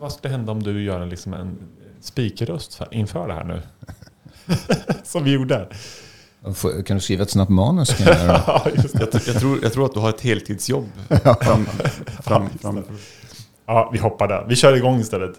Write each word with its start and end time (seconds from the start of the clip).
vad 0.00 0.12
skulle 0.12 0.32
hända 0.32 0.52
om 0.52 0.62
du 0.62 0.82
gör 0.84 1.00
en, 1.00 1.08
liksom 1.08 1.34
en 1.34 1.58
speakerröst 2.00 2.74
för- 2.74 2.88
inför 2.94 3.28
det 3.28 3.34
här 3.34 3.44
nu? 3.44 3.62
Som 5.04 5.24
vi 5.24 5.32
gjorde. 5.32 5.68
Kan 6.86 6.96
du 6.96 7.00
skriva 7.00 7.22
ett 7.22 7.30
snabbt 7.30 7.50
manus? 7.50 7.94
Kan 7.94 8.06
jag 8.06 8.16
göra? 8.18 8.42
Ja, 8.46 8.66
just 8.74 8.94
jag, 9.26 9.40
tror, 9.40 9.58
jag 9.62 9.72
tror 9.72 9.86
att 9.86 9.94
du 9.94 10.00
har 10.00 10.08
ett 10.08 10.20
heltidsjobb 10.20 10.86
fram, 11.40 11.66
fram, 12.22 12.48
fram. 12.60 12.84
ja, 13.66 13.90
vi 13.92 13.98
hoppar 13.98 14.28
där. 14.28 14.46
Vi 14.48 14.56
kör 14.56 14.76
igång 14.76 15.00
istället. 15.00 15.32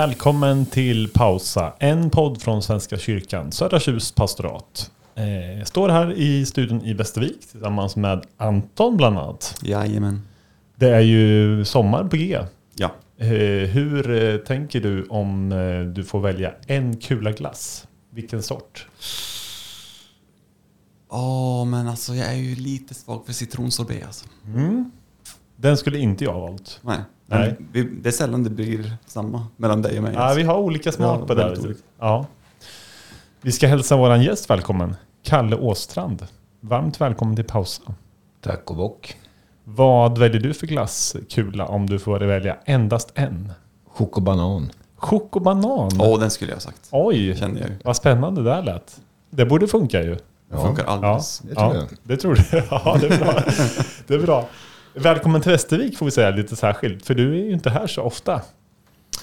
Välkommen 0.00 0.66
till 0.66 1.08
Pausa, 1.08 1.72
en 1.78 2.10
podd 2.10 2.42
från 2.42 2.62
Svenska 2.62 2.98
kyrkan, 2.98 3.52
Södra 3.52 3.80
Tjus 3.80 4.12
pastorat. 4.12 4.90
Eh, 5.14 5.58
Jag 5.58 5.66
står 5.68 5.88
här 5.88 6.12
i 6.12 6.46
studion 6.46 6.82
i 6.84 6.94
Västervik 6.94 7.40
tillsammans 7.50 7.96
med 7.96 8.26
Anton 8.36 8.96
bland 8.96 9.18
annat. 9.18 9.58
Jajamän. 9.62 10.22
Det 10.76 10.88
är 10.90 11.00
ju 11.00 11.64
sommar 11.64 12.04
på 12.04 12.16
G. 12.16 12.38
Ja. 12.74 12.90
Eh, 13.18 13.26
Hur 13.68 14.10
eh, 14.24 14.36
tänker 14.36 14.80
du 14.80 15.04
om 15.04 15.52
eh, 15.52 15.80
du 15.92 16.04
får 16.04 16.20
välja 16.20 16.52
en 16.66 16.96
kula 16.96 17.32
glass? 17.32 17.86
Vilken 18.10 18.42
sort? 18.42 18.86
Åh, 21.08 21.64
men 21.64 21.88
alltså 21.88 22.14
jag 22.14 22.28
är 22.28 22.36
ju 22.36 22.54
lite 22.54 22.94
svag 22.94 23.26
för 23.26 23.32
citronsorbet 23.32 24.06
alltså. 24.06 24.26
Mm. 24.46 24.90
Den 25.60 25.76
skulle 25.76 25.98
inte 25.98 26.24
jag 26.24 26.32
ha 26.32 26.40
valt. 26.40 26.80
Nej. 26.82 26.98
Nej. 27.26 27.56
Vi, 27.72 27.82
det 27.82 28.08
är 28.08 28.12
sällan 28.12 28.44
det 28.44 28.50
blir 28.50 28.92
samma 29.06 29.46
mellan 29.56 29.82
dig 29.82 29.96
och 29.96 30.02
mig. 30.02 30.12
Ja, 30.14 30.20
alltså. 30.20 30.38
vi 30.38 30.42
har 30.44 30.58
olika 30.58 30.92
smak 30.92 31.20
Ja, 31.22 31.26
på 31.26 31.34
det. 31.34 31.58
olika. 31.60 31.80
Ja. 31.98 32.26
Vi 33.40 33.52
ska 33.52 33.66
hälsa 33.66 33.96
våran 33.96 34.22
gäst 34.22 34.50
välkommen. 34.50 34.96
Kalle 35.22 35.56
Åstrand. 35.56 36.26
Varmt 36.60 37.00
välkommen 37.00 37.36
till 37.36 37.44
Pausa. 37.44 37.82
Tack 38.40 38.70
och 38.70 38.76
bock. 38.76 39.16
Vad 39.64 40.18
väljer 40.18 40.40
du 40.40 40.54
för 40.54 40.66
glasskula 40.66 41.66
om 41.66 41.86
du 41.86 41.98
får 41.98 42.18
välja 42.20 42.56
endast 42.64 43.12
en? 43.14 43.52
Chokobanan. 43.88 44.70
Chokobanan. 44.96 45.90
Åh, 46.00 46.20
den 46.20 46.30
skulle 46.30 46.50
jag 46.50 46.56
ha 46.56 46.60
sagt. 46.60 46.88
Oj, 46.90 47.36
Kände 47.36 47.60
jag 47.60 47.68
vad 47.84 47.96
spännande 47.96 48.42
det 48.42 48.50
där 48.50 48.62
lät. 48.62 49.00
Det 49.30 49.46
borde 49.46 49.68
funka 49.68 50.02
ju. 50.02 50.14
Det 50.14 50.20
Ja, 50.50 50.64
funkar 50.66 50.84
alldeles. 50.84 51.38
det 51.38 51.54
tror 51.54 51.74
ja, 51.74 51.80
jag. 51.80 51.88
Det 52.02 52.16
tror 52.16 52.34
du? 52.34 52.42
Ja, 52.70 52.96
det 53.00 53.06
är 53.06 53.18
bra. 53.18 53.34
det 54.06 54.14
är 54.14 54.18
bra. 54.18 54.48
Välkommen 54.94 55.40
till 55.40 55.50
Västervik 55.52 55.98
får 55.98 56.06
vi 56.06 56.12
säga 56.12 56.30
lite 56.30 56.56
särskilt. 56.56 57.06
För 57.06 57.14
du 57.14 57.32
är 57.40 57.44
ju 57.44 57.52
inte 57.52 57.70
här 57.70 57.86
så 57.86 58.02
ofta. 58.02 58.42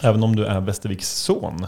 Även 0.02 0.24
om 0.24 0.36
du 0.36 0.46
är 0.46 0.60
Västerviks 0.62 1.10
son. 1.22 1.66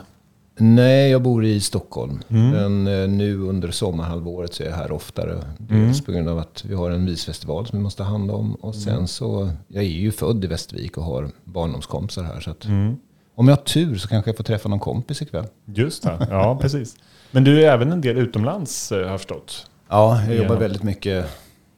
Nej, 0.58 1.12
jag 1.12 1.22
bor 1.22 1.46
i 1.46 1.60
Stockholm. 1.62 2.20
Mm. 2.30 2.50
Men 2.50 3.02
eh, 3.02 3.10
nu 3.10 3.38
under 3.40 3.72
sommarhalvåret 3.72 4.54
så 4.54 4.64
är 4.64 4.68
jag 4.68 4.76
här 4.76 4.92
oftare. 4.92 5.32
Mm. 5.32 5.86
Dels 5.86 6.06
på 6.06 6.12
grund 6.12 6.30
av 6.30 6.38
att 6.40 6.66
vi 6.66 6.76
har 6.76 6.92
en 6.92 7.06
visfestival 7.06 7.68
som 7.68 7.78
vi 7.80 7.84
måste 7.84 8.04
ha 8.04 8.10
hand 8.12 8.32
om. 8.32 8.56
Och 8.56 8.76
sen 8.76 9.08
så, 9.08 9.50
jag 9.68 9.84
är 9.84 9.88
ju 9.88 10.12
född 10.12 10.44
i 10.44 10.48
Västervik 10.48 10.98
och 10.98 11.04
har 11.04 11.30
barndomskompisar 11.44 12.24
här. 12.24 12.40
Så 12.40 12.52
att 12.52 12.66
Mm. 12.66 12.96
om 13.36 13.48
jag 13.48 13.56
har 13.56 13.64
tur 13.64 13.96
så 13.96 14.08
kanske 14.08 14.30
jag 14.30 14.38
får 14.38 14.44
träffa 14.44 14.70
någon 14.70 14.80
kompis 14.80 15.22
ikväll. 15.22 15.46
Just 15.66 16.04
det, 16.04 16.28
ja 16.30 16.58
precis. 16.62 16.96
Men 17.32 17.44
du 17.44 17.64
är 17.66 17.72
även 17.74 17.92
en 17.92 18.02
del 18.02 18.18
utomlands 18.18 18.92
eh, 18.92 18.98
har 19.04 19.06
jag 19.12 19.20
förstått. 19.20 19.66
Ja, 19.90 20.22
jag 20.28 20.36
jobbar 20.36 20.56
väldigt 20.56 20.84
mycket 20.84 21.26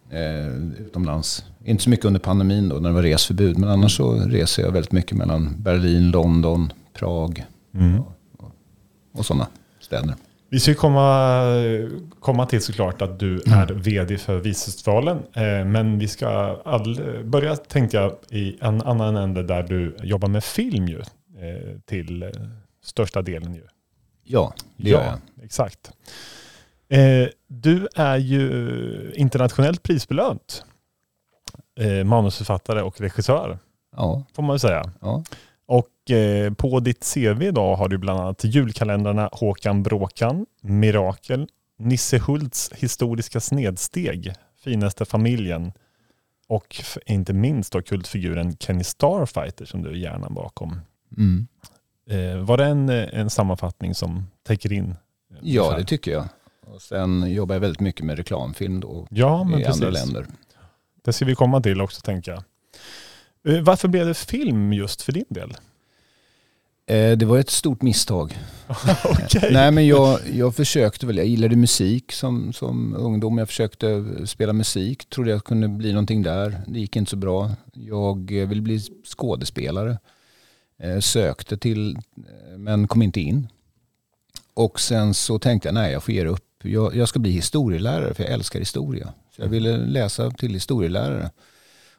eh, 0.10 0.48
utomlands. 0.86 1.46
Inte 1.66 1.84
så 1.84 1.90
mycket 1.90 2.06
under 2.06 2.20
pandemin 2.20 2.70
då 2.70 2.76
när 2.76 2.90
det 2.90 2.96
var 2.96 3.02
resförbud. 3.02 3.58
Men 3.58 3.70
annars 3.70 3.98
så 3.98 4.14
reser 4.14 4.64
jag 4.64 4.72
väldigt 4.72 4.92
mycket 4.92 5.18
mellan 5.18 5.56
Berlin, 5.58 6.12
London, 6.12 6.74
Prag 6.94 7.46
och 9.14 9.26
sådana 9.26 9.48
städer. 9.80 10.16
Vi 10.50 10.60
ska 10.60 10.74
komma, 10.74 11.44
komma 12.20 12.46
till 12.46 12.62
såklart 12.62 13.02
att 13.02 13.20
du 13.20 13.36
är 13.36 13.74
vd 13.74 14.18
för 14.18 14.38
Visfestivalen. 14.40 15.18
Eh, 15.34 15.66
Men 15.66 16.00
vi 16.00 16.08
ska 16.08 16.28
all, 16.66 17.00
börja, 17.26 17.56
tänkte 17.56 17.98
jag, 17.98 18.16
i 18.30 18.58
en 18.62 18.82
annan 18.82 19.16
ände 19.18 19.44
där 19.44 19.64
du 19.64 19.96
jobbar 20.04 20.28
med 20.28 20.44
film 20.44 20.88
ju. 20.88 21.00
eh, 21.00 21.80
Till 21.86 22.32
största 22.84 23.22
delen 23.22 23.54
ju. 23.54 23.64
Ja, 24.24 24.54
det 24.78 24.90
gör 24.90 25.04
jag. 25.04 25.46
exakt. 25.46 25.92
Eh, 26.90 27.28
Du 27.48 27.88
är 27.96 28.18
ju 28.18 29.12
internationellt 29.16 29.84
prisbelönt. 29.84 30.64
Eh, 31.80 32.04
Manusförfattare 32.04 32.82
och 32.82 33.02
regissör, 33.02 33.60
Ja, 33.96 34.24
får 34.34 34.44
man 34.44 34.50
väl 34.50 34.60
säga. 34.60 34.92
ja. 35.02 35.24
Och 35.66 36.12
eh, 36.12 36.54
på 36.54 36.80
ditt 36.80 37.14
CV 37.14 37.42
idag 37.44 37.76
har 37.76 37.88
du 37.90 37.98
bland 37.98 38.20
annat 38.20 38.44
julkalendrarna 38.44 39.30
Håkan 39.32 39.84
Bråkan, 39.84 40.46
Mirakel, 40.62 41.48
Nisse 41.80 42.18
Hults 42.18 42.72
historiska 42.76 43.40
snedsteg, 43.40 44.34
Finaste 44.64 45.06
familjen 45.06 45.72
och 46.48 46.82
inte 47.06 47.34
minst 47.34 47.74
då 47.74 47.82
kultfiguren 47.82 48.58
Kenny 48.58 48.84
Starfighter 48.84 49.66
som 49.66 49.82
du 49.84 49.90
är 49.90 49.94
hjärnan 49.94 50.34
bakom. 50.34 50.80
Mm. 51.18 51.48
Eh, 52.10 52.38
var 52.46 52.58
det 52.58 52.66
en, 52.66 52.90
en 52.90 53.30
sammanfattning 53.30 53.96
som 53.96 54.28
täcker 54.48 54.72
in? 54.74 54.90
eh, 55.32 55.38
ja 55.42 55.78
det 55.78 55.84
tycker 55.86 56.12
jag. 56.12 56.26
Och 56.68 56.82
sen 56.82 57.32
jobbar 57.34 57.56
jag 57.56 57.60
väldigt 57.60 57.80
mycket 57.80 58.06
med 58.06 58.18
reklamfilm 58.18 58.80
då 58.80 59.08
ja 59.10 59.48
i 59.50 59.64
precis. 59.64 59.74
andra 59.74 59.90
länder. 59.90 60.26
Det 61.02 61.14
ska 61.14 61.26
vi 61.26 61.36
komma 61.36 61.62
till 61.62 61.82
också 61.82 62.02
tänker 62.02 62.32
jag. 62.32 62.44
Eh, 63.56 63.62
Varför 63.64 63.88
blev 63.88 64.08
det 64.08 64.14
film 64.14 64.74
just 64.74 65.02
för 65.02 65.12
din 65.12 65.26
del? 65.30 65.54
Eh, 66.86 67.18
det 67.18 67.26
var 67.26 67.38
ett 67.38 67.50
stort 67.50 67.82
misstag. 67.82 68.40
Nej 69.52 69.72
men 69.72 69.88
jag, 69.88 70.20
jag 70.34 70.56
försökte 70.56 71.06
väl, 71.06 71.18
jag 71.18 71.26
gillade 71.28 71.56
musik 71.56 72.12
som, 72.12 72.54
som 72.54 72.96
ungdom. 72.96 73.38
Jag 73.38 73.48
försökte 73.48 74.06
spela 74.26 74.54
musik, 74.54 75.10
trodde 75.10 75.32
jag 75.32 75.44
kunde 75.44 75.68
bli 75.68 75.94
någonting 75.94 76.24
där. 76.24 76.62
Det 76.68 76.80
gick 76.80 76.96
inte 76.96 77.10
så 77.10 77.18
bra. 77.18 77.52
Jag 77.74 78.42
eh, 78.42 78.48
ville 78.48 78.62
bli 78.62 78.80
skådespelare. 79.06 79.98
Sökte 81.02 81.58
till, 81.58 81.98
men 82.58 82.88
kom 82.88 83.02
inte 83.02 83.20
in. 83.20 83.48
Och 84.54 84.80
sen 84.80 85.14
så 85.14 85.40
tänkte 85.40 85.68
jag, 85.68 85.74
nej 85.74 85.92
jag 85.92 86.04
får 86.04 86.14
ge 86.14 86.26
upp. 86.26 86.46
Jag, 86.64 86.96
jag 86.96 87.10
ska 87.10 87.20
bli 87.20 87.32
historielärare 87.32 88.14
för 88.14 88.24
jag 88.24 88.32
älskar 88.34 88.60
historia. 88.60 89.14
Så 89.36 89.42
jag 89.42 89.48
ville 89.48 89.78
läsa 89.78 90.32
till 90.32 90.54
historielärare. 90.54 91.32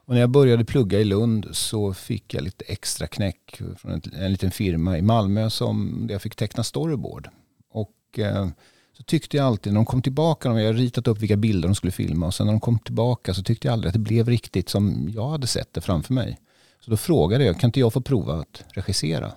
Och 0.04 0.14
när 0.14 0.20
jag 0.20 0.30
började 0.30 0.64
plugga 0.64 1.00
i 1.00 1.04
Lund 1.04 1.46
så 1.52 1.94
fick 1.94 2.34
jag 2.34 2.44
lite 2.44 2.64
extra 2.64 3.06
knäck 3.06 3.60
från 3.76 3.92
en, 3.92 4.02
en 4.14 4.32
liten 4.32 4.50
firma 4.50 4.98
i 4.98 5.02
Malmö 5.02 5.50
som 5.50 6.04
där 6.06 6.14
jag 6.14 6.22
fick 6.22 6.36
teckna 6.36 6.64
storyboard. 6.64 7.28
Och 7.70 8.18
eh, 8.18 8.48
så 8.96 9.02
tyckte 9.02 9.36
jag 9.36 9.46
alltid 9.46 9.72
när 9.72 9.78
de 9.78 9.86
kom 9.86 10.02
tillbaka, 10.02 10.48
jag 10.48 10.66
hade 10.66 10.72
ritat 10.72 11.08
upp 11.08 11.18
vilka 11.18 11.36
bilder 11.36 11.68
de 11.68 11.74
skulle 11.74 11.92
filma 11.92 12.26
och 12.26 12.34
sen 12.34 12.46
när 12.46 12.52
de 12.52 12.60
kom 12.60 12.78
tillbaka 12.78 13.34
så 13.34 13.42
tyckte 13.42 13.68
jag 13.68 13.72
aldrig 13.72 13.88
att 13.88 13.94
det 13.94 13.98
blev 13.98 14.28
riktigt 14.28 14.68
som 14.68 15.10
jag 15.14 15.28
hade 15.28 15.46
sett 15.46 15.74
det 15.74 15.80
framför 15.80 16.14
mig. 16.14 16.38
Så 16.80 16.90
då 16.90 16.96
frågade 16.96 17.44
jag, 17.44 17.60
kan 17.60 17.68
inte 17.68 17.80
jag 17.80 17.92
få 17.92 18.00
prova 18.00 18.34
att 18.34 18.64
regissera? 18.68 19.32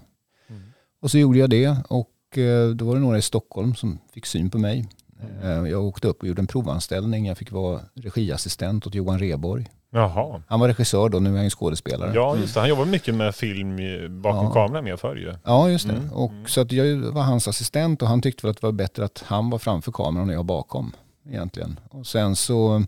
Och 1.00 1.12
så 1.12 1.18
gjorde 1.18 1.40
jag 1.40 1.50
det 1.50 1.78
och 1.90 2.38
eh, 2.38 2.70
då 2.70 2.86
var 2.86 2.96
det 2.96 3.02
några 3.02 3.18
i 3.18 3.22
Stockholm 3.22 3.76
som 3.76 4.00
fick 4.14 4.26
syn 4.26 4.50
på 4.50 4.58
mig. 4.58 4.90
Eh, 5.44 5.50
Jag 5.70 5.84
åkte 5.86 6.08
upp 6.08 6.22
och 6.22 6.28
gjorde 6.28 6.42
en 6.42 6.48
provanställning. 6.48 7.26
Jag 7.26 7.38
fick 7.38 7.52
vara 7.52 7.80
regiassistent 7.96 8.88
åt 8.88 8.96
Johan 8.96 9.20
Reborg. 9.20 9.68
Jaha. 9.92 10.42
Han 10.48 10.60
var 10.60 10.68
regissör 10.68 11.10
då, 11.10 11.20
nu 11.20 11.30
är 11.30 11.34
han 11.36 11.44
ju 11.44 11.50
skådespelare. 11.50 12.12
Ja, 12.16 12.38
just 12.38 12.54
det. 12.54 12.60
Han 12.60 12.70
jobbar 12.70 12.86
mycket 12.86 13.16
med 13.16 13.36
film 13.36 13.78
bakom 14.22 14.46
Ja. 14.46 14.54
kameran 14.54 14.84
med 14.84 15.00
förr 15.00 15.16
ju. 15.16 15.34
Ja, 15.44 15.70
just 15.70 15.88
det. 15.88 15.94
Mm, 15.94 16.12
Och, 16.14 16.32
Så 16.48 16.62
att 16.62 16.72
jag 16.72 16.98
var 16.98 17.22
hans 17.22 17.48
assistent 17.48 18.02
och 18.02 18.08
han 18.08 18.22
tyckte 18.22 18.46
väl 18.48 18.52
att 18.52 18.62
det 18.62 18.68
var 18.68 18.72
bättre 18.72 19.06
att 19.06 19.24
han 19.28 19.50
var 19.50 19.60
framför 19.60 19.92
kameran 19.92 20.30
och 20.30 20.36
jag 20.36 20.46
bakom 20.46 20.92
egentligen. 21.30 21.80
Och 21.90 22.08
sen 22.08 22.36
så, 22.36 22.84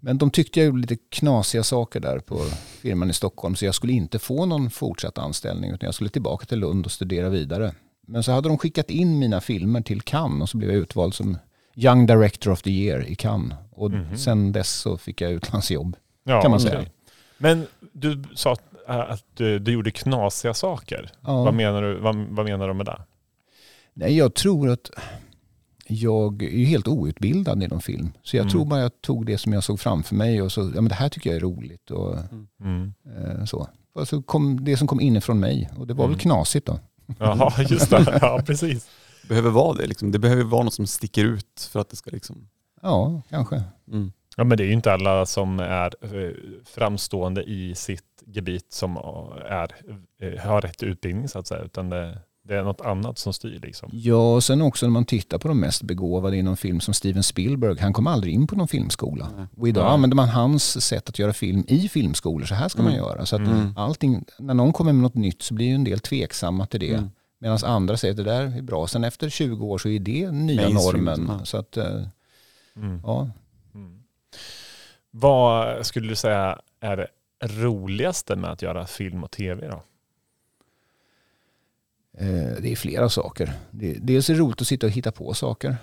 men 0.00 0.18
de 0.18 0.30
tyckte 0.30 0.58
jag 0.60 0.66
gjorde 0.66 0.80
lite 0.80 0.96
knasiga 1.10 1.62
saker 1.62 2.00
där 2.00 2.18
på 2.18 2.38
firman 2.80 3.10
i 3.10 3.12
Stockholm 3.12 3.56
så 3.56 3.64
jag 3.64 3.74
skulle 3.74 3.92
inte 3.92 4.18
få 4.18 4.46
någon 4.46 4.70
fortsatt 4.70 5.18
anställning 5.18 5.70
utan 5.70 5.86
jag 5.86 5.94
skulle 5.94 6.10
tillbaka 6.10 6.46
till 6.46 6.58
Lund 6.58 6.86
och 6.86 6.92
studera 6.92 7.28
vidare. 7.28 7.72
Men 8.10 8.22
så 8.22 8.32
hade 8.32 8.48
de 8.48 8.58
skickat 8.58 8.90
in 8.90 9.18
mina 9.18 9.40
filmer 9.40 9.80
till 9.80 10.00
Cannes 10.02 10.42
och 10.42 10.48
så 10.48 10.56
blev 10.56 10.70
jag 10.70 10.78
utvald 10.78 11.14
som 11.14 11.38
Young 11.74 12.06
Director 12.06 12.50
of 12.52 12.62
the 12.62 12.70
Year 12.70 13.04
i 13.08 13.14
Cannes. 13.14 13.52
Och 13.70 13.90
Mhm. 13.90 14.16
sen 14.16 14.52
dess 14.52 14.70
så 14.72 14.96
fick 14.98 15.20
jag 15.20 15.32
utlandsjobb 15.32 15.96
Ja, 16.24 16.42
kan 16.42 16.50
man 16.50 16.60
säga. 16.60 16.84
Men 17.38 17.66
du 17.92 18.22
sa 18.34 18.52
att 18.52 18.62
att 18.86 19.24
du, 19.34 19.58
du 19.58 19.72
gjorde 19.72 19.90
knasiga 19.90 20.54
saker. 20.54 21.10
Ja. 21.20 21.44
Vad, 21.44 21.54
menar 21.54 21.82
du, 21.82 21.94
vad, 22.00 22.16
vad 22.16 22.44
menar 22.46 22.68
du 22.68 22.74
med 22.74 22.86
det? 22.86 23.00
Nej, 23.94 24.16
jag 24.16 24.34
tror 24.34 24.68
att 24.70 24.90
jag 25.86 26.42
är 26.42 26.64
helt 26.64 26.88
outbildad 26.88 27.62
inom 27.62 27.80
film. 27.80 28.12
Så 28.22 28.36
jag 28.36 28.42
Mm. 28.42 28.50
tror 28.50 28.64
bara 28.64 28.80
jag 28.80 29.00
tog 29.00 29.26
det 29.26 29.38
som 29.38 29.52
jag 29.52 29.64
såg 29.64 29.80
framför 29.80 30.14
mig 30.14 30.42
och 30.42 30.52
så, 30.52 30.60
ja 30.60 30.80
men 30.80 30.88
det 30.88 30.94
här 30.94 31.08
tycker 31.08 31.30
jag 31.30 31.36
är 31.36 31.40
roligt 31.40 31.90
och 31.90 32.16
Mm. 32.60 32.92
eh, 33.16 33.44
så. 33.44 33.68
Och 33.94 34.08
så 34.08 34.22
kom 34.22 34.64
det 34.64 34.76
som 34.76 34.86
kom 34.88 35.00
inifrån 35.00 35.40
mig 35.40 35.70
och 35.78 35.86
det 35.86 35.94
var 35.94 36.04
Mm. 36.04 36.12
väl 36.16 36.20
knasigt 36.22 36.66
då. 36.66 36.78
Jaha, 37.18 37.62
just 37.62 37.90
det. 37.90 38.18
Ja, 38.22 38.42
precis. 38.46 38.90
behöver 39.28 39.50
vara 39.50 39.74
det 39.74 39.86
liksom. 39.86 40.12
Det 40.12 40.18
behöver 40.18 40.44
vara 40.44 40.62
något 40.62 40.74
som 40.74 40.86
sticker 40.86 41.24
ut 41.24 41.68
för 41.72 41.80
att 41.80 41.88
det 41.88 41.96
ska 41.96 42.10
liksom... 42.10 42.48
Ja, 42.82 43.22
kanske. 43.30 43.62
Mm. 43.92 44.12
Ja, 44.36 44.44
men 44.44 44.58
det 44.58 44.64
är 44.64 44.66
ju 44.66 44.72
inte 44.72 44.92
alla 44.92 45.26
som 45.26 45.60
är 45.60 45.94
eh, 46.00 46.32
framstående 46.64 47.42
i 47.42 47.74
sitt 47.74 48.22
gebit 48.26 48.72
som 48.72 48.96
är, 49.44 49.74
eh, 50.22 50.40
har 50.40 50.60
rätt 50.60 50.82
utbildning 50.82 51.28
så 51.28 51.38
att 51.38 51.46
säga, 51.46 51.62
utan 51.62 51.90
det, 51.90 52.18
det 52.50 52.58
är 52.58 52.62
något 52.62 52.80
annat 52.80 53.18
som 53.18 53.32
styr 53.32 53.58
liksom. 53.62 53.88
Ja, 53.92 54.34
och 54.34 54.44
sen 54.44 54.62
också 54.62 54.86
när 54.86 54.90
man 54.90 55.04
tittar 55.04 55.38
på 55.38 55.48
de 55.48 55.60
mest 55.60 55.82
begåvade 55.82 56.36
inom 56.36 56.56
film 56.56 56.80
som 56.80 56.94
Steven 56.94 57.22
Spielberg, 57.22 57.78
han 57.80 57.92
kom 57.92 58.06
aldrig 58.06 58.34
in 58.34 58.46
på 58.46 58.56
någon 58.56 58.68
filmskola. 58.68 59.28
Nej. 59.36 59.46
Och 59.56 59.68
idag 59.68 59.84
Nej. 59.84 59.92
använder 59.92 60.14
man 60.16 60.28
hans 60.28 60.84
sätt 60.86 61.08
att 61.08 61.18
göra 61.18 61.32
film 61.32 61.64
i 61.68 61.88
filmskolor, 61.88 62.46
så 62.46 62.54
här 62.54 62.68
ska 62.68 62.82
man 62.82 62.92
Mm. 62.92 63.04
göra. 63.04 63.26
Så 63.26 63.36
att 63.36 63.42
Mm. 63.42 63.74
allting, 63.76 64.24
när 64.38 64.54
någon 64.54 64.72
kommer 64.72 64.92
med 64.92 65.02
något 65.02 65.14
nytt 65.14 65.42
så 65.42 65.54
blir 65.54 65.66
ju 65.66 65.74
en 65.74 65.84
del 65.84 66.00
tveksamma 66.00 66.66
till 66.66 66.80
det. 66.80 66.94
Mm. 66.94 67.10
Medan 67.38 67.58
andra 67.64 67.96
säger 67.96 68.12
att 68.12 68.16
det 68.16 68.24
där 68.24 68.42
är 68.58 68.62
bra. 68.62 68.86
Sen 68.86 69.04
efter 69.04 69.28
20 69.28 69.66
år 69.66 69.78
så 69.78 69.88
är 69.88 69.98
det 69.98 70.30
nya 70.32 70.62
Mainstream, 70.62 71.04
normen. 71.04 71.26
ja. 71.38 71.44
Så 71.44 71.56
att, 71.56 71.76
eh, 71.76 71.84
Mm. 72.76 73.00
ja. 73.04 73.30
Mm. 73.74 74.02
Vad 75.10 75.86
skulle 75.86 76.08
du 76.08 76.16
säga 76.16 76.58
är 76.80 76.96
det 76.96 77.06
roligaste 77.42 78.36
med 78.36 78.50
att 78.50 78.62
göra 78.62 78.86
film 78.86 79.24
och 79.24 79.30
tv 79.30 79.68
då? 79.68 79.82
Eh, 82.18 82.26
Det 82.62 82.72
är 82.72 82.76
flera 82.76 83.08
saker. 83.08 83.52
Det- 83.70 83.98
Dels 84.00 84.30
är 84.30 84.34
det 84.34 84.40
roligt 84.40 84.60
att 84.60 84.66
sitta 84.66 84.86
och 84.86 84.92
hitta 84.92 85.12
på 85.12 85.34
saker. 85.34 85.76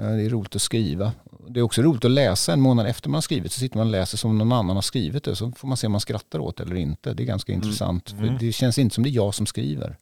Eh, 0.00 0.06
Det 0.10 0.22
är 0.24 0.28
roligt 0.30 0.56
att 0.56 0.62
skriva. 0.62 1.12
Det 1.48 1.60
är 1.60 1.64
också 1.64 1.82
roligt 1.82 2.04
att 2.04 2.10
läsa 2.10 2.52
en 2.52 2.60
månad 2.60 2.86
efter 2.86 3.08
man 3.08 3.14
har 3.14 3.20
skrivit. 3.22 3.52
Så 3.52 3.60
sitter 3.60 3.76
man 3.76 3.86
och 3.86 3.90
läser 3.90 4.18
som 4.18 4.38
någon 4.38 4.52
annan 4.52 4.76
har 4.76 4.82
skrivit 4.82 5.24
det. 5.24 5.36
Så 5.36 5.50
får 5.52 5.68
man 5.68 5.76
se 5.76 5.86
om 5.86 5.92
man 5.92 6.00
skrattar 6.00 6.38
åt 6.38 6.56
det 6.56 6.62
eller 6.62 6.76
inte. 6.76 7.14
Det 7.14 7.22
är 7.22 7.26
ganska 7.26 7.52
intressant. 7.52 8.10
För 8.10 8.22
Mm. 8.22 8.38
det 8.40 8.52
känns 8.52 8.78
inte 8.78 8.94
som 8.94 9.04
det 9.04 9.10
är 9.10 9.14
jag 9.14 9.34
som 9.34 9.46
skriver. 9.46 9.96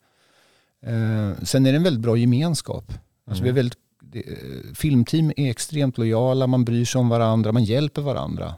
Eh, 0.86 1.32
Sen 1.42 1.66
är 1.66 1.72
det 1.72 1.76
en 1.76 1.82
väldigt 1.82 2.02
bra 2.02 2.16
gemenskap. 2.16 2.92
Alltså 3.28 3.42
vi 3.42 3.48
är 3.48 3.52
Mm. 3.52 3.54
väldigt, 3.54 3.78
det, 4.00 4.18
eh, 4.18 4.74
filmteam 4.74 5.32
är 5.36 5.50
extremt 5.50 5.98
lojala, 5.98 6.46
man 6.46 6.64
bryr 6.64 6.84
sig 6.84 6.98
om 6.98 7.08
varandra, 7.08 7.52
man 7.52 7.64
hjälper 7.64 8.02
varandra. 8.02 8.54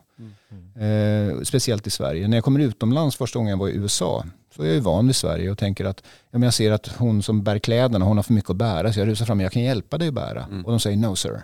Eh, 0.80 1.42
speciellt 1.42 1.86
i 1.86 1.90
Sverige. 1.90 2.28
När 2.28 2.36
jag 2.36 2.44
kommer 2.44 2.60
utomlands 2.60 3.16
första 3.16 3.38
gången 3.38 3.50
jag 3.50 3.58
var 3.58 3.68
i 3.68 3.74
USA 3.76 4.24
så 4.56 4.62
är 4.62 4.66
jag 4.66 4.74
ju 4.74 4.80
van 4.80 5.06
vid 5.06 5.16
Sverige 5.16 5.50
och 5.50 5.58
tänker 5.58 5.84
att 5.84 6.02
ja, 6.04 6.38
men 6.38 6.42
jag 6.42 6.54
ser 6.54 6.72
att 6.72 6.86
hon 6.86 7.22
som 7.22 7.42
bär 7.42 7.58
kläderna, 7.58 8.04
hon 8.04 8.16
har 8.18 8.22
för 8.22 8.32
mycket 8.32 8.50
att 8.50 8.56
bära 8.56 8.92
så 8.92 9.00
jag 9.00 9.08
rusar 9.08 9.26
fram 9.26 9.38
och 9.38 9.44
jag 9.44 9.52
kan 9.52 9.62
hjälpa 9.62 9.98
dig 9.98 10.08
att 10.08 10.14
bära. 10.14 10.44
Mm. 10.44 10.64
Och 10.64 10.70
de 10.70 10.80
säger 10.80 10.96
no 10.96 11.16
sir. 11.16 11.42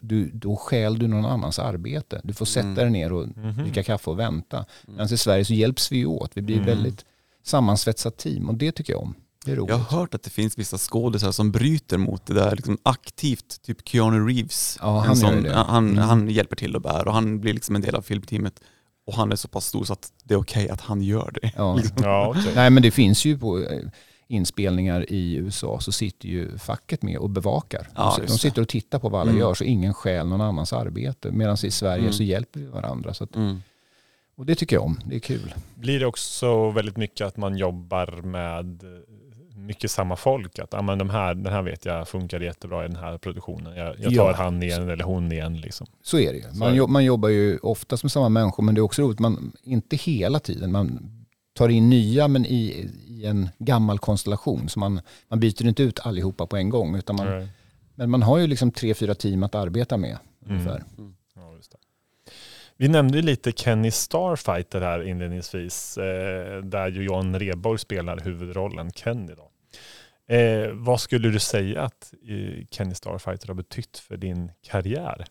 Du, 0.00 0.30
då 0.34 0.56
stjäl 0.56 0.98
du 0.98 1.06
någon 1.08 1.24
annans 1.26 1.58
arbete. 1.58 2.20
Du 2.24 2.34
får 2.34 2.44
sätta 2.46 2.66
Mm. 2.68 2.74
dig 2.74 2.90
ner 2.90 3.12
och 3.12 3.28
Mhm. 3.36 3.62
dricka 3.62 3.82
kaffe 3.82 4.10
och 4.10 4.18
vänta. 4.18 4.64
Medan 4.86 5.14
i 5.14 5.16
Sverige 5.16 5.44
så 5.44 5.54
hjälps 5.54 5.92
vi 5.92 6.06
åt. 6.06 6.30
Vi 6.34 6.42
blir 6.42 6.56
ett 6.56 6.62
Mm. 6.62 6.74
väldigt 6.76 7.04
sammansvetsat 7.44 8.16
team 8.16 8.48
och 8.48 8.54
det 8.54 8.72
tycker 8.72 8.92
jag 8.92 9.02
om. 9.02 9.14
Det 9.44 9.52
är 9.52 9.56
roligt. 9.56 9.70
Jag 9.70 9.76
har 9.78 9.98
hört 9.98 10.14
att 10.14 10.22
det 10.22 10.30
finns 10.30 10.58
vissa 10.58 10.78
skådisar 10.78 11.32
som 11.32 11.50
bryter 11.52 11.98
mot 11.98 12.26
det 12.26 12.34
där 12.34 12.56
liksom 12.56 12.78
aktivt, 12.82 13.62
typ 13.62 13.88
Keanu 13.88 14.26
Reeves. 14.28 14.78
Ja, 14.80 14.98
han 14.98 15.42
det. 15.42 15.52
Han, 15.54 15.88
Mm. 15.90 15.98
han 15.98 16.28
hjälper 16.28 16.56
till 16.56 16.76
att 16.76 16.82
bära 16.82 17.02
och 17.02 17.14
han 17.14 17.40
blir 17.40 17.52
liksom 17.54 17.74
en 17.76 17.82
del 17.82 17.94
av 17.94 18.02
filmteamet. 18.02 18.60
Och 19.10 19.16
han 19.16 19.32
är 19.32 19.36
så 19.36 19.48
pass 19.48 19.66
stor 19.66 19.84
så 19.84 19.92
att 19.92 20.12
det 20.24 20.34
är 20.34 20.38
okej 20.38 20.68
att 20.68 20.80
han 20.80 21.02
gör 21.02 21.30
det. 21.42 21.52
Ja. 21.56 21.80
Ja, 22.02 22.28
okej. 22.38 22.52
Nej 22.54 22.70
men 22.70 22.82
det 22.82 22.90
finns 22.90 23.24
ju 23.24 23.38
på 23.38 23.58
eh, 23.58 23.78
inspelningar 24.28 25.12
i 25.12 25.34
USA 25.34 25.80
så 25.80 25.92
sitter 25.92 26.28
ju 26.28 26.58
facket 26.58 27.02
med 27.02 27.18
och 27.18 27.30
bevakar. 27.30 27.88
Ja, 27.96 28.16
de 28.26 28.38
sitter 28.38 28.62
och 28.62 28.68
tittar 28.68 28.98
på 28.98 29.08
vad 29.08 29.20
alla 29.20 29.30
Mm. 29.30 29.40
gör 29.40 29.54
så 29.54 29.64
ingen 29.64 29.94
stjäl 29.94 30.26
någon 30.28 30.40
annans 30.40 30.72
arbete. 30.72 31.30
Medan 31.30 31.56
i 31.64 31.70
Sverige 31.70 32.00
Mm. 32.00 32.12
så 32.12 32.22
hjälper 32.22 32.60
vi 32.60 32.66
varandra. 32.66 33.14
Så 33.14 33.24
att, 33.24 33.36
Mm. 33.36 33.62
och 34.36 34.46
det 34.46 34.54
tycker 34.54 34.76
jag 34.76 34.84
om, 34.84 35.00
det 35.04 35.14
är 35.16 35.20
kul. 35.20 35.54
Blir 35.74 36.00
det 36.00 36.06
också 36.06 36.70
väldigt 36.70 36.96
mycket 36.96 37.26
att 37.26 37.36
man 37.36 37.56
jobbar 37.56 38.22
med 38.22 38.82
eh, 38.82 38.88
mycket 39.66 39.90
samma 39.90 40.16
folk? 40.16 40.58
Att 40.58 40.74
ah, 40.74 40.82
men 40.82 40.98
de 40.98 41.10
här, 41.10 41.34
den 41.34 41.52
här 41.52 41.62
vet 41.62 41.84
jag 41.84 42.08
funkar 42.08 42.40
jättebra 42.40 42.84
i 42.84 42.88
den 42.88 42.96
här 42.96 43.18
produktionen. 43.18 43.76
Jag, 43.76 43.88
jag 43.98 44.14
tar 44.14 44.30
Ja. 44.30 44.32
han 44.32 44.62
igen 44.62 44.88
eller 44.90 45.04
hon 45.04 45.32
igen. 45.32 45.56
Liksom. 45.60 45.86
Så 46.02 46.18
är 46.18 46.32
det 46.32 46.38
ju. 46.38 46.44
Man, 46.58 46.74
jobb, 46.74 46.90
man 46.90 47.04
jobbar 47.04 47.28
ju 47.28 47.58
oftast 47.58 48.04
med 48.04 48.12
samma 48.12 48.28
människor 48.28 48.62
men 48.62 48.74
det 48.74 48.78
är 48.78 48.82
också 48.82 49.02
roligt, 49.02 49.18
man, 49.18 49.52
inte 49.62 49.96
hela 49.96 50.40
tiden. 50.40 50.72
Man 50.72 51.16
tar 51.54 51.68
in 51.68 51.90
nya 51.90 52.28
men 52.28 52.46
i, 52.46 52.90
i 53.06 53.26
en 53.26 53.48
gammal 53.58 53.98
konstellation. 53.98 54.68
Så 54.68 54.78
man, 54.78 55.00
man 55.28 55.40
byter 55.40 55.66
inte 55.66 55.82
ut 55.82 56.00
allihopa 56.00 56.46
på 56.46 56.56
en 56.56 56.68
gång. 56.70 56.96
Utan 56.96 57.16
man, 57.16 57.26
Nej. 57.26 57.48
Men 57.94 58.10
man 58.10 58.22
har 58.22 58.38
ju 58.38 58.46
liksom 58.46 58.70
tre, 58.70 58.94
fyra 58.94 59.14
team 59.14 59.42
att 59.42 59.54
arbeta 59.54 59.96
med. 59.96 60.18
Mm. 60.46 60.56
Ungefär. 60.56 60.84
Ja, 61.34 61.42
det. 61.70 61.76
Vi 62.76 62.88
nämnde 62.88 63.18
ju 63.18 63.22
lite 63.22 63.52
Kenny 63.52 63.90
Starfighter 63.90 64.80
här 64.80 65.02
inledningsvis, 65.08 65.98
eh, 65.98 66.62
där 66.62 66.88
ju 66.88 67.04
Johan 67.04 67.38
Rheborg 67.38 67.78
spelar 67.78 68.20
huvudrollen 68.20 68.90
Kenny. 68.92 69.34
Då. 69.34 69.49
Eh, 70.30 70.70
vad 70.72 71.00
skulle 71.00 71.28
du 71.30 71.38
säga 71.38 71.82
att 71.82 72.12
eh, 72.28 72.64
Kenny 72.70 72.94
Starfighter 72.94 73.48
har 73.48 73.54
betytt 73.54 73.98
för 73.98 74.16
din 74.16 74.50
karriär? 74.70 75.24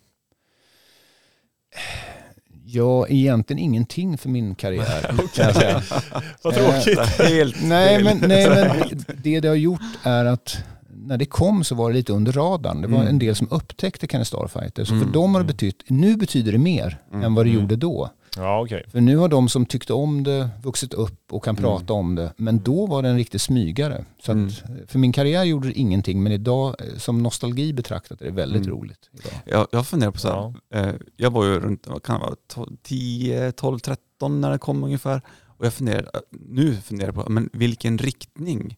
Ja, 2.66 3.08
egentligen 3.08 3.60
ingenting 3.60 4.18
för 4.18 4.30
min 4.30 4.56
karriär. 4.56 5.12
Vad 6.44 6.58
Eh, 6.58 6.72
tråkigt. 6.84 7.00
Helt 7.00 7.56
Nej 7.64 8.04
men, 8.04 8.18
nej, 8.18 8.50
men 8.50 9.04
det 9.24 9.40
det 9.40 9.48
har 9.48 9.56
gjort 9.56 9.82
är 10.04 10.26
att 10.26 10.58
när 10.90 11.18
det 11.18 11.26
kom 11.26 11.64
så 11.64 11.76
var 11.76 11.90
det 11.90 11.96
lite 11.96 12.14
under 12.14 12.32
radarn. 12.32 12.82
Det 12.82 12.88
var 12.88 12.98
Mm. 12.98 13.08
en 13.10 13.20
del 13.20 13.36
som 13.36 13.48
upptäckte 13.52 14.08
Kenny 14.08 14.26
Starfighter. 14.26 14.86
Så 14.86 14.94
Mm. 14.94 15.06
för 15.08 15.14
dem 15.14 15.34
har 15.36 15.42
det 15.42 15.48
betytt, 15.48 15.84
nu 15.88 16.18
betyder 16.18 16.52
det 16.52 16.58
mer 16.58 16.98
Mm. 17.12 17.24
än 17.24 17.36
vad 17.36 17.46
det 17.46 17.50
Mm. 17.50 17.62
gjorde 17.62 17.76
då. 17.76 18.10
Ja, 18.36 18.62
okej. 18.64 18.84
För 18.92 19.02
nu 19.02 19.18
har 19.18 19.28
de 19.30 19.50
som 19.50 19.66
tyckte 19.66 19.94
om 19.94 20.24
det 20.24 20.50
vuxit 20.64 20.94
upp 20.94 21.34
och 21.34 21.44
kan 21.44 21.56
Mm. 21.58 21.64
prata 21.64 21.94
om 21.94 22.16
det. 22.16 22.34
Men 22.38 22.64
då 22.64 22.86
var 22.86 23.02
det 23.04 23.10
en 23.10 23.18
riktig 23.18 23.42
smygare. 23.42 24.06
Så 24.24 24.32
Mm. 24.32 24.48
att, 24.48 24.64
för 24.92 25.00
min 25.00 25.12
karriär 25.12 25.44
gjorde 25.44 25.68
det 25.68 25.74
ingenting. 25.80 26.24
Men 26.24 26.32
idag 26.32 26.76
eh, 26.80 26.98
som 26.98 27.24
nostalgi 27.24 27.74
betraktat 27.74 28.22
är 28.22 28.26
det 28.26 28.32
väldigt 28.32 28.66
Mm. 28.66 28.78
roligt. 28.78 29.10
Idag. 29.14 29.34
Jag, 29.46 29.68
jag 29.72 29.88
funderar 29.88 30.12
på 30.12 30.20
så 30.20 30.54
här, 30.72 30.88
eh, 30.90 30.96
jag 31.18 31.32
var 31.32 31.46
ju 31.46 31.60
runt 31.60 31.88
vad 31.88 32.04
kan 32.04 32.20
det 32.20 32.26
vara, 32.26 32.36
12, 32.48 32.78
10, 32.84 33.52
12, 33.52 33.80
13 33.80 34.42
när 34.42 34.52
det 34.52 34.58
kom 34.58 34.84
ungefär. 34.84 35.22
Och 35.58 35.66
jag 35.66 35.74
funderar, 35.74 36.02
eh, 36.14 36.20
nu 36.32 36.76
funderar 36.76 37.08
jag 37.16 37.26
på, 37.26 37.32
men 37.32 37.50
vilken 37.54 37.98
riktning 37.98 38.78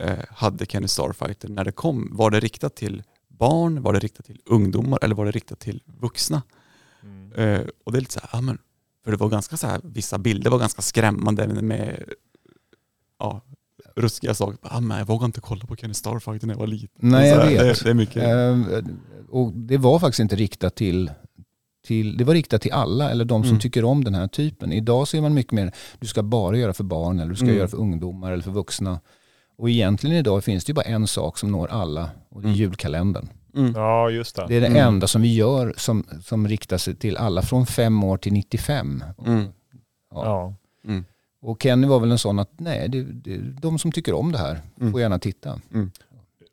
eh, 0.00 0.18
hade 0.30 0.66
Kenny 0.66 0.88
Starfighter 0.88 1.48
när 1.48 1.64
det 1.64 1.72
kom? 1.72 2.08
Var 2.12 2.30
det 2.30 2.40
riktat 2.40 2.74
till 2.76 3.02
barn, 3.28 3.82
var 3.82 3.92
det 3.92 3.98
riktat 3.98 4.26
till 4.26 4.38
ungdomar 4.46 4.98
eller 5.02 5.14
var 5.14 5.24
det 5.24 5.30
riktat 5.30 5.58
till 5.60 5.82
vuxna? 6.00 6.42
Mm. 7.02 7.32
Eh, 7.32 7.66
och 7.84 7.92
det 7.92 7.98
är 7.98 8.00
lite 8.00 8.12
så 8.12 8.20
här, 8.20 8.28
ja 8.32 8.40
men, 8.40 8.58
för 9.04 9.10
det 9.10 9.16
var 9.16 9.28
ganska 9.28 9.56
så 9.56 9.66
här, 9.66 9.80
vissa 9.84 10.18
bilder 10.18 10.50
var 10.50 10.58
ganska 10.58 10.82
skrämmande 10.82 11.46
med 11.46 12.04
ja, 13.18 13.40
ruskiga 13.96 14.34
saker. 14.34 14.58
Ja, 14.70 14.80
men 14.80 14.98
jag 14.98 15.06
vågade 15.06 15.26
inte 15.26 15.40
kolla 15.40 15.66
på 15.66 15.76
Kenny 15.76 15.94
Starfighter 15.94 16.46
när 16.46 16.54
jag 16.54 16.58
var 16.60 16.66
liten. 16.66 16.88
Nej, 17.10 17.28
jag 17.28 17.46
vet. 17.46 17.58
Det, 17.78 17.84
det 17.84 17.90
är 17.90 17.94
mycket. 17.94 18.22
Eh, 18.22 18.84
och 19.30 19.52
det 19.52 19.76
var 19.78 19.98
faktiskt 19.98 20.20
inte 20.20 20.36
riktat 20.36 20.74
till, 20.74 21.10
till, 21.86 22.16
det 22.16 22.24
var 22.24 22.34
riktat 22.34 22.62
till 22.62 22.72
alla 22.72 23.10
eller 23.10 23.24
de 23.24 23.42
som 23.42 23.48
Mm. 23.50 23.60
tycker 23.60 23.84
om 23.84 24.04
den 24.04 24.14
här 24.14 24.28
typen. 24.28 24.72
Idag 24.72 25.08
ser 25.08 25.20
man 25.20 25.34
mycket 25.34 25.52
mer, 25.52 25.72
du 25.98 26.06
ska 26.06 26.22
bara 26.22 26.56
göra 26.58 26.72
för 26.72 26.84
barn 26.84 27.18
eller 27.20 27.30
du 27.30 27.36
ska 27.36 27.44
Mm. 27.44 27.56
göra 27.56 27.68
för 27.68 27.76
ungdomar 27.78 28.32
eller 28.32 28.42
för 28.42 28.50
vuxna. 28.50 29.00
Och 29.58 29.70
egentligen 29.70 30.16
idag 30.16 30.44
finns 30.44 30.64
det 30.64 30.70
ju 30.70 30.74
bara 30.74 30.82
en 30.86 31.06
sak 31.06 31.38
som 31.38 31.50
når 31.52 31.68
alla 31.68 32.10
och 32.28 32.40
det 32.42 32.46
är 32.46 32.48
Mm. 32.48 32.58
julkalendern. 32.60 33.28
Mm. 33.56 33.72
Ja, 33.76 34.10
just 34.10 34.36
det. 34.36 34.44
Det 34.48 34.56
är 34.56 34.60
det 34.60 34.66
Mm. 34.66 34.86
enda 34.86 35.06
som 35.06 35.22
vi 35.22 35.34
gör 35.34 35.74
som, 35.76 36.04
som 36.24 36.48
riktar 36.48 36.78
sig 36.78 36.94
till 36.94 37.16
alla 37.16 37.42
från 37.42 37.66
fem 37.66 38.04
år 38.04 38.16
till 38.16 38.32
95. 38.32 39.04
Mm. 39.26 39.44
Ja. 40.14 40.24
Ja. 40.24 40.54
Mm. 40.90 41.04
Och 41.42 41.62
Kenny 41.62 41.86
var 41.86 42.00
väl 42.00 42.10
en 42.10 42.18
sån 42.18 42.38
att 42.38 42.50
nej, 42.56 42.88
det, 42.88 43.02
det, 43.02 43.36
de 43.38 43.78
som 43.78 43.92
tycker 43.92 44.14
om 44.14 44.32
det 44.32 44.38
här 44.38 44.60
Mm. 44.80 44.92
får 44.92 45.00
gärna 45.00 45.18
titta. 45.18 45.60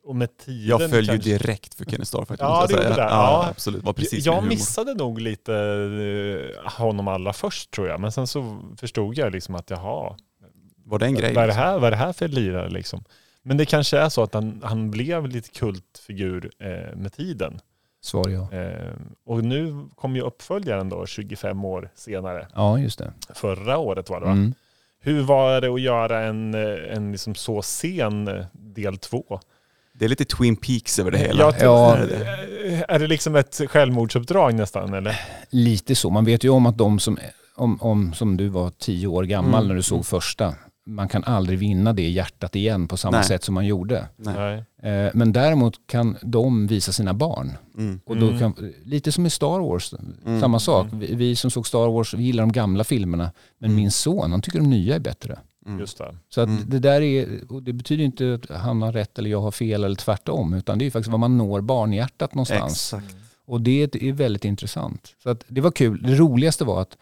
Och 0.04 0.16
med 0.16 0.38
tiden 0.38 0.68
Jag 0.68 0.90
följer 0.90 1.14
kanske- 1.14 1.30
direkt 1.30 1.74
för 1.74 1.86
Kenny 1.86 2.06
Starfighter. 2.06 2.46
Ja, 2.46 2.60
måste 2.62 2.74
jag 2.74 2.82
det 2.84 2.90
gjorde 2.90 3.02
det. 3.02 3.08
Ja, 3.08 3.10
Ja. 3.44 3.48
absolut. 3.50 3.84
Var 3.84 3.94
precis 3.94 4.26
jag 4.26 4.44
missade 4.48 4.94
nog 4.94 5.22
lite 5.22 5.54
eh, 5.54 6.72
honom 6.72 7.08
allra 7.08 7.34
först 7.34 7.72
tror 7.72 7.88
jag. 7.88 8.00
Men 8.00 8.12
sen 8.12 8.28
så 8.28 8.60
förstod 8.78 9.18
jag 9.18 9.32
liksom 9.32 9.56
att 9.56 9.70
jaha, 9.70 10.16
Var 10.86 11.00
det 11.00 11.06
en 11.06 11.14
grej? 11.16 11.34
vad, 11.34 11.44
är 11.44 11.48
det 11.48 11.54
liksom? 11.54 11.64
här, 11.64 11.74
vad 11.80 11.88
är 11.88 11.92
det 11.92 11.98
här 11.98 12.14
för 12.14 12.28
lirare 12.28 12.70
liksom? 12.70 13.04
Men 13.44 13.58
det 13.58 13.66
kanske 13.66 13.98
är 13.98 14.10
så 14.10 14.24
att 14.24 14.34
han, 14.34 14.62
han 14.64 14.92
blev 14.92 15.28
lite 15.28 15.50
kultfigur 15.50 16.52
eh, 16.60 16.96
med 16.98 17.14
tiden. 17.14 17.60
Svar 18.02 18.30
ja. 18.30 18.58
Eh, 18.58 18.94
och 19.26 19.44
nu 19.44 19.86
kom 19.96 20.16
ju 20.16 20.22
uppföljaren 20.22 20.90
då 20.90 21.06
25 21.06 21.66
år 21.66 21.90
senare. 21.96 22.48
Ja, 22.56 22.80
just 22.80 23.00
det. 23.00 23.12
Förra 23.36 23.78
året 23.78 24.10
var 24.10 24.20
det 24.20 24.26
va? 24.26 24.32
Mm. 24.32 24.54
Hur 25.02 25.22
var 25.22 25.62
det 25.62 25.68
att 25.74 25.82
göra 25.82 26.20
en, 26.22 26.54
eh, 26.54 26.96
en 26.96 27.12
liksom 27.12 27.36
så 27.36 27.62
sen 27.62 28.28
eh, 28.28 28.46
del 28.54 28.98
två? 28.98 29.40
Det 29.94 30.06
är 30.06 30.10
lite 30.10 30.26
Twin 30.26 30.56
Peaks 30.56 31.00
över 31.00 31.12
det 31.12 31.18
hela. 31.18 31.44
Jag 31.44 31.60
tror- 31.60 31.72
Ja. 31.74 31.98
Är 31.98 32.08
det? 32.08 32.86
Är 32.88 33.00
det 33.00 33.08
liksom 33.08 33.36
ett 33.36 33.62
självmordsuppdrag 33.68 34.54
nästan 34.56 34.94
eller? 34.94 35.20
Lite 35.50 35.96
så. 35.96 36.10
Man 36.10 36.26
vet 36.26 36.44
ju 36.44 36.50
om 36.50 36.66
att 36.66 36.78
de 36.78 37.00
som 37.00 37.18
om, 37.56 37.82
om 37.82 38.14
som 38.14 38.38
du 38.38 38.48
var 38.48 38.70
tio 38.70 39.08
år 39.08 39.24
gammal 39.24 39.60
Mm, 39.60 39.68
när 39.68 39.76
du 39.76 39.82
såg 39.84 39.96
mm. 39.96 40.04
första, 40.04 40.56
man 40.90 41.08
kan 41.10 41.24
aldrig 41.24 41.60
vinna 41.60 41.94
det 41.94 42.10
hjärtat 42.10 42.56
igen 42.56 42.88
på 42.88 42.98
samma 42.98 43.18
Nej. 43.18 43.26
sätt 43.26 43.44
som 43.44 43.56
man 43.56 43.66
gjorde. 43.66 44.08
Nej. 44.18 44.64
Eh, 44.84 45.12
men 45.14 45.34
däremot 45.34 45.88
kan 45.88 46.18
de 46.22 46.68
visa 46.68 46.92
sina 46.92 47.14
barn. 47.14 47.52
Mm. 47.78 48.00
Och 48.06 48.18
då 48.18 48.28
Mm. 48.28 48.40
kan, 48.40 48.74
lite 48.84 49.12
som 49.12 49.26
i 49.26 49.30
Star 49.30 49.60
Wars, 49.60 49.94
Mm. 50.26 50.42
samma 50.42 50.60
sak. 50.60 50.88
Vi, 50.94 51.16
vi 51.16 51.36
som 51.36 51.52
såg 51.52 51.68
Star 51.68 51.88
Wars, 51.88 52.14
vi 52.14 52.24
gillar 52.24 52.44
de 52.44 52.52
gamla 52.52 52.84
filmerna. 52.84 53.32
Men 53.60 53.70
Mm. 53.70 53.82
min 53.82 53.92
son, 53.92 54.32
han 54.32 54.42
tycker 54.42 54.60
de 54.60 54.70
nya 54.70 54.96
är 54.96 55.00
bättre. 55.00 55.40
Mm. 55.66 55.80
Just 55.80 55.98
det. 55.98 56.16
Så 56.30 56.42
att 56.42 56.48
Mm. 56.50 56.64
det 56.68 56.80
där 56.80 57.02
är, 57.02 57.28
och 57.50 57.64
det 57.64 57.74
betyder 57.74 58.04
inte 58.04 58.40
att 58.44 58.58
han 58.60 58.82
har 58.82 58.92
rätt 58.92 59.20
eller 59.20 59.30
jag 59.30 59.42
har 59.42 59.52
fel 59.52 59.84
eller 59.84 59.96
tvärtom. 59.96 60.54
Utan 60.54 60.80
det 60.80 60.86
är 60.86 60.92
faktiskt 60.92 61.12
vad 61.12 61.20
man 61.20 61.38
når 61.38 61.62
barnhjärtat 61.62 62.36
någonstans. 62.36 62.94
Exakt. 62.94 63.16
Och 63.46 63.62
det 63.62 63.96
är 63.96 64.14
väldigt 64.14 64.46
intressant. 64.46 65.16
Så 65.24 65.30
att 65.30 65.44
det 65.48 65.62
var 65.62 65.72
kul. 65.72 66.02
Det 66.04 66.16
roligaste 66.16 66.64
var 66.64 66.82
att 66.82 66.98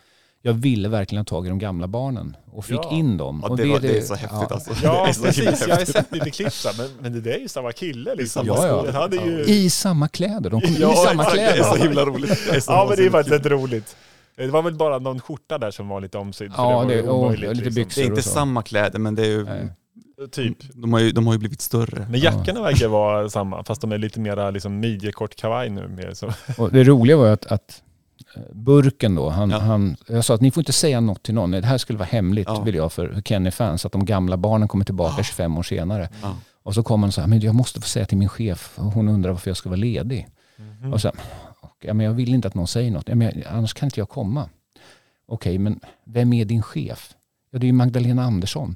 jag 0.48 0.54
ville 0.54 0.90
verkligen 0.90 1.20
ha 1.20 1.26
tag 1.26 1.46
i 1.46 1.50
de 1.50 1.60
gamla 1.60 1.88
barnen 1.88 2.38
och 2.52 2.66
fick 2.66 2.80
Ja. 2.84 2.92
in 2.92 3.18
dem. 3.18 3.40
Ja, 3.44 3.50
och 3.50 3.58
det, 3.58 3.66
var, 3.66 3.80
det 3.80 3.98
är 3.98 4.02
så 4.02 4.16
häftigt 4.16 4.38
ja. 4.42 4.48
alltså. 4.52 4.72
Ja, 4.84 5.08
det 5.16 5.22
precis. 5.24 5.68
Jag 5.68 5.76
har 5.78 5.86
sett 5.86 6.12
lite 6.12 6.30
klipp 6.32 6.54
men, 6.78 6.90
men 7.02 7.14
det 7.14 7.22
där 7.22 7.32
är 7.32 7.40
ju 7.40 7.48
samma 7.48 7.72
kille 7.72 8.16
liksom. 8.16 8.48
Ja, 8.48 8.68
ja. 8.86 8.92
Hade 8.92 9.16
ju... 9.16 9.44
I 9.46 9.70
samma 9.70 10.08
kläder. 10.08 10.50
De 10.50 10.62
kom 10.62 10.76
Ja, 10.80 10.94
i 10.94 10.96
samma 11.08 11.24
exakt. 11.24 11.38
Det 11.38 11.42
är 11.44 11.64
så 11.64 11.70
kläder. 11.72 11.84
himla 11.88 12.06
roligt. 12.06 12.40
Det 12.52 12.62
så 12.62 12.72
Ja, 12.72 12.86
men 12.90 12.98
det 12.98 13.06
är 13.06 13.10
faktiskt 13.10 13.34
lite 13.38 13.50
roligt. 13.50 13.96
Det 14.38 14.48
var 14.48 14.62
väl 14.62 14.76
bara 14.76 15.00
någon 15.00 15.20
skjorta 15.20 15.58
där 15.58 15.72
som 15.72 15.88
var 15.88 16.02
lite 16.02 16.18
omsydd. 16.18 16.52
Ja, 16.58 16.86
det- 16.88 16.94
ju 16.96 17.08
och 17.10 17.20
omöjligt, 17.24 17.50
lite 17.50 17.54
liksom. 17.64 17.74
byxor. 17.84 18.02
Det 18.02 18.06
är 18.08 18.10
inte 18.10 18.22
samma 18.24 18.62
kläder 18.62 19.00
men 19.00 19.16
det 19.16 19.22
är 19.22 19.30
ju, 19.30 19.44
Nej. 19.44 19.70
Typ. 20.32 20.58
de, 20.74 20.94
har 20.94 21.00
ju, 21.00 21.12
de 21.12 21.28
har 21.28 21.34
ju 21.34 21.40
blivit 21.40 21.62
större. 21.62 22.08
Men 22.12 22.20
jackorna 22.20 22.62
verkar 22.62 22.88
vara 22.88 23.30
samma, 23.30 23.64
fast 23.64 23.82
de 23.82 23.92
är 23.92 23.98
lite 23.98 24.20
mera 24.20 24.52
liksom 24.52 24.80
midjekort 24.80 25.36
kavaj 25.36 25.70
nu. 25.70 25.88
Mer 25.88 26.14
så. 26.14 26.32
Och 26.58 26.72
det 26.72 26.84
roliga 26.84 27.18
var 27.18 27.26
ju 27.26 27.32
att, 27.32 27.46
att 27.46 27.82
Burken 28.54 29.16
då, 29.16 29.30
han, 29.30 29.50
Ja. 29.50 29.60
han, 29.60 29.96
jag 30.08 30.26
sa 30.26 30.34
att 30.36 30.42
ni 30.42 30.52
får 30.52 30.62
inte 30.62 30.74
säga 30.74 31.00
något 31.02 31.24
till 31.24 31.34
någon. 31.34 31.52
Det 31.52 31.66
här 31.66 31.78
skulle 31.78 32.00
vara 32.00 32.10
hemligt 32.12 32.48
Ja. 32.48 32.62
vill 32.62 32.76
jag 32.76 32.92
för 32.92 33.22
Kenny-fans. 33.26 33.86
Att 33.86 33.92
de 33.92 34.06
gamla 34.06 34.38
barnen 34.38 34.68
kommer 34.68 34.86
tillbaka 34.86 35.24
25 35.24 35.58
år 35.58 35.64
senare. 35.64 36.10
Ja. 36.22 36.36
Och 36.64 36.74
så 36.74 36.84
kom 36.84 37.02
han 37.04 37.08
och 37.08 37.14
sa, 37.14 37.28
men 37.28 37.40
jag 37.40 37.56
måste 37.56 37.82
få 37.82 37.88
säga 37.88 38.06
till 38.06 38.18
min 38.18 38.30
chef. 38.30 38.74
Hon 38.76 39.08
undrar 39.08 39.32
varför 39.32 39.50
jag 39.50 39.58
ska 39.58 39.70
vara 39.70 39.78
ledig. 39.80 40.28
Mhm. 40.58 40.94
Och 40.94 41.02
så, 41.02 41.12
ja, 41.84 41.94
men 41.94 42.06
jag 42.06 42.14
vill 42.14 42.34
inte 42.34 42.48
att 42.48 42.56
någon 42.56 42.68
säger 42.68 42.92
något. 42.92 43.10
Ja, 43.10 43.16
men, 43.16 43.44
annars 43.50 43.74
kan 43.74 43.88
inte 43.88 44.00
jag 44.00 44.10
komma. 44.10 44.50
Okej, 45.28 45.58
men 45.58 45.80
vem 46.06 46.34
är 46.34 46.46
din 46.46 46.62
chef? 46.62 47.14
Ja, 47.52 47.60
det 47.60 47.66
är 47.66 47.68
ju 47.68 47.74
Magdalena 47.74 48.24
Andersson. 48.24 48.76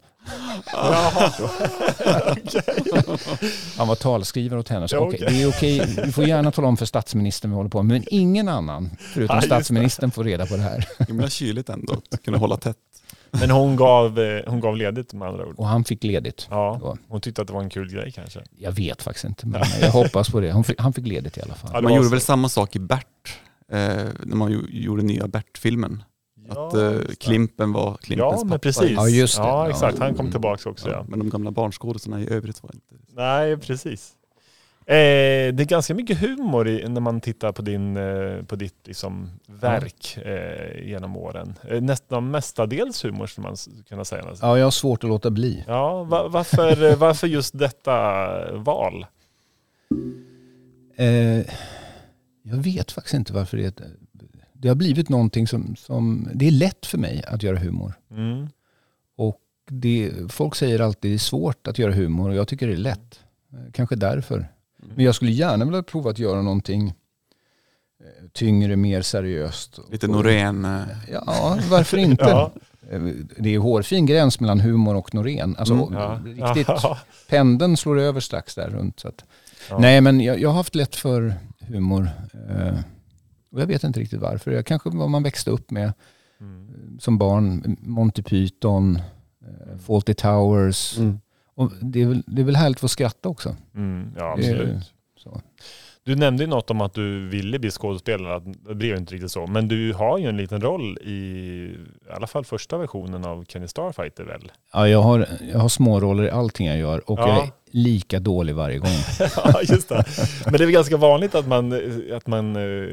Han 3.78 3.88
var 3.88 3.96
talskrivare 3.96 4.60
åt 4.60 4.70
henne. 4.70 4.88
Så, 4.88 4.96
Ja, 4.96 5.00
okej. 5.00 5.20
det 5.30 5.42
är 5.44 5.50
okej. 5.50 5.96
Du 6.06 6.12
får 6.12 6.24
gärna 6.24 6.52
tala 6.52 6.68
om 6.68 6.78
för 6.78 6.86
statsministern 6.86 7.52
vi 7.52 7.56
håller 7.56 7.70
på 7.70 7.84
med. 7.84 7.94
Men 8.02 8.08
ingen 8.14 8.48
annan, 8.50 8.90
förutom 9.14 9.36
Ja, 9.36 9.42
statsministern, 9.42 10.12
får 10.12 10.24
reda 10.24 10.46
på 10.46 10.56
det 10.56 10.62
här. 10.62 10.88
Himla 11.08 11.30
kyligt 11.30 11.70
ändå 11.70 11.94
att 12.12 12.24
kunna 12.24 12.38
hålla 12.38 12.58
tätt. 12.58 12.78
Men 13.32 13.52
hon 13.52 13.76
gav, 13.76 14.20
eh, 14.20 14.42
hon 14.48 14.60
gav 14.60 14.78
ledigt 14.78 15.14
med 15.14 15.28
andra 15.28 15.46
ord. 15.46 15.56
Och 15.58 15.68
han 15.68 15.84
fick 15.84 16.04
ledigt. 16.04 16.48
Ja, 16.50 16.78
då. 16.82 16.98
hon 17.08 17.22
tyckte 17.22 17.42
att 17.42 17.48
det 17.48 17.54
var 17.54 17.62
en 17.62 17.70
kul 17.70 17.92
grej 17.92 18.12
kanske. 18.12 18.40
Jag 18.58 18.72
vet 18.72 19.02
faktiskt 19.02 19.26
inte, 19.26 19.48
men 19.48 19.62
jag 19.82 19.92
hoppas 19.92 20.30
på 20.30 20.40
det. 20.40 20.52
Han 20.52 20.64
fick, 20.64 20.80
han 20.82 20.94
fick 20.94 21.08
ledigt 21.08 21.38
i 21.38 21.42
alla 21.42 21.54
fall. 21.56 21.72
Ja, 21.74 21.82
Man 21.82 21.94
gjorde 21.94 22.06
så. 22.08 22.12
väl 22.12 22.22
samma 22.22 22.50
sak 22.50 22.76
i 22.76 22.80
Bert, 22.80 23.38
eh, 23.72 23.78
när 24.24 24.36
man 24.36 24.66
gjorde 24.70 25.04
nya 25.04 25.28
Bert-filmen. 25.28 26.04
Att 26.50 26.74
eh. 26.74 27.00
Klimpen 27.20 27.74
var 27.74 27.98
Klimpens 27.98 28.20
Ja, 28.20 28.32
pappa. 28.32 28.46
men 28.46 28.60
precis. 28.60 28.92
Ja, 28.92 29.08
just 29.10 29.38
det. 29.38 29.44
Ja, 29.44 29.64
Ja. 29.66 29.70
exakt. 29.70 30.00
Han 30.00 30.16
kom 30.16 30.32
tillbaka 30.32 30.70
också. 30.70 30.90
Ja, 30.90 30.96
Ja. 30.96 31.06
Men 31.08 31.20
de 31.20 31.30
gamla 31.30 31.52
barnskådisarna 31.52 32.22
i 32.22 32.30
övrigt 32.34 32.64
var 32.64 32.72
inte... 32.74 32.96
Nej, 33.16 33.58
precis. 33.58 34.14
Eh, 34.86 34.96
det 35.54 35.64
är 35.64 35.66
ganska 35.66 35.94
mycket 35.94 36.18
humor 36.22 36.68
i, 36.68 36.88
när 36.90 37.02
man 37.02 37.22
tittar 37.22 37.52
på, 37.52 37.62
din, 37.62 37.98
eh, 37.98 38.44
på 38.44 38.56
ditt 38.56 38.76
liksom, 38.88 39.30
verk 39.48 40.18
eh, 40.26 40.88
genom 40.88 41.18
åren. 41.18 41.54
Eh, 41.70 41.82
nästan 41.82 42.32
mestadels 42.32 43.06
humor 43.06 43.28
skulle 43.28 43.48
man 43.48 43.56
kunna 43.90 44.06
säga. 44.06 44.26
nästan. 44.26 44.50
Ja, 44.50 44.58
jag 44.58 44.66
har 44.66 44.72
svårt 44.72 45.04
att 45.04 45.10
låta 45.10 45.30
bli. 45.30 45.64
Ja, 45.68 46.04
va, 46.04 46.28
varför, 46.28 46.84
eh, 46.92 46.96
varför 46.98 47.28
just 47.28 47.60
detta 47.60 47.92
val? 48.56 49.06
Eh, 50.96 51.40
jag 52.44 52.56
vet 52.58 52.92
faktiskt 52.92 53.14
inte 53.14 53.34
varför 53.34 53.58
det 53.58 53.80
är... 53.82 53.88
Det 54.62 54.68
har 54.68 54.76
blivit 54.76 55.10
någonting 55.10 55.48
som, 55.48 55.76
som... 55.76 56.30
Det 56.34 56.48
är 56.48 56.52
lätt 56.52 56.86
för 56.86 56.98
mig 56.98 57.24
att 57.28 57.44
göra 57.44 57.58
humor. 57.60 57.94
Mm. 58.12 58.48
Och 59.18 59.38
det, 59.70 60.12
folk 60.30 60.56
säger 60.56 60.80
alltid 60.80 60.98
att 60.98 61.02
det 61.02 61.14
är 61.14 61.18
svårt 61.18 61.68
att 61.68 61.80
göra 61.80 61.92
humor 61.94 62.30
och 62.30 62.36
jag 62.36 62.48
tycker 62.48 62.68
det 62.68 62.74
är 62.74 62.78
lätt. 62.78 63.20
Kanske 63.74 63.96
därför. 63.96 64.48
Men 64.96 65.06
jag 65.06 65.16
skulle 65.16 65.32
gärna 65.32 65.66
vilja 65.66 65.84
prova 65.84 66.10
att 66.10 66.20
göra 66.20 66.42
någonting 66.42 66.88
eh, 66.88 68.28
tyngre, 68.34 68.76
mer 68.76 69.02
seriöst. 69.02 69.80
Lite 69.92 70.08
Norén. 70.08 70.66
eh, 70.66 70.82
Ja, 71.12 71.58
varför 71.70 71.98
inte? 71.98 72.24
Ja. 72.30 72.52
Eh, 72.92 73.02
Det 73.40 73.56
är 73.56 73.60
hårfin 73.60 74.06
gräns 74.06 74.40
mellan 74.40 74.60
humor 74.60 74.96
och 74.96 75.14
Norén. 75.16 75.56
Alltså 75.58 75.74
Mm, 75.74 75.94
Ja. 75.94 76.20
riktigt, 76.26 76.68
pendeln 77.30 77.78
slår 77.78 78.00
över 78.00 78.20
strax 78.20 78.56
där 78.56 78.70
runt. 78.70 79.00
Så 79.00 79.08
att. 79.08 79.24
Ja. 79.70 79.80
Nej 79.80 80.02
men 80.02 80.22
jag, 80.22 80.40
jag 80.40 80.50
har 80.50 80.56
haft 80.56 80.76
lätt 80.76 80.96
för 80.96 81.34
humor. 81.60 82.10
Eh, 82.50 82.78
och 83.52 83.62
jag 83.62 83.68
vet 83.68 83.84
inte 83.84 84.00
riktigt 84.00 84.20
varför. 84.22 84.52
Jag 84.52 84.66
kanske 84.66 84.90
vad 84.90 85.10
man 85.10 85.24
växte 85.24 85.52
upp 85.52 85.72
med 85.72 85.94
Mm. 86.40 87.00
som 87.00 87.18
barn. 87.18 87.78
Monty 87.82 88.22
Python, 88.24 88.96
eh, 89.42 89.78
Fawlty 89.78 90.14
Towers. 90.14 90.98
Mm. 90.98 91.20
Och 91.56 91.72
det, 91.82 92.02
är 92.02 92.06
väl, 92.08 92.24
det 92.28 92.42
är 92.42 92.46
väl 92.46 92.56
härligt 92.56 92.78
att 92.78 92.82
få 92.82 92.88
skratta 92.88 93.30
också. 93.30 93.56
Mm. 93.76 94.12
Ja, 94.18 94.24
Det 94.26 94.32
absolut. 94.32 94.94
Så. 95.18 95.42
Du 96.04 96.16
nämnde 96.16 96.44
ju 96.44 96.50
något 96.50 96.70
om 96.72 96.82
att 96.82 96.94
du 96.94 97.28
ville 97.28 97.60
bli 97.60 97.72
skådespelare, 97.72 98.36
att 98.36 98.44
det 98.68 98.76
blev 98.76 98.98
inte 98.98 99.14
riktigt 99.14 99.32
så. 99.32 99.48
Men 99.48 99.68
du 99.68 99.94
har 99.94 100.18
ju 100.18 100.30
en 100.30 100.38
liten 100.38 100.62
roll 100.62 100.98
i, 101.02 101.12
i 101.12 101.78
alla 102.16 102.28
fall 102.28 102.46
första 102.46 102.78
versionen 102.78 103.26
av 103.26 103.46
Kenny 103.46 103.68
Starfighter 103.68 104.24
väl? 104.24 104.52
Ja, 104.74 104.88
jag, 104.88 105.02
har, 105.02 105.28
jag 105.54 105.60
har 105.60 105.70
små 105.70 106.00
roller 106.00 106.24
i 106.24 106.30
allting 106.30 106.68
jag 106.68 106.78
gör 106.78 107.10
och 107.12 107.20
Ja. 107.20 107.28
jag 107.28 107.44
är 107.44 107.52
lika 107.72 108.20
dålig 108.20 108.56
varje 108.56 108.78
gång. 108.78 108.90
ja, 109.36 109.62
just 109.64 109.90
det. 109.90 110.06
Men 110.46 110.54
det 110.54 110.64
är 110.64 110.66
väl 110.66 110.72
ganska 110.72 110.98
vanligt 110.98 111.36
att 111.36 111.48
man, 111.48 111.74
att 112.14 112.28
man 112.28 112.56
eh, 112.56 112.90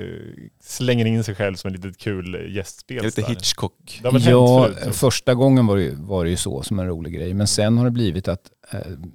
slänger 0.62 1.04
in 1.04 1.24
sig 1.24 1.34
själv 1.34 1.54
som 1.54 1.68
en 1.68 1.74
litet 1.74 1.98
kul 1.98 2.54
gästspel. 2.56 3.04
Lite. 3.04 3.22
Hitchcock. 3.22 4.00
Ja, 4.04 4.10
förut? 4.10 4.96
första 4.96 5.34
gången 5.34 5.66
var 5.66 5.76
det, 5.76 5.94
var 5.96 6.24
det 6.24 6.30
ju 6.30 6.36
så 6.36 6.62
som 6.62 6.78
en 6.78 6.86
rolig 6.86 7.14
grej. 7.14 7.34
Men 7.34 7.46
sen 7.46 7.78
har 7.78 7.84
det 7.84 7.90
blivit 7.90 8.28
att 8.28 8.50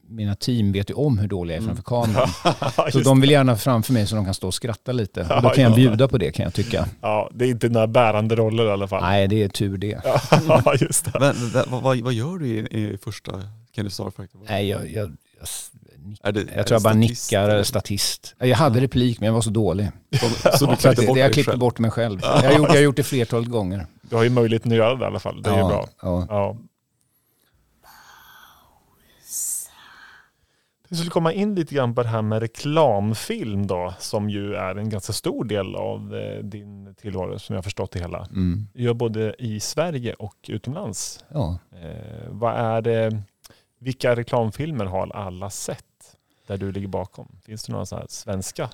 mina 0.08 0.36
team 0.36 0.72
vet 0.72 0.90
ju 0.90 0.94
om 0.94 1.18
hur 1.18 1.28
dålig 1.28 1.56
jag 1.56 1.62
är 1.62 1.66
framför 1.66 1.84
kameran. 1.84 2.30
Ja, 2.78 2.92
Så 2.92 3.00
de 3.00 3.22
vill 3.22 3.32
gärna 3.32 3.56
framför 3.58 3.94
mig 3.94 4.08
så 4.08 4.16
de 4.16 4.26
kan 4.26 4.34
stå 4.34 4.48
och 4.48 4.54
skratta 4.54 4.92
lite. 4.92 5.22
Och 5.22 5.28
då 5.28 5.34
Ja, 5.34 5.50
kan 5.54 5.64
jag 5.64 5.72
ja. 5.72 5.76
bjuda 5.76 6.08
på 6.08 6.18
det 6.18 6.32
kan 6.32 6.44
jag 6.44 6.54
tycka. 6.54 6.88
Ja, 7.02 7.30
det 7.34 7.46
är 7.46 7.50
inte 7.50 7.70
några 7.70 7.88
bärande 7.88 8.36
roller 8.36 8.66
i 8.66 8.70
alla 8.72 8.88
fall. 8.88 9.02
Nej, 9.04 9.28
det 9.28 9.44
är 9.44 9.48
tur 9.50 9.78
det. 9.78 10.02
Ja, 10.48 10.76
just 10.80 11.06
det. 11.06 11.20
Men, 11.20 11.36
vad, 11.72 11.82
vad, 11.84 11.98
vad 11.98 12.14
gör 12.14 12.38
du 12.38 12.48
i, 12.48 12.60
i 12.94 12.98
första 13.04 13.44
Kenny 13.76 13.90
Starfighter? 13.90 14.40
Nej, 14.50 14.70
jag, 14.70 14.92
jag, 14.92 15.16
jag, 15.40 15.48
Är 16.24 16.32
det, 16.32 16.46
jag 16.56 16.68
tror 16.68 16.76
jag 16.76 16.82
bara 16.84 16.94
statist, 16.94 17.32
nickar 17.32 17.50
eller? 17.50 17.64
statist. 17.64 18.36
Jag 18.40 18.56
hade 18.58 18.80
replik 18.80 19.20
men 19.20 19.28
jag 19.28 19.34
var 19.34 19.42
så 19.42 19.50
dålig. 19.50 19.92
Så 20.20 20.28
du 20.50 20.58
Så 20.58 20.66
klippte 20.68 21.02
det, 21.02 21.08
bort 21.08 21.18
jag 21.18 21.34
klippte 21.34 21.52
själv? 21.52 21.60
bort 21.60 21.80
mig 21.80 21.92
själv. 21.92 22.20
Jag 22.24 22.30
har 22.30 22.52
gjort, 22.52 22.68
jag 22.68 22.76
har 22.76 22.82
gjort 22.82 22.96
det 22.96 23.04
flertalet 23.04 23.50
gånger. 23.50 23.86
Du 24.02 24.16
har 24.16 24.24
ju 24.24 24.30
göra 24.30 24.96
det 24.96 25.04
i 25.04 25.08
alla 25.08 25.20
fall. 25.20 25.42
Det 25.42 25.50
är 25.50 25.58
ju 25.58 25.64
bra. 25.64 25.88
Ja. 26.02 26.26
Ja. 26.30 26.58
Vi 30.94 30.98
skulle 30.98 31.12
komma 31.12 31.34
in 31.34 31.56
lite 31.56 31.76
grann 31.76 31.96
på 31.96 32.04
det 32.04 32.10
här 32.10 32.22
med 32.22 32.40
reklamfilm 32.40 33.68
då, 33.68 33.94
som 34.00 34.30
ju 34.30 34.56
är 34.56 34.76
en 34.76 34.90
ganska 34.90 35.14
stor 35.14 35.46
del 35.46 35.76
av 35.76 36.16
eh, 36.16 36.44
din 36.44 36.96
tillvaro 36.96 37.40
som 37.40 37.54
jag 37.54 37.58
har 37.58 37.64
förstått 37.64 37.92
det 37.92 38.00
hela. 38.00 38.26
Mm. 38.26 38.68
Du 38.74 38.84
gör 38.84 38.94
både 38.94 39.36
i 39.40 39.60
Sverige 39.60 40.14
och 40.14 40.36
utomlands. 40.48 41.26
ja. 41.30 41.58
Eh, 41.82 42.30
vad 42.30 42.56
är 42.56 42.82
det, 42.82 43.22
vilka 43.80 44.16
reklamfilmer 44.16 44.86
har 44.86 45.12
alla 45.16 45.50
sett 45.50 45.86
där 46.48 46.58
du 46.58 46.72
ligger 46.72 46.88
bakom? 46.88 47.28
Finns 47.46 47.64
det 47.64 47.72
några 47.72 47.86
så 47.86 47.96
här 47.96 48.06
svenska? 48.10 48.70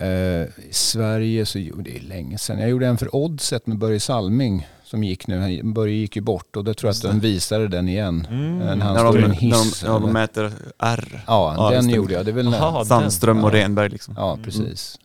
Eh, 0.00 0.08
I 0.08 0.68
Sverige 0.70 1.46
så 1.46 1.58
jo, 1.58 1.76
det 1.76 1.96
är 1.96 2.00
länge 2.00 2.38
sedan. 2.38 2.58
Jag 2.58 2.70
gjorde 2.70 2.86
en 2.86 2.98
för 2.98 3.14
Oddset 3.16 3.66
med 3.66 3.78
Börje 3.78 4.00
Salming 4.00 4.68
som 4.90 5.04
gick 5.04 5.26
nu. 5.26 5.38
Han- 5.40 5.72
Börje 5.72 5.94
gick 5.94 6.16
ju 6.16 6.22
bort 6.22 6.56
och 6.56 6.64
då 6.64 6.74
tror 6.74 6.88
jag 6.88 6.96
att 6.96 7.02
de 7.02 7.20
visade 7.20 7.68
den 7.68 7.88
igen. 7.88 8.26
Mm. 8.30 8.60
En 8.62 8.80
han 8.82 8.94
När 8.94 9.04
de, 9.04 9.14
i 9.18 9.22
en 9.22 9.28
när 9.28 9.28
de, 9.28 9.34
hiss. 9.34 9.82
ja, 9.86 9.98
de 9.98 10.12
mäter 10.12 10.52
R. 10.78 11.22
ja, 11.26 11.54
Ja, 11.56 11.70
den 11.70 11.82
stämmer. 11.82 11.96
gjorde 11.96 12.12
jag. 12.14 12.24
Det 12.24 12.30
är 12.30 12.34
väl 12.34 12.54
Aha, 12.54 12.76
den. 12.78 12.86
Sandström 12.86 13.44
och 13.44 13.50
Ja. 13.50 13.54
Renberg 13.54 13.88
liksom. 13.88 14.14
Ja, 14.16 14.38
precis. 14.44 14.98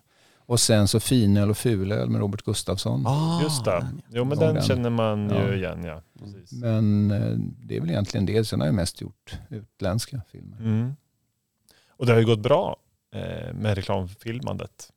Och 0.47 0.59
sen 0.59 0.87
så 0.87 0.99
Finöl 0.99 1.49
och 1.49 1.57
Fulöl 1.57 2.09
med 2.09 2.21
Robert 2.21 2.41
Gustafsson. 2.41 3.07
Ah, 3.07 3.41
Just 3.43 3.65
det. 3.65 3.87
Jo 4.09 4.23
men 4.25 4.37
den 4.39 4.53
den. 4.55 4.63
känner 4.63 4.89
man 4.89 5.29
ju 5.29 5.35
Ja. 5.35 5.53
igen 5.53 5.83
ja. 5.83 6.01
Precis. 6.19 6.51
Men 6.51 7.11
eh, 7.11 7.33
det 7.67 7.77
är 7.77 7.81
väl 7.81 7.89
egentligen 7.89 8.25
det. 8.25 8.47
Sen 8.47 8.59
har 8.59 8.67
jag 8.67 8.75
mest 8.75 9.01
gjort 9.01 9.37
utländska 9.49 10.21
filmer. 10.31 10.57
Mm. 10.57 10.95
Och 11.97 12.05
det 12.05 12.11
har 12.11 12.19
ju 12.19 12.25
gått 12.25 12.39
bra 12.39 12.75
eh, 13.15 13.53
med 13.53 13.75
reklamfilmandet. 13.75 14.89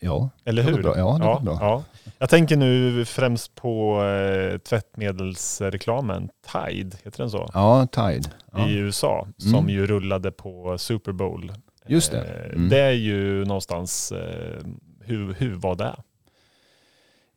Ja, 0.00 0.30
Eller 0.44 0.62
hur? 0.62 0.82
bra. 0.82 0.98
Ja, 0.98 1.18
det 1.18 1.24
går 1.24 1.40
bra. 1.40 1.58
Ja. 1.60 1.84
Jag 2.18 2.28
tänker 2.30 2.56
nu 2.56 3.04
främst 3.04 3.54
på 3.54 4.02
eh, 4.04 4.58
tvättmedelsreklamen 4.58 6.28
Tide, 6.52 6.96
heter 7.04 7.18
den 7.18 7.30
så? 7.30 7.50
ja 7.54 7.86
Tide. 7.86 8.30
Ja. 8.52 8.68
I 8.68 8.74
USA, 8.74 9.26
som 9.36 9.54
Mm. 9.54 9.68
ju 9.68 9.86
rullade 9.86 10.30
på 10.32 10.78
Super 10.78 11.12
Bowl. 11.12 11.52
Just 11.86 12.10
det. 12.12 12.18
Eh, 12.24 12.52
Mm. 12.56 12.68
Det 12.68 12.78
är 12.80 12.90
ju 12.92 13.44
någonstans 13.44 14.12
eh, 14.12 14.58
hur, 15.00 15.34
hur 15.34 15.54
var 15.54 15.74
det? 15.74 15.94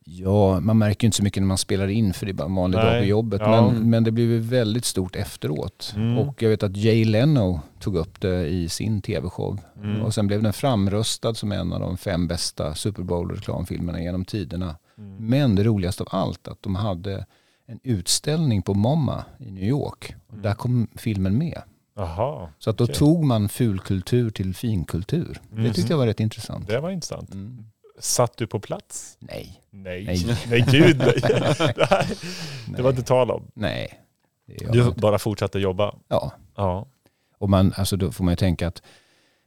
Ja, 0.07 0.59
man 0.59 0.77
märker 0.77 1.03
ju 1.03 1.07
inte 1.07 1.17
så 1.17 1.23
mycket 1.23 1.43
när 1.43 1.47
man 1.47 1.57
spelar 1.57 1.87
in 1.87 2.13
för 2.13 2.25
det 2.25 2.31
är 2.31 2.33
bara 2.33 2.45
en 2.47 2.55
vanlig 2.55 2.77
Nej, 2.77 2.85
dag 2.93 3.01
på 3.01 3.05
jobbet. 3.05 3.41
ja. 3.41 3.71
Men, 3.71 3.89
men 3.89 4.03
det 4.03 4.11
blev 4.11 4.29
väldigt 4.29 4.85
stort 4.85 5.15
efteråt. 5.15 5.93
Mm. 5.95 6.17
Och 6.17 6.41
jag 6.41 6.49
vet 6.49 6.63
att 6.63 6.77
Jay 6.77 7.05
Leno 7.05 7.59
tog 7.79 7.95
upp 7.95 8.21
det 8.21 8.47
i 8.47 8.69
sin 8.69 9.01
tv-show. 9.01 9.59
Mm. 9.83 10.01
Och 10.01 10.13
sen 10.13 10.27
blev 10.27 10.43
den 10.43 10.53
framröstad 10.53 11.33
som 11.33 11.51
en 11.51 11.73
av 11.73 11.79
de 11.79 11.97
fem 11.97 12.27
bästa 12.27 12.75
Super 12.75 13.03
Bowl-reklamfilmerna 13.03 14.01
genom 14.01 14.25
tiderna. 14.25 14.75
Mm. 14.97 15.27
Men 15.27 15.55
det 15.55 15.63
roligaste 15.63 16.03
av 16.03 16.09
allt 16.11 16.47
att 16.47 16.61
de 16.63 16.75
hade 16.75 17.25
en 17.67 17.79
utställning 17.83 18.61
på 18.61 18.73
MoMA 18.73 19.25
i 19.39 19.51
New 19.51 19.63
York. 19.63 20.15
Och 20.27 20.33
Mm. 20.33 20.43
där 20.43 20.53
kom 20.53 20.87
filmen 20.95 21.37
med. 21.37 21.61
Jaha, 21.97 22.49
Så 22.59 22.69
att 22.69 22.77
då 22.77 22.83
Okej. 22.83 22.95
tog 22.95 23.23
man 23.23 23.49
fulkultur 23.49 24.29
till 24.29 24.55
finkultur. 24.55 25.41
Det 25.51 25.73
tyckte 25.73 25.93
jag 25.93 25.97
var 25.97 26.05
rätt 26.07 26.19
intressant. 26.19 26.67
det 26.67 26.79
var 26.79 26.89
intressant. 26.89 27.29
Mm. 27.95 28.01
Satt 28.01 28.37
du 28.37 28.47
på 28.47 28.59
plats? 28.59 29.17
Nej, 29.19 29.61
Nej. 29.71 30.05
Nej. 30.05 30.37
Nej, 30.49 30.65
gud 30.71 30.97
nej. 30.97 31.15
Det, 32.75 32.81
var 32.81 32.89
inte 32.89 33.03
tal 33.03 33.31
om. 33.31 33.51
nej. 33.53 33.99
Du 34.71 34.81
inte. 34.87 34.99
bara 35.01 35.19
fortsatte 35.19 35.59
jobba? 35.59 35.95
Ja, 36.07 36.31
Ja. 36.55 36.87
och 37.37 37.49
man, 37.49 37.73
alltså 37.77 37.97
då 37.97 38.11
får 38.11 38.23
man 38.23 38.31
ju 38.31 38.35
tänka 38.35 38.67
att 38.67 38.81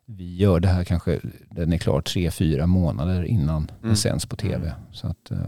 vi 0.06 0.36
gör 0.36 0.60
det 0.60 0.68
här 0.68 0.84
kanske, 0.84 1.20
den 1.50 1.72
är 1.72 1.78
klar 1.78 2.00
tre, 2.00 2.30
fyra 2.30 2.66
månader 2.66 3.22
innan 3.24 3.66
den 3.66 3.76
Mm. 3.84 3.96
sänds 3.96 4.26
på 4.26 4.36
tv. 4.36 4.66
Mm. 4.68 4.80
Så 4.92 5.06
att, 5.06 5.30
eh, 5.30 5.38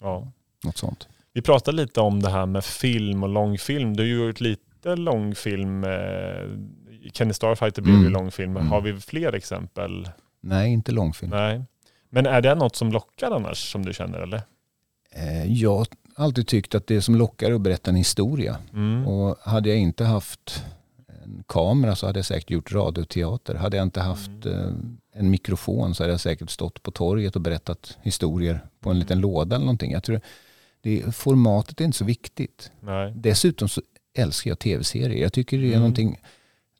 ja. 0.00 0.32
något 0.64 0.76
sånt. 0.76 1.08
Vi 1.32 1.42
pratade 1.42 1.76
lite 1.76 2.00
om 2.00 2.22
det 2.22 2.30
här 2.30 2.46
med 2.46 2.64
film 2.64 3.22
och 3.22 3.28
långfilm. 3.28 3.96
Du 3.96 4.02
har 4.02 4.06
ju 4.08 4.26
gjort 4.26 4.40
lite 4.40 4.96
långfilm. 4.96 5.84
Eh, 5.84 5.90
Kenny 7.12 7.32
Starfighter 7.32 7.82
blev 7.82 7.94
Mm. 7.94 8.06
ju 8.06 8.10
långfilm. 8.12 8.56
Mm. 8.56 8.68
Har 8.68 8.80
vi 8.80 9.00
fler 9.00 9.32
exempel? 9.34 10.08
Nej, 10.40 10.72
inte 10.72 10.92
långfilm. 10.92 11.30
Nej. 11.30 11.62
Men 12.10 12.26
är 12.26 12.40
det 12.40 12.54
något 12.54 12.76
som 12.76 12.92
lockar 12.92 13.30
annars 13.30 13.72
som 13.72 13.84
du 13.84 13.92
känner 13.92 14.18
eller? 14.18 14.42
Eh, 15.12 15.52
jag 15.52 15.76
har 15.76 15.86
alltid 16.14 16.46
tyckt 16.46 16.74
att 16.74 16.86
det 16.86 17.02
som 17.02 17.14
lockar 17.16 17.50
är 17.50 17.54
att 17.54 17.60
berätta 17.60 17.90
en 17.90 17.96
historia. 17.96 18.56
Mm. 18.72 19.06
Och 19.06 19.36
hade 19.42 19.68
jag 19.68 19.78
inte 19.78 20.04
haft 20.04 20.64
en 21.24 21.44
kamera 21.46 21.96
så 21.96 22.06
hade 22.06 22.18
jag 22.18 22.26
säkert 22.26 22.50
gjort 22.50 22.72
radioteater. 22.72 23.54
Hade 23.54 23.76
jag 23.76 23.84
inte 23.84 24.00
haft 24.00 24.30
Mm. 24.46 24.58
eh, 25.12 25.20
en 25.20 25.30
mikrofon 25.30 25.94
så 25.94 26.02
hade 26.02 26.12
jag 26.12 26.20
säkert 26.20 26.50
stått 26.50 26.82
på 26.82 26.90
torget 26.90 27.36
och 27.36 27.42
berättat 27.42 27.98
historier 28.02 28.60
på 28.80 28.90
en 28.90 28.98
liten 28.98 29.18
Mm. 29.18 29.22
låda 29.30 29.56
eller 29.56 29.66
någonting. 29.66 29.92
Jag 29.92 30.02
tror 30.02 30.20
det, 30.82 31.14
formatet 31.16 31.80
är 31.80 31.84
inte 31.84 31.98
så 31.98 32.04
viktigt. 32.04 32.72
Nej. 32.80 33.12
Dessutom 33.16 33.68
så 33.68 33.82
älskar 34.14 34.50
jag 34.50 34.58
tv-serier. 34.58 35.22
Jag 35.22 35.32
tycker 35.32 35.58
det 35.58 35.64
är 35.64 35.68
Mm. 35.68 35.78
någonting 35.80 36.18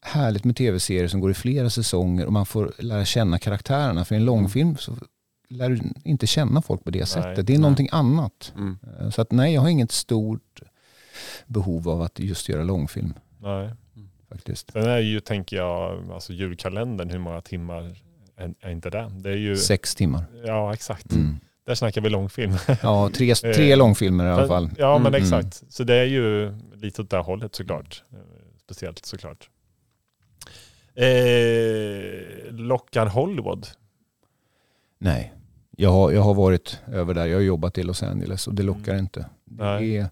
härligt 0.03 0.45
med 0.45 0.57
tv-serier 0.57 1.09
som 1.09 1.21
går 1.21 1.31
i 1.31 1.35
flera 1.35 1.71
säsonger 1.71 2.27
och 2.27 2.33
man 2.33 2.47
får 2.47 2.73
lära 2.79 3.05
känna 3.05 3.39
karaktärerna. 3.39 4.05
För 4.05 4.15
i 4.15 4.19
en 4.19 4.25
långfilm 4.25 4.77
så 4.77 4.93
lär 5.51 5.69
du 5.71 5.81
inte 6.05 6.27
känna 6.27 6.63
folk 6.63 6.85
på 6.85 6.91
det 6.91 7.07
sättet. 7.07 7.47
Det 7.47 7.53
är 7.53 7.55
nej. 7.55 7.61
någonting 7.63 7.89
annat. 7.93 8.53
Mm. 8.57 8.79
Eh, 9.01 9.11
Så 9.11 9.23
att 9.23 9.33
nej, 9.33 9.55
jag 9.55 9.61
har 9.61 9.69
inget 9.69 9.93
stort 9.93 10.61
behov 11.47 11.89
av 11.89 12.03
att 12.03 12.19
just 12.19 12.49
göra 12.49 12.65
långfilm 12.65 13.15
Nej. 13.39 13.71
faktiskt. 14.29 14.73
Sen 14.73 14.83
är 14.87 14.99
ju, 14.99 15.21
tänker 15.21 15.57
jag, 15.57 16.11
alltså 16.13 16.33
julkalendern, 16.33 17.11
hur 17.11 17.19
många 17.19 17.41
timmar 17.41 17.97
är, 18.37 18.55
är 18.61 18.71
inte 18.71 18.91
det? 18.91 19.11
Det 19.21 19.31
är 19.31 19.37
ju, 19.37 19.57
Sex 19.57 19.95
timmar. 19.95 20.25
ja 20.45 20.73
exakt. 20.75 21.13
Mm. 21.13 21.37
Där 21.67 21.75
snackar 21.75 22.01
vi 22.01 22.09
långfilm. 22.09 22.53
Ja, 22.83 23.11
tre, 23.15 23.35
tre 23.35 23.73
Eh, 23.73 23.79
långfilmer 23.79 24.27
i 24.27 24.31
alla 24.31 24.47
fall. 24.49 24.71
Ja 24.79 24.99
men 24.99 25.07
Mm. 25.15 25.23
exakt. 25.23 25.63
Så 25.69 25.85
det 25.85 25.95
är 25.95 26.05
ju 26.05 26.55
lite 26.75 27.03
åt 27.03 27.11
det 27.11 27.19
hållet 27.19 27.55
såklart. 27.55 28.03
Eh, 28.13 28.19
Speciellt 28.65 29.07
såklart. 29.07 29.49
Eh, 30.95 32.53
lockar 32.53 33.07
Hollywood? 33.07 33.67
Nej, 34.99 35.33
jag 35.81 35.91
har, 35.93 36.11
jag 36.13 36.23
har 36.23 36.35
varit 36.35 36.79
över 36.93 37.15
där. 37.15 37.27
Jag 37.27 37.37
har 37.37 37.43
jobbat 37.43 37.79
i 37.79 37.83
Los 37.83 38.03
Angeles 38.03 38.47
och 38.47 38.55
det 38.55 38.63
lockar 38.63 38.93
Mm. 38.93 39.05
inte. 39.05 39.21
Det 39.45 39.65
Nej. 39.65 39.97
är 39.97 40.09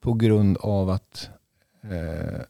på 0.00 0.12
grund 0.12 0.56
av 0.60 0.90
att 0.90 1.28
eh, 1.82 2.40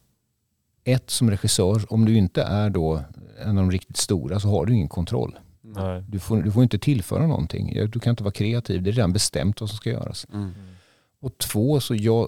ett 0.83 1.09
som 1.09 1.29
regissör, 1.29 1.93
om 1.93 2.05
du 2.05 2.17
inte 2.17 2.43
är 2.43 2.69
då 2.69 3.01
en 3.41 3.49
av 3.49 3.55
de 3.55 3.71
riktigt 3.71 3.97
stora 3.97 4.39
så 4.39 4.47
har 4.49 4.65
du 4.65 4.73
ingen 4.73 4.87
kontroll. 4.87 5.39
Nej. 5.61 6.03
Du 6.07 6.19
får, 6.19 6.41
du 6.41 6.51
får 6.51 6.63
inte 6.63 6.79
tillföra 6.79 7.27
någonting. 7.27 7.73
Du 7.91 7.99
kan 7.99 8.11
inte 8.11 8.23
vara 8.23 8.31
kreativ. 8.31 8.83
Det 8.83 8.89
är 8.89 8.93
redan 8.93 9.13
bestämt 9.13 9.61
vad 9.61 9.69
som 9.69 9.77
ska 9.77 9.89
göras. 9.89 10.27
Mm. 10.33 10.51
Och 11.21 11.37
två, 11.37 11.79
så 11.79 11.95
jag 11.95 12.27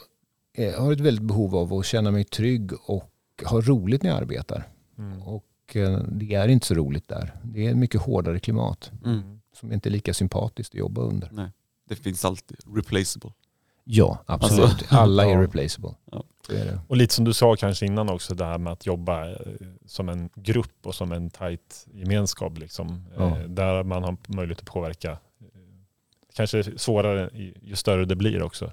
eh, 0.57 0.81
har 0.81 0.93
ett 0.93 0.99
väldigt 0.99 1.23
behov 1.23 1.55
av 1.55 1.73
att 1.73 1.85
känna 1.85 2.11
mig 2.11 2.23
trygg 2.23 2.71
och 2.85 3.11
ha 3.45 3.61
roligt 3.61 4.03
när 4.03 4.09
jag 4.09 4.19
arbetar. 4.19 4.67
Mm. 4.97 5.21
Och 5.21 5.75
eh, 5.75 5.99
det 6.11 6.33
är 6.35 6.47
inte 6.47 6.67
så 6.67 6.73
roligt 6.73 7.07
där. 7.07 7.35
Det 7.43 7.65
är 7.67 7.71
ett 7.71 7.77
mycket 7.77 8.01
hårdare 8.01 8.39
klimat 8.39 8.91
Mm. 9.05 9.40
Som 9.61 9.73
inte 9.73 9.89
är 9.89 9.91
lika 9.91 10.13
sympatiskt 10.13 10.73
att 10.75 10.79
jobba 10.79 11.01
under. 11.01 11.29
Nej. 11.31 11.49
Det 11.89 11.95
finns 11.95 12.25
alltid 12.25 12.57
replaceable. 12.75 13.31
Ja, 13.83 14.23
absolut. 14.25 14.63
Alltså- 14.65 14.85
Alla 14.95 15.25
är 15.25 15.37
replaceable. 15.37 15.91
Ja. 16.11 16.23
Är 16.49 16.65
det. 16.65 16.79
Och 16.87 16.97
lite 16.97 17.13
som 17.13 17.25
du 17.25 17.33
sa 17.33 17.55
kanske 17.55 17.85
innan 17.85 18.09
också, 18.09 18.35
det 18.35 18.45
här 18.45 18.57
med 18.57 18.73
att 18.73 18.85
jobba 18.85 19.29
eh, 19.29 19.35
som 19.85 20.09
en 20.09 20.29
grupp 20.35 20.73
och 20.87 20.95
som 20.95 21.11
en 21.11 21.29
tajt 21.29 21.87
gemenskap. 21.93 22.57
Liksom, 22.57 23.05
Ja. 23.17 23.37
eh, 23.39 23.43
där 23.47 23.83
man 23.83 24.03
har 24.03 24.17
möjlighet 24.27 24.59
att 24.59 24.65
påverka. 24.65 25.11
Eh, 25.11 25.17
Kanske 26.35 26.79
svårare 26.79 27.29
ju 27.61 27.75
större 27.75 28.05
det 28.05 28.15
blir 28.15 28.41
också. 28.43 28.71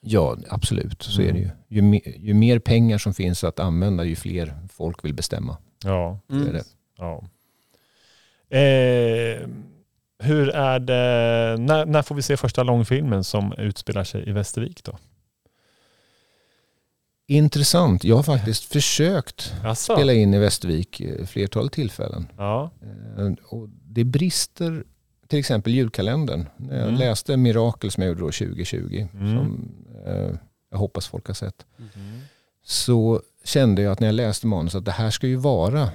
Ja, 0.00 0.36
absolut. 0.48 1.02
Så 1.02 1.20
Mm. 1.22 1.28
är 1.36 1.38
det 1.40 1.44
ju. 1.44 1.50
Ju, 1.68 1.82
me- 1.82 2.18
ju 2.18 2.34
mer 2.34 2.58
pengar 2.58 2.98
som 2.98 3.14
finns 3.14 3.44
att 3.44 3.60
använda, 3.60 4.04
ju 4.04 4.16
fler 4.16 4.58
folk 4.72 5.04
vill 5.04 5.14
bestämma. 5.14 5.56
Ja. 5.84 6.18
Är 6.28 6.34
Mm. 6.34 6.52
det. 6.52 6.64
ja. 6.98 7.22
Eh, 8.48 9.48
hur 10.18 10.48
är 10.48 10.78
det, 10.78 11.56
när, 11.62 11.86
när 11.86 12.02
får 12.02 12.14
vi 12.14 12.22
se 12.22 12.36
första 12.36 12.62
långfilmen 12.62 13.24
som 13.24 13.52
utspelar 13.58 14.04
sig 14.04 14.28
i 14.28 14.32
Västervik 14.32 14.84
då? 14.84 14.98
Intressant. 17.28 18.04
Jag 18.04 18.16
har 18.16 18.22
faktiskt 18.22 18.64
försökt 18.72 19.54
Asså? 19.64 19.94
spela 19.96 20.12
in 20.12 20.34
i 20.34 20.38
Västervik 20.38 21.00
eh, 21.00 21.26
flertalet 21.26 21.72
tillfällen. 21.72 22.26
Ja. 22.36 22.70
Eh, 23.18 23.32
Och 23.44 23.68
det 23.68 24.04
brister, 24.04 24.84
till 25.28 25.38
exempel 25.38 25.74
julkalendern. 25.74 26.46
När 26.56 26.76
jag 26.78 26.88
Mm. 26.88 26.98
läste 27.00 27.36
Mirakel 27.36 27.90
som 27.90 28.02
jag 28.02 28.08
gjorde 28.08 28.20
då 28.20 28.30
2020, 28.32 29.08
Mm. 29.14 29.36
som 29.36 29.72
eh, 30.06 30.30
jag 30.70 30.78
hoppas 30.78 31.06
folk 31.08 31.26
har 31.26 31.34
sett, 31.34 31.66
Mm. 31.78 32.20
så 32.64 33.22
kände 33.44 33.82
jag 33.82 33.92
att 33.92 34.00
när 34.00 34.08
jag 34.08 34.14
läste 34.14 34.46
manus 34.46 34.74
att 34.74 34.84
det 34.84 34.90
här 34.92 35.10
ska 35.10 35.26
ju 35.26 35.36
vara 35.36 35.88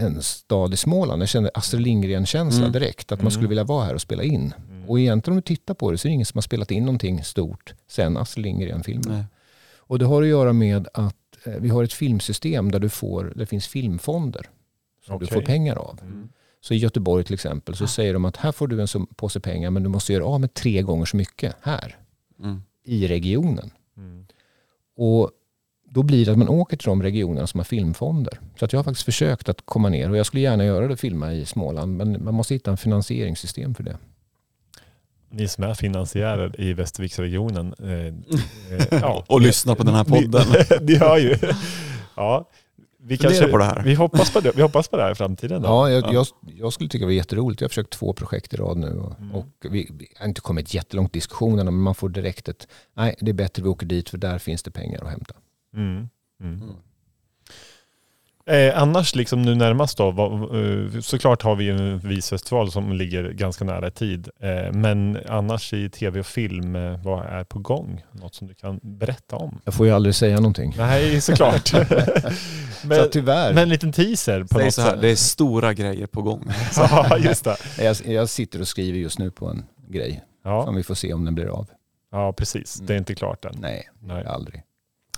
en 0.00 0.22
stad 0.22 0.74
i 0.74 0.76
Småland. 0.76 1.22
Jag 1.22 1.28
kände 1.28 1.50
Astrid 1.54 1.82
Lindgren-känsla 1.82 2.60
Mm. 2.60 2.72
direkt, 2.72 3.12
att 3.12 3.18
Mm. 3.18 3.24
man 3.24 3.32
skulle 3.32 3.48
vilja 3.48 3.64
vara 3.64 3.84
här 3.84 3.94
och 3.94 4.00
spela 4.00 4.22
in. 4.22 4.54
Mm. 4.70 4.90
Och 4.90 5.00
egentligen 5.00 5.32
om 5.32 5.36
du 5.36 5.42
tittar 5.42 5.74
på 5.74 5.90
det 5.90 5.98
så 5.98 6.08
är 6.08 6.10
det 6.10 6.14
ingen 6.14 6.26
som 6.26 6.36
har 6.38 6.42
spelat 6.42 6.70
in 6.70 6.84
någonting 6.84 7.24
stort 7.24 7.74
sen 7.88 8.16
Astrid 8.16 8.44
Lindgren-filmen. 8.46 9.24
Och 9.78 9.98
det 9.98 10.04
har 10.04 10.22
att 10.22 10.28
göra 10.28 10.52
med 10.52 10.88
att 10.94 11.14
eh, 11.44 11.52
vi 11.58 11.68
har 11.68 11.84
ett 11.84 11.92
filmsystem 11.92 12.70
där 12.70 12.78
du 12.78 12.88
får, 12.88 13.24
där 13.24 13.34
det 13.34 13.46
finns 13.46 13.66
filmfonder 13.66 14.46
som 15.06 15.18
du 15.18 15.24
Okej. 15.24 15.34
får 15.40 15.46
pengar 15.46 15.76
av. 15.76 15.98
Mm. 16.02 16.28
Så 16.60 16.74
i 16.74 16.76
Göteborg 16.76 17.24
till 17.24 17.34
exempel 17.34 17.76
så 17.76 17.86
säger 17.86 18.12
de 18.12 18.24
att 18.24 18.36
här 18.36 18.52
får 18.52 18.68
du 18.68 18.80
en 18.82 19.06
påse 19.16 19.40
pengar 19.40 19.70
men 19.70 19.82
du 19.82 19.88
måste 19.88 20.12
göra 20.12 20.24
av 20.24 20.40
med 20.40 20.54
tre 20.54 20.82
gånger 20.82 21.04
så 21.04 21.16
mycket 21.16 21.56
här 21.62 21.96
Mm. 22.42 22.62
i 22.84 23.08
regionen. 23.08 23.70
Mm. 23.96 24.26
Och 24.96 25.30
då 25.92 26.02
blir 26.02 26.24
det 26.26 26.32
att 26.32 26.38
man 26.38 26.48
åker 26.48 26.76
till 26.76 26.86
de 26.86 27.02
regionerna 27.02 27.46
som 27.46 27.60
har 27.60 27.64
filmfonder. 27.64 28.40
Så 28.58 28.64
att 28.64 28.72
jag 28.72 28.78
har 28.78 28.84
faktiskt 28.84 29.04
försökt 29.04 29.48
att 29.48 29.62
komma 29.64 29.88
ner 29.88 30.10
och 30.10 30.16
jag 30.16 30.26
skulle 30.26 30.42
gärna 30.42 30.64
göra 30.64 30.88
det, 30.88 30.96
filma 30.96 31.32
i 31.32 31.46
Småland 31.46 31.96
men 31.96 32.24
man 32.24 32.34
måste 32.34 32.54
hitta 32.54 32.70
en 32.70 32.76
finansieringssystem 32.76 33.74
för 33.74 33.82
det. 33.82 33.96
Ni 35.32 35.48
som 35.48 35.64
är 35.64 35.74
finansiärer 35.74 36.60
i 36.60 36.72
Västerviksregionen. 36.72 37.74
Eh, 37.78 37.90
eh, 37.90 38.86
ja. 38.90 39.24
Och 39.28 39.40
lyssna 39.40 39.74
på 39.74 39.82
den 39.82 39.94
här 39.94 40.04
podden. 40.04 40.46
Ni, 40.52 40.76
ni 40.92 40.94
hör 40.94 41.18
ju. 41.18 41.36
Ja. 42.16 42.48
Vi, 43.02 43.16
kanske, 43.16 43.46
på 43.46 43.58
det 43.58 43.64
här. 43.64 43.82
Vi, 43.82 43.94
hoppas 43.94 44.32
på 44.32 44.40
det. 44.40 44.52
vi 44.56 44.62
hoppas 44.62 44.88
på 44.88 44.96
det 44.96 45.02
här 45.02 45.12
i 45.12 45.14
framtiden. 45.14 45.62
Då. 45.62 45.68
Ja, 45.68 45.90
jag, 45.90 46.04
Ja. 46.04 46.12
Jag, 46.12 46.26
jag 46.42 46.72
skulle 46.72 46.88
tycka 46.88 47.02
det 47.02 47.06
var 47.06 47.12
jätteroligt. 47.12 47.60
Jag 47.60 47.64
har 47.66 47.68
försökt 47.68 47.90
två 47.90 48.12
projekt 48.12 48.54
i 48.54 48.56
rad 48.56 48.76
nu 48.76 48.98
och, 48.98 49.18
Mm. 49.20 49.34
och 49.34 49.46
vi, 49.60 49.90
vi 49.98 50.08
har 50.18 50.26
inte 50.28 50.40
kommit 50.40 50.74
jättelångt 50.74 51.16
i 51.16 51.18
diskussionerna 51.18 51.70
men 51.70 51.80
man 51.80 51.94
får 51.94 52.08
direkt 52.08 52.48
ett, 52.48 52.68
nej 52.94 53.14
det 53.20 53.30
är 53.30 53.32
bättre 53.34 53.62
vi 53.62 53.68
åker 53.68 53.86
dit 53.86 54.08
för 54.10 54.18
där 54.18 54.38
finns 54.38 54.62
det 54.62 54.70
pengar 54.70 55.02
att 55.04 55.10
hämta. 55.10 55.34
Mm. 55.76 56.08
Mm. 56.42 56.62
Mm. 56.62 56.76
Eh, 58.46 58.82
annars 58.82 59.14
liksom 59.14 59.42
nu 59.42 59.54
närmast 59.54 59.98
då, 59.98 60.10
vad, 60.10 60.32
eh, 60.32 61.00
såklart 61.00 61.42
har 61.42 61.56
vi 61.56 61.68
en 61.68 61.98
visfestival 61.98 62.70
som 62.72 62.92
ligger 62.92 63.30
ganska 63.32 63.64
nära 63.64 63.88
i 63.88 63.90
tid. 63.90 64.28
Eh, 64.40 64.72
men 64.72 65.18
annars 65.28 65.72
i 65.72 65.88
tv 65.90 66.20
och 66.20 66.26
film, 66.26 66.76
eh, 66.76 67.02
vad 67.04 67.26
är 67.26 67.44
på 67.44 67.58
gång? 67.58 68.02
Något 68.12 68.34
som 68.34 68.46
du 68.48 68.54
kan 68.54 68.80
berätta 68.82 69.36
om? 69.36 69.60
Jag 69.64 69.74
får 69.74 69.86
ju 69.86 69.92
aldrig 69.92 70.14
säga 70.14 70.36
någonting. 70.36 70.74
Nej, 70.78 71.20
såklart. 71.20 71.66
så 71.68 71.76
men, 72.86 73.00
att 73.00 73.12
tyvärr, 73.12 73.54
men 73.54 73.62
en 73.62 73.68
liten 73.68 73.92
teaser 73.92 74.42
på 74.42 74.48
Säg 74.54 74.64
något 74.64 74.74
så 74.74 74.82
här, 74.82 74.90
sätt. 74.90 75.00
det 75.00 75.08
är 75.08 75.16
stora 75.16 75.74
grejer 75.74 76.06
på 76.06 76.22
gång. 76.22 76.44
Ja, 76.76 77.18
just 77.18 77.44
det. 77.44 77.56
jag, 77.84 77.96
jag 78.04 78.28
sitter 78.28 78.60
och 78.60 78.68
skriver 78.68 78.98
just 78.98 79.18
nu 79.18 79.30
på 79.30 79.46
en 79.48 79.64
grej 79.88 80.24
Ja, 80.44 80.64
som 80.64 80.74
vi 80.74 80.82
får 80.82 80.94
se 80.94 81.12
om 81.14 81.24
den 81.24 81.34
blir 81.34 81.46
av. 81.46 81.66
ja 82.12 82.32
precis. 82.32 82.74
Det 82.74 82.94
är 82.94 82.98
inte 82.98 83.14
klart 83.14 83.44
än. 83.44 83.54
Nej, 83.60 83.88
Nej. 84.00 84.24
aldrig. 84.26 84.62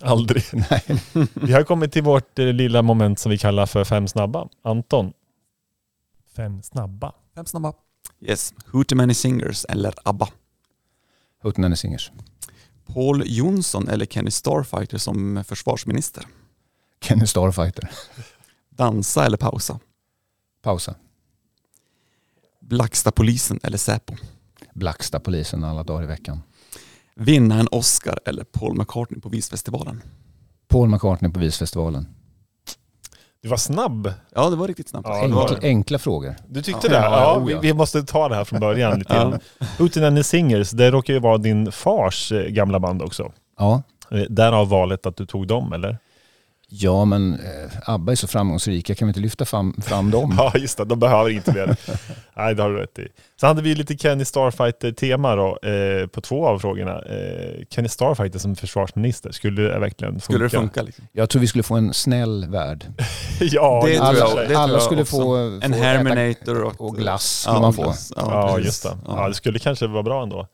Aldrig. 0.03 0.45
Nej. 0.53 1.03
Vi 1.35 1.53
har 1.53 1.63
kommit 1.63 1.93
till 1.93 2.03
vårt 2.03 2.39
eh, 2.39 2.47
lilla 2.47 2.83
moment 2.83 3.19
som 3.19 3.31
vi 3.31 3.39
kallar 3.39 3.67
för 3.67 3.85
fem 3.85 4.09
snabba. 4.09 4.49
Anton. 4.63 5.13
Fem 6.37 6.63
snabba. 6.63 7.13
Fem 7.35 7.47
snabba. 7.47 7.73
Yes, 8.21 8.55
Who 8.73 8.85
Too 8.85 8.97
Many 8.97 9.15
Singers 9.15 9.65
eller 9.65 9.95
ABBA. 10.05 10.29
Hootenanny 11.43 11.77
Singers. 11.77 12.13
Paul 12.87 13.23
Jonsson 13.27 13.89
eller 13.89 14.07
Kenny 14.07 14.31
Starfighter 14.31 14.99
som 14.99 15.45
försvarsminister? 15.45 16.27
Kenny 17.01 17.27
Starfighter. 17.27 17.91
Dansa 18.71 19.27
eller 19.27 19.37
pausa? 19.37 19.79
Pausa. 20.63 20.95
Blacksta-polisen 22.61 23.61
eller 23.63 23.79
Säpo? 23.79 24.15
Blacksta-polisen 24.75 25.65
alla 25.65 25.83
dagar 25.83 26.03
i 26.05 26.07
veckan. 26.07 26.43
Vinna 27.17 27.61
en 27.61 27.69
Oscar 27.71 28.19
eller 28.25 28.45
Paul 28.45 28.77
McCartney 28.79 29.21
på 29.21 29.29
Visfestivalen? 29.29 30.03
Paul 30.69 30.89
McCartney 30.89 31.31
på 31.33 31.41
Visfestivalen. 31.41 32.09
Du 33.43 33.49
var 33.49 33.57
snabb. 33.57 34.13
Ja, 34.35 34.51
det 34.51 34.57
var 34.57 34.69
riktigt 34.69 34.89
snabbt. 34.89 35.09
Ja, 35.09 35.15
det 35.27 35.35
Enkla, 35.41 35.59
enkla 35.69 35.99
frågor. 35.99 36.35
Du 36.49 36.63
tyckte 36.63 36.87
Ja, 36.87 36.93
det? 36.93 36.99
ja, 37.07 37.39
vi, 37.39 37.55
vi 37.69 37.75
måste 37.75 38.03
ta 38.03 38.29
det 38.29 38.35
här 38.35 38.45
från 38.45 38.61
början 38.61 38.99
lite 38.99 39.15
grann. 39.15 39.39
Hootenanny 39.79 40.23
Singers, 40.23 40.71
det 40.71 40.91
råkar 40.91 41.15
ju 41.15 41.21
vara 41.21 41.39
din 41.39 41.73
fars 41.73 42.33
eh, 42.33 42.43
gamla 42.49 42.81
band 42.81 43.03
också. 43.03 43.33
Ja, 43.59 43.83
Eh, 44.11 44.19
Därav 44.29 44.69
valet 44.69 45.07
att 45.07 45.17
du 45.17 45.27
tog 45.27 45.47
dem, 45.47 45.73
eller? 45.73 45.99
Ja 46.75 47.05
men 47.05 47.35
eh, 47.35 47.91
ABBA 47.91 48.13
är 48.13 48.17
så 48.17 48.27
framgångsrika, 48.27 48.95
kan 48.95 49.09
vi 49.09 49.11
inte 49.11 49.21
lyfta 49.21 49.45
fram, 49.45 49.81
fram 49.87 50.11
dem? 50.11 50.35
Ja, 50.39 50.53
just 50.57 50.79
det. 50.79 50.85
De 50.85 50.99
behöver 50.99 51.31
inte 51.31 51.53
mer. 51.53 51.77
Nej, 52.37 52.55
det 52.55 52.63
har 52.63 52.71
du 52.71 52.77
rätt 52.77 52.99
i. 52.99 53.09
Så 53.41 53.47
hade 53.47 53.63
vi 53.63 53.75
lite 53.75 53.97
Kenny 53.99 54.25
Starfighter-tema 54.25 55.37
då, 55.37 55.59
eh, 55.69 56.07
på 56.07 56.21
två 56.21 56.47
av 56.47 56.59
frågorna. 56.59 56.93
Eh, 57.03 57.65
Kenny 57.71 57.89
Starfighter 57.89 58.39
som 58.39 58.57
försvarsminister, 58.57 59.33
skulle 59.33 59.63
det 59.63 59.79
verkligen 59.79 60.13
funka? 60.13 60.25
Skulle 60.25 60.45
det 60.45 60.51
funka? 60.51 60.83
Liksom? 60.83 61.05
Jag 61.13 61.31
tror 61.31 61.41
vi 61.41 61.47
skulle 61.47 61.63
få 61.63 61.75
en 61.75 61.95
snäll 61.95 62.47
värld. 62.49 62.85
ja, 63.41 63.83
Det 63.85 63.91
det 63.91 63.97
tror 63.99 64.07
alla 64.07 64.19
jag- 64.19 64.29
tror 64.29 64.37
det 64.37 64.43
jag. 64.43 64.51
tror 64.53 64.61
alla 64.63 64.73
jag 64.73 64.83
skulle 64.83 65.03
också. 65.03 65.17
få, 65.17 65.37
En 65.63 65.73
Herminator 65.73 66.63
och, 66.63 66.81
och 66.81 66.97
glass 66.97 67.41
skulle 67.41 67.61
man 67.61 67.73
få. 67.75 67.83
Ja, 67.83 67.95
Ja, 68.17 68.59
just 68.59 68.83
det. 68.83 68.97
Ja. 69.07 69.15
Ja. 69.23 69.29
det 69.29 69.35
skulle 69.35 69.59
kanske 69.59 69.87
vara 69.87 70.03
bra 70.03 70.23
ändå. 70.23 70.47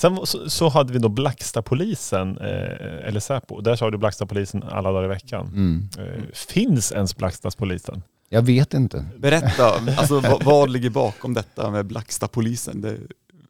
Sen 0.00 0.18
så, 0.26 0.50
så 0.50 0.68
hade 0.68 0.92
vi 0.92 0.98
då 0.98 1.08
Blacksta-polisen, 1.08 2.38
eh, 2.38 3.08
eller 3.08 3.20
Säpo. 3.20 3.60
Där 3.60 3.76
sa 3.76 3.90
du 3.90 3.98
Blacksta-polisen 3.98 4.62
alla 4.70 4.92
dagar 4.92 5.04
i 5.04 5.08
veckan. 5.08 5.46
Mm. 5.46 5.88
Eh, 5.98 6.22
finns 6.34 6.92
ens 6.92 7.16
Blacksta-polisen? 7.16 8.02
Jag 8.28 8.42
vet 8.42 8.74
inte. 8.74 9.04
Berätta, 9.18 9.74
alltså, 9.96 10.20
vad, 10.20 10.44
vad 10.44 10.70
ligger 10.70 10.90
bakom 10.90 11.34
detta 11.34 11.70
med 11.70 11.86
Blacksta-polisen? 11.86 12.80
Det, 12.80 12.96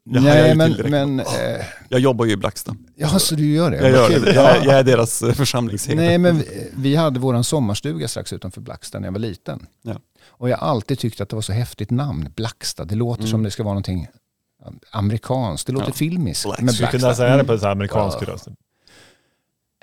jag 0.03 0.23
Nej 0.23 0.55
men, 0.55 0.71
men 0.89 1.19
eh, 1.19 1.25
Jag 1.89 1.99
jobbar 1.99 2.25
ju 2.25 2.31
i 2.31 2.37
Blacksta. 2.37 2.75
ja 2.95 3.19
så 3.19 3.35
du 3.35 3.53
gör 3.53 3.71
det? 3.71 3.77
Jag, 3.89 4.11
gör 4.11 4.19
det. 4.19 4.33
Jag, 4.33 4.65
jag 4.65 4.73
är 4.79 4.83
deras 4.83 5.21
eh, 5.21 5.33
församlingsherde. 5.33 6.01
Nej 6.01 6.17
men 6.17 6.37
vi, 6.37 6.69
vi 6.75 6.95
hade 6.95 7.19
våran 7.19 7.43
sommarstuga 7.43 8.07
strax 8.07 8.33
utanför 8.33 8.61
Blacksta 8.61 8.99
när 8.99 9.07
jag 9.07 9.11
var 9.11 9.19
liten. 9.19 9.65
Ja. 9.81 9.95
Och 10.27 10.49
jag 10.49 10.57
har 10.57 10.67
alltid 10.67 10.99
tyckt 10.99 11.21
att 11.21 11.29
det 11.29 11.35
var 11.35 11.41
så 11.41 11.53
häftigt 11.53 11.91
namn, 11.91 12.29
Blacksta. 12.35 12.85
Det 12.85 12.95
låter 12.95 13.21
Mm. 13.21 13.31
som 13.31 13.43
det 13.43 13.51
ska 13.51 13.63
vara 13.63 13.73
någonting 13.73 14.07
amerikanskt. 14.91 15.67
Det 15.67 15.73
låter 15.73 15.87
Ja. 15.87 15.93
filmiskt 15.93 16.45
Black- 16.45 16.61
med 16.61 16.73
Skulle 16.73 16.87
kunna 16.91 17.15
säga 17.15 17.37
det 17.37 17.43
på 17.43 17.53
en 17.53 17.59
här 17.59 17.71
amerikansk 17.71 18.21
röst. 18.21 18.47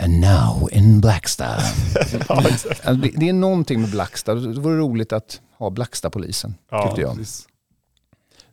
And 0.02 0.20
now 0.20 0.68
in 0.72 1.00
Blacksta. 1.00 1.46
Ja, 2.28 2.92
det, 2.92 3.10
det 3.16 3.28
är 3.28 3.32
någonting 3.32 3.80
med 3.80 3.90
Blacksta. 3.90 4.34
Det 4.34 4.60
vore 4.60 4.76
roligt 4.76 5.12
att 5.12 5.40
ha 5.58 5.70
Blacksta-polisen, 5.70 6.54
Ja, 6.70 6.86
tyckte 6.86 7.00
jag. 7.00 7.16
Precis. 7.16 7.46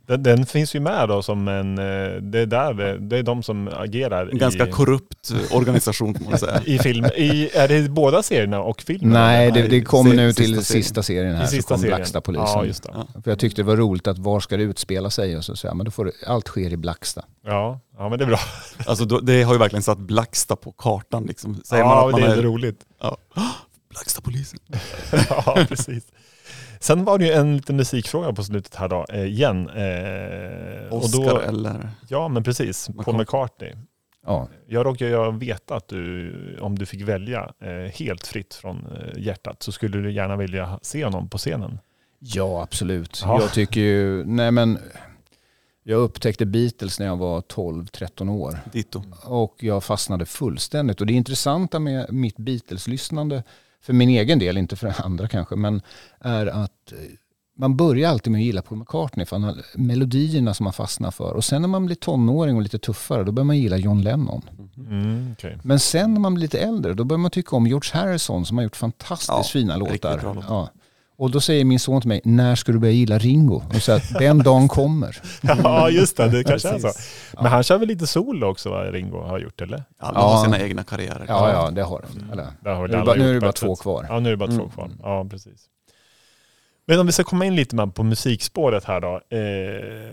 Den, 0.08 0.24
den 0.24 0.46
finns 0.46 0.76
ju 0.76 0.80
med 0.80 1.10
då 1.10 1.22
som 1.22 1.48
en, 1.48 1.78
eh, 1.78 2.22
det 2.22 2.40
är 2.40 2.46
där 2.46 2.74
det, 2.74 3.00
det 3.00 3.18
är 3.18 3.24
de 3.24 3.44
som 3.44 3.68
agerar 3.68 4.28
En 4.28 4.38
ganska 4.38 4.68
i, 4.68 4.72
korrupt 4.72 5.32
organisation 5.52 6.14
kan 6.14 6.30
man 6.30 6.40
säga. 6.40 6.62
i 6.66 6.80
film. 6.80 7.06
I, 7.06 7.50
är 7.54 7.68
det 7.68 7.90
båda 7.90 8.24
serierna 8.24 8.60
och 8.62 8.82
filmen? 8.82 9.10
Nej, 9.10 9.52
det, 9.52 9.68
det 9.68 9.82
kommer 9.82 10.16
nu 10.16 10.34
sista 10.34 10.44
till 10.44 10.66
serien. 10.66 10.84
sista 10.84 11.04
serien 11.04 11.36
här. 11.36 11.44
I 11.44 11.48
så 11.48 11.52
sista 11.56 11.74
kom 11.74 11.82
serien. 11.82 11.98
Blacksta-polisen. 11.98 12.48
Ja, 12.56 12.66
just 12.66 12.84
det. 12.84 12.90
Ja. 12.94 13.22
För 13.24 13.32
jag 13.32 13.40
tyckte 13.40 13.62
det 13.62 13.66
var 13.66 13.78
roligt 13.78 14.08
att 14.08 14.18
var 14.18 14.40
ska 14.40 14.58
det 14.58 14.64
utspela 14.64 15.10
sig? 15.10 15.38
Och 15.38 15.46
så 15.46 15.56
säger 15.56 15.76
men 15.76 15.86
då 15.86 15.92
får 15.92 16.06
det, 16.06 16.12
allt 16.28 16.48
sker 16.48 16.74
i 16.74 16.78
Blacksta. 16.78 17.26
Ja, 17.46 17.80
ja, 17.98 18.10
men 18.10 18.20
det 18.20 18.26
är 18.26 18.28
bra. 18.28 18.40
Alltså, 18.86 19.06
då, 19.06 19.20
det 19.20 19.44
har 19.44 19.54
ju 19.54 19.60
verkligen 19.60 19.84
satt 19.84 19.98
Blacksta 20.00 20.56
på 20.56 20.72
kartan. 20.72 21.26
Liksom. 21.26 21.62
Säger 21.66 21.84
ja, 21.84 21.90
man 21.90 22.06
att 22.06 22.12
man 22.12 22.22
det 22.22 22.28
är 22.28 22.38
är 22.38 22.42
roligt. 22.42 22.80
Blacksta-polisen. 23.90 24.60
ja, 25.30 25.58
precis. 25.70 26.04
Sen 26.84 27.04
var 27.04 27.18
det 27.18 27.26
ju 27.26 27.32
en 27.32 27.56
liten 27.58 27.76
musikfråga 27.76 28.34
på 28.34 28.44
slutet 28.44 28.76
här 28.76 28.88
då, 28.88 29.06
eh, 29.10 29.26
igen. 29.26 29.70
Eh, 29.70 30.94
och 30.94 30.98
Oscar 30.98 31.30
då, 31.30 31.40
eller? 31.40 31.90
ja, 32.08 32.28
men 32.28 32.44
precis. 32.44 32.90
Paul 33.06 33.18
McCartney. 33.18 33.74
Ja, 34.26 34.48
Jag 34.68 34.86
råkar 34.86 35.06
ju 35.06 35.38
veta 35.38 35.76
att 35.76 35.88
du, 35.88 36.58
om 36.62 36.80
du 36.80 36.86
fick 36.86 37.02
välja 37.02 37.52
eh, 37.60 37.92
helt 37.94 38.28
fritt 38.28 38.54
från 38.54 38.78
eh, 38.78 39.22
hjärtat, 39.22 39.64
så 39.64 39.72
skulle 39.72 39.98
du 39.98 40.12
gärna 40.12 40.36
vilja 40.36 40.80
se 40.82 41.06
honom 41.06 41.30
på 41.30 41.38
scenen. 41.38 41.80
ja 42.20 42.64
absolut. 42.64 43.22
Ja. 43.26 43.42
Jag 43.42 43.54
tycker 43.54 43.82
ju, 43.82 44.26
nej 44.26 44.52
men, 44.52 44.80
jag 45.84 46.00
upptäckte 46.00 46.46
Beatles 46.46 47.00
när 47.00 47.06
jag 47.06 47.18
var 47.18 47.42
12-13 47.42 48.30
år. 48.30 48.60
Dito. 48.72 49.04
Och 49.24 49.56
jag 49.60 49.84
fastnade 49.84 50.26
fullständigt. 50.26 51.02
Och 51.02 51.08
det 51.08 51.14
intressanta 51.14 51.80
med 51.80 52.14
mitt 52.14 52.38
Beatles-lyssnande, 52.38 53.44
för 53.84 53.94
min 53.94 54.10
egen 54.10 54.40
del, 54.40 54.58
inte 54.58 54.76
för 54.76 54.94
andra 55.06 55.28
kanske, 55.28 55.56
men 55.56 55.82
är 56.20 56.46
att 56.46 56.92
eh, 56.92 56.98
man 57.58 57.78
börjar 57.78 58.10
alltid 58.10 58.32
med 58.32 58.40
att 58.40 58.46
gilla 58.46 58.62
Paul 58.62 58.78
McCartney 58.80 59.26
för 59.26 59.36
han 59.36 59.44
har 59.44 59.56
melodierna 59.76 60.54
som 60.54 60.64
man 60.64 60.74
fastnar 60.74 61.12
för. 61.12 61.34
Och 61.34 61.44
sen 61.44 61.62
när 61.62 61.70
man 61.70 61.86
blir 61.86 61.96
tonåring 61.96 62.56
och 62.56 62.62
lite 62.62 62.80
tuffare, 62.80 63.24
då 63.24 63.32
börjar 63.32 63.46
man 63.46 63.58
gilla 63.58 63.78
John 63.78 64.02
Lennon. 64.02 64.42
Mm, 64.78 65.32
okej. 65.34 65.58
Men 65.64 65.80
sen 65.80 66.14
när 66.14 66.20
man 66.22 66.34
blir 66.34 66.42
lite 66.42 66.60
äldre, 66.60 66.94
då 66.94 67.04
börjar 67.04 67.20
man 67.20 67.32
tycka 67.32 67.56
om 67.56 67.68
George 67.68 67.90
Harrison 67.94 68.46
som 68.46 68.58
har 68.58 68.64
gjort 68.64 68.76
fantastiskt 68.76 69.30
Ja, 69.30 69.44
fina 69.44 69.78
riktigt 69.80 70.04
låtar. 70.04 70.18
bra 70.20 70.34
låtar. 70.34 70.48
Ja. 70.50 70.70
Och 71.18 71.32
då 71.32 71.42
säger 71.42 71.66
min 71.66 71.80
son 71.80 72.02
till 72.02 72.08
mig, 72.08 72.22
när 72.24 72.56
ska 72.56 72.72
du 72.72 72.80
börja 72.80 72.94
gilla 72.94 73.18
Ringo? 73.18 73.62
Och 73.76 73.82
så 73.82 73.92
att 73.92 74.14
den 74.20 74.38
dagen 74.38 74.68
kommer. 74.68 75.18
Ja, 75.64 75.90
just 75.90 76.18
det. 76.18 76.30
Det 76.30 76.44
kanske 76.44 76.70
är 76.70 76.80
så. 76.80 76.92
Men 77.42 77.46
han 77.52 77.64
kör 77.64 77.78
väl 77.78 77.88
lite 77.88 78.08
solo 78.08 78.48
också, 78.48 78.70
vad 78.70 78.92
Ringo 78.94 79.22
har 79.22 79.40
gjort, 79.40 79.62
eller? 79.62 79.84
Alla 80.00 80.20
Ja. 80.20 80.24
har 80.28 80.44
sina 80.46 80.60
egna 80.60 80.84
karriärer. 80.84 81.26
Ja, 81.28 81.52
ja, 81.52 81.72
det 81.72 81.82
har 81.84 82.02
den. 82.02 82.32
Eller? 82.32 82.48
Det 82.62 82.70
har 82.70 82.78
Nu 82.78 82.84
är 82.84 82.88
det 82.88 82.96
alla 82.98 83.06
bara, 83.06 83.16
nu 83.16 83.30
är 83.30 83.34
det 83.34 83.40
bara 83.40 83.52
två 83.52 83.76
kvar. 83.76 84.06
Ja, 84.10 84.20
nu 84.20 84.30
är 84.30 84.34
det 84.34 84.38
bara 84.38 84.50
två 84.50 84.54
Mm. 84.56 84.70
kvar. 84.70 84.90
Ja, 85.04 85.28
precis. 85.30 85.66
Men 86.88 87.00
om 87.00 87.06
vi 87.06 87.12
ska 87.12 87.24
komma 87.24 87.46
in 87.46 87.56
lite 87.56 87.76
med 87.76 87.96
på 87.96 88.04
musikspåret 88.04 88.84
här 88.84 89.02
då. 89.02 89.22
Eh, 89.38 90.12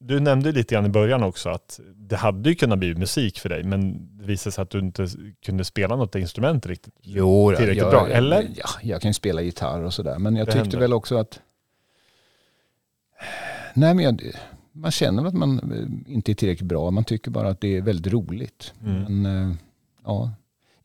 du 0.00 0.20
nämnde 0.20 0.52
lite 0.52 0.74
grann 0.74 0.86
i 0.86 0.88
början 0.88 1.22
också 1.22 1.48
att 1.48 1.80
det 1.96 2.16
hade 2.16 2.48
ju 2.48 2.54
kunnat 2.54 2.78
bli 2.78 2.94
musik 2.94 3.38
för 3.38 3.48
dig, 3.48 3.64
men 3.64 4.08
det 4.18 4.24
visade 4.24 4.52
sig 4.52 4.62
att 4.62 4.70
du 4.70 4.78
inte 4.78 5.06
kunde 5.46 5.64
spela 5.64 5.96
något 5.96 6.14
instrument 6.14 6.66
riktigt. 6.66 6.94
Jo, 7.02 7.50
Tillräckligt 7.56 7.78
jag, 7.78 7.90
bra, 7.90 8.08
eller? 8.08 8.42
Ja, 8.56 8.68
jag 8.82 9.00
kan 9.02 9.08
ju 9.08 9.14
spela 9.14 9.40
gitarr 9.42 9.82
och 9.82 9.94
sådär. 9.94 10.18
Men 10.18 10.36
jag 10.36 10.46
Det 10.46 10.52
tyckte 10.52 10.64
händer. 10.64 10.78
väl 10.78 10.92
också 10.92 11.16
att... 11.16 11.40
Nej, 13.74 13.94
men 13.94 14.04
jag, 14.04 14.22
man 14.72 14.90
känner 14.90 15.22
väl 15.22 15.28
att 15.28 15.34
man 15.34 16.04
inte 16.08 16.32
är 16.32 16.34
tillräckligt 16.34 16.68
bra. 16.68 16.90
Man 16.90 17.04
tycker 17.04 17.30
bara 17.30 17.48
att 17.48 17.60
det 17.60 17.76
är 17.76 17.82
väldigt 17.82 18.12
roligt. 18.12 18.74
Mm. 18.84 19.22
Men, 19.22 19.50
eh, 19.50 19.56
ja. 20.04 20.30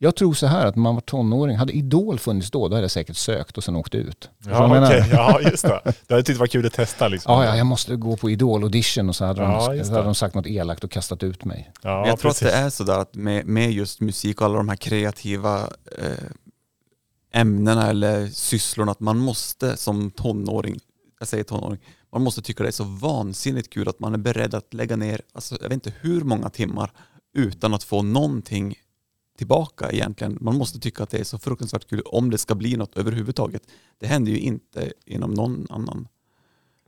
Jag 0.04 0.16
tror 0.16 0.34
så 0.34 0.46
här 0.46 0.66
att 0.66 0.76
när 0.76 0.82
man 0.82 0.94
var 0.94 1.00
tonåring, 1.00 1.56
hade 1.56 1.72
Idol 1.72 2.18
funnits 2.18 2.50
då, 2.50 2.68
då 2.68 2.74
hade 2.74 2.84
jag 2.84 2.90
säkert 2.90 3.16
sökt 3.16 3.58
och 3.58 3.64
sen 3.64 3.76
åkt 3.76 3.94
ut. 3.94 4.30
Ja, 4.46 4.68
menar? 4.68 5.06
ja, 5.12 5.40
just 5.40 5.62
det. 5.62 5.80
Du 6.06 6.14
hade 6.14 6.22
tyckt 6.22 6.36
det 6.36 6.40
var 6.40 6.46
kul 6.46 6.66
att 6.66 6.72
testa 6.72 7.08
liksom. 7.08 7.32
Ja, 7.32 7.44
ja, 7.44 7.56
jag 7.56 7.66
måste 7.66 7.96
gå 7.96 8.16
på 8.16 8.30
Idol-audition 8.30 9.08
och 9.08 9.16
så 9.16 9.24
hade, 9.24 9.42
Ja, 9.42 9.48
de, 9.48 9.84
så 9.84 9.90
hade 9.90 10.02
det. 10.02 10.04
de 10.04 10.14
sagt 10.14 10.34
något 10.34 10.46
elakt 10.46 10.84
och 10.84 10.90
kastat 10.90 11.22
ut 11.22 11.44
mig. 11.44 11.72
Ja, 11.82 12.06
jag 12.06 12.18
tror 12.18 12.30
precis. 12.30 12.48
att 12.48 12.52
det 12.52 12.58
är 12.58 12.70
sådär 12.70 12.98
att 12.98 13.14
med, 13.14 13.46
med 13.46 13.72
just 13.72 14.00
musik 14.00 14.40
och 14.40 14.46
alla 14.46 14.56
de 14.56 14.68
här 14.68 14.76
kreativa 14.76 15.60
eh, 15.98 16.08
ämnena 17.32 17.90
eller 17.90 18.26
sysslorna 18.26 18.92
att 18.92 19.00
man 19.00 19.18
måste 19.18 19.76
som 19.76 20.10
tonåring, 20.10 20.78
jag 21.18 21.28
säger 21.28 21.44
tonåring, 21.44 21.80
man 22.12 22.22
måste 22.22 22.42
tycka 22.42 22.62
det 22.62 22.68
är 22.68 22.72
så 22.72 22.84
vansinnigt 22.84 23.70
kul 23.70 23.88
att 23.88 24.00
man 24.00 24.14
är 24.14 24.18
beredd 24.18 24.54
att 24.54 24.74
lägga 24.74 24.96
ner, 24.96 25.20
alltså, 25.32 25.56
jag 25.60 25.68
vet 25.68 25.72
inte 25.72 25.92
hur 26.00 26.20
många 26.20 26.48
timmar 26.48 26.92
utan 27.36 27.74
att 27.74 27.84
få 27.84 28.02
någonting 28.02 28.74
tillbaka 29.38 29.90
egentligen. 29.90 30.38
Man 30.40 30.56
måste 30.56 30.78
tycka 30.80 31.02
att 31.02 31.10
det 31.10 31.18
är 31.18 31.24
så 31.24 31.38
fruktansvärt 31.38 31.88
kul 31.88 32.00
om 32.04 32.30
det 32.30 32.38
ska 32.38 32.54
bli 32.54 32.76
något 32.76 32.98
överhuvudtaget. 32.98 33.62
Det 34.00 34.06
händer 34.06 34.32
ju 34.32 34.38
inte 34.38 34.92
inom 35.06 35.30
någon 35.34 35.66
annan 35.70 36.08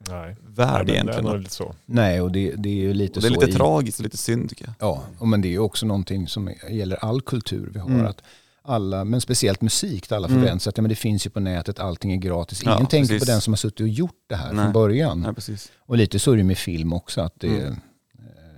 Nej. 0.09 0.37
värld 0.47 0.69
Nej, 0.69 0.77
men 0.77 0.87
det 0.87 0.93
är 0.93 0.95
egentligen. 0.95 1.27
Och 1.27 1.39
lite 1.39 1.51
så. 1.55 1.75
Nej, 1.87 2.21
och 2.21 2.33
det, 2.33 2.55
det 2.57 2.69
är 2.69 2.75
ju 2.75 2.95
lite 2.95 3.21
det 3.21 3.27
är 3.27 3.29
så 3.35 3.41
lite 3.41 3.51
i, 3.51 3.53
tragiskt 3.53 3.99
och 3.99 4.05
lite 4.05 4.17
synd 4.17 4.49
tycker 4.49 4.65
jag. 4.65 4.75
Ja, 4.79 5.03
och 5.19 5.29
men 5.29 5.41
det 5.43 5.49
är 5.49 5.51
ju 5.51 5.59
också 5.59 5.87
någonting 5.87 6.29
som 6.29 6.51
gäller 6.71 6.97
all 7.05 7.21
kultur 7.21 7.71
vi 7.73 7.79
har. 7.79 7.91
Mm. 7.91 8.07
Att 8.07 8.23
alla, 8.63 9.05
men 9.05 9.21
speciellt 9.21 9.61
musik 9.61 10.09
där 10.09 10.17
alla 10.17 10.27
Mm. 10.29 10.41
förväntar 10.41 10.59
sig 10.59 10.71
att 10.71 10.77
ja, 10.79 10.83
men 10.83 10.89
det 10.89 10.95
finns 10.95 11.27
ju 11.27 11.31
på 11.31 11.41
nätet, 11.41 11.79
allting 11.79 12.13
är 12.13 12.17
gratis. 12.17 12.63
Ja, 12.65 12.75
Ingen 12.75 12.87
tänker 12.87 13.09
precis. 13.15 13.27
på 13.29 13.33
den 13.33 13.41
som 13.41 13.53
har 13.53 13.57
suttit 13.57 13.81
och 13.81 13.89
gjort 13.89 14.25
det 14.27 14.37
här 14.37 14.53
Nej. 14.53 14.65
från 14.65 14.73
början. 14.73 15.23
Ja, 15.27 15.33
precis. 15.33 15.73
Och 15.79 15.97
lite 15.97 16.19
så 16.19 16.33
är 16.33 16.37
det 16.37 16.45
med 16.45 16.59
film 16.59 16.93
också. 16.93 17.21
Att 17.21 17.35
det, 17.41 17.49
Mm. 17.49 17.73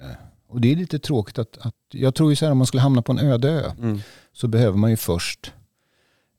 eh, 0.02 0.08
och 0.48 0.60
det 0.60 0.72
är 0.72 0.76
lite 0.76 0.98
tråkigt 0.98 1.38
att, 1.38 1.58
att, 1.58 1.74
jag 1.90 2.14
tror 2.14 2.30
ju 2.30 2.36
så 2.36 2.44
här 2.44 2.52
om 2.52 2.58
man 2.58 2.66
skulle 2.66 2.80
hamna 2.80 3.02
på 3.02 3.12
en 3.12 3.18
öde 3.18 3.48
ö 3.50 3.70
Mm. 3.78 4.00
så 4.32 4.48
behöver 4.48 4.78
man 4.78 4.90
ju 4.90 4.96
först 4.96 5.52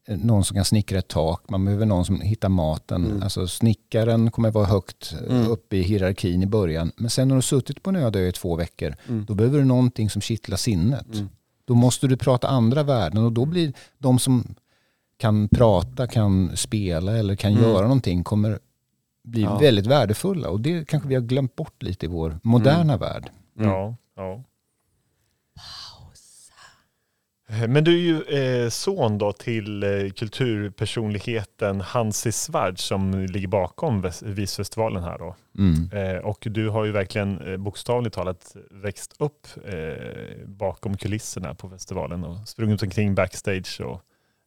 eh, 0.07 0.17
någon 0.17 0.43
som 0.43 0.55
kan 0.55 0.65
snickra 0.65 0.99
ett 0.99 1.07
tak, 1.07 1.49
man 1.49 1.65
behöver 1.65 1.85
någon 1.85 2.05
som 2.05 2.21
hittar 2.21 2.49
maten. 2.49 3.05
Mm. 3.05 3.23
Alltså 3.23 3.47
snickaren 3.47 4.31
kommer 4.31 4.51
vara 4.51 4.65
högt 4.65 5.13
eh, 5.27 5.35
Mm. 5.35 5.47
uppe 5.51 5.77
i 5.77 5.81
hierarkin 5.81 6.43
i 6.43 6.45
början. 6.45 6.91
Men 6.97 7.09
sen 7.09 7.27
när 7.27 7.35
du 7.35 7.37
har 7.37 7.41
suttit 7.41 7.83
på 7.83 7.89
en 7.89 7.95
öde 7.95 8.19
ö 8.19 8.27
i 8.27 8.31
två 8.31 8.55
veckor, 8.55 8.95
Mm. 9.09 9.25
då 9.27 9.33
behöver 9.35 9.57
du 9.59 9.65
någonting 9.65 10.09
som 10.09 10.21
kittlar 10.21 10.57
sinnet. 10.57 11.15
Mm. 11.15 11.29
Då 11.65 11.75
måste 11.75 12.07
du 12.07 12.17
prata 12.17 12.47
andra 12.47 12.83
värden 12.83 13.23
och 13.25 13.31
då 13.31 13.45
blir 13.45 13.73
de 13.97 14.19
som 14.19 14.55
kan 15.17 15.47
prata, 15.49 16.07
kan 16.07 16.57
spela 16.57 17.17
eller 17.17 17.35
kan 17.35 17.51
Mm. 17.51 17.63
göra 17.63 17.81
någonting 17.81 18.23
kommer 18.23 18.59
bli 19.23 19.41
Ja. 19.41 19.57
väldigt 19.57 19.85
värdefulla. 19.85 20.49
Och 20.49 20.61
det 20.61 20.87
kanske 20.87 21.09
vi 21.09 21.15
har 21.15 21.21
glömt 21.21 21.55
bort 21.55 21.83
lite 21.83 22.05
i 22.05 22.09
vår 22.09 22.39
moderna 22.43 22.97
värld. 22.97 23.29
Mm. 23.57 23.69
Ja, 23.69 23.95
ja. 24.15 24.43
Men 27.67 27.83
du 27.83 27.93
är 27.93 27.97
ju 27.97 28.21
eh, 28.63 28.69
son 28.69 29.17
då 29.17 29.33
till 29.33 29.83
eh, 29.83 30.09
kulturpersonligheten 30.09 31.81
Hansi 31.81 32.31
Svärd 32.31 32.79
som 32.79 33.25
ligger 33.25 33.47
bakom 33.47 34.11
Visfestivalen 34.21 35.03
här 35.03 35.17
då. 35.17 35.35
Mm. 35.57 35.89
Eh, 35.91 36.17
och 36.17 36.47
du 36.49 36.69
har 36.69 36.85
ju 36.85 36.91
verkligen 36.91 37.41
eh, 37.41 37.57
bokstavligt 37.57 38.15
talat 38.15 38.55
växt 38.71 39.13
upp 39.19 39.47
eh, 39.65 40.45
bakom 40.45 40.97
kulisserna 40.97 41.55
på 41.55 41.69
festivalen 41.69 42.23
och 42.23 42.47
sprungit 42.47 42.83
omkring 42.83 43.15
backstage 43.15 43.81
och 43.81 44.01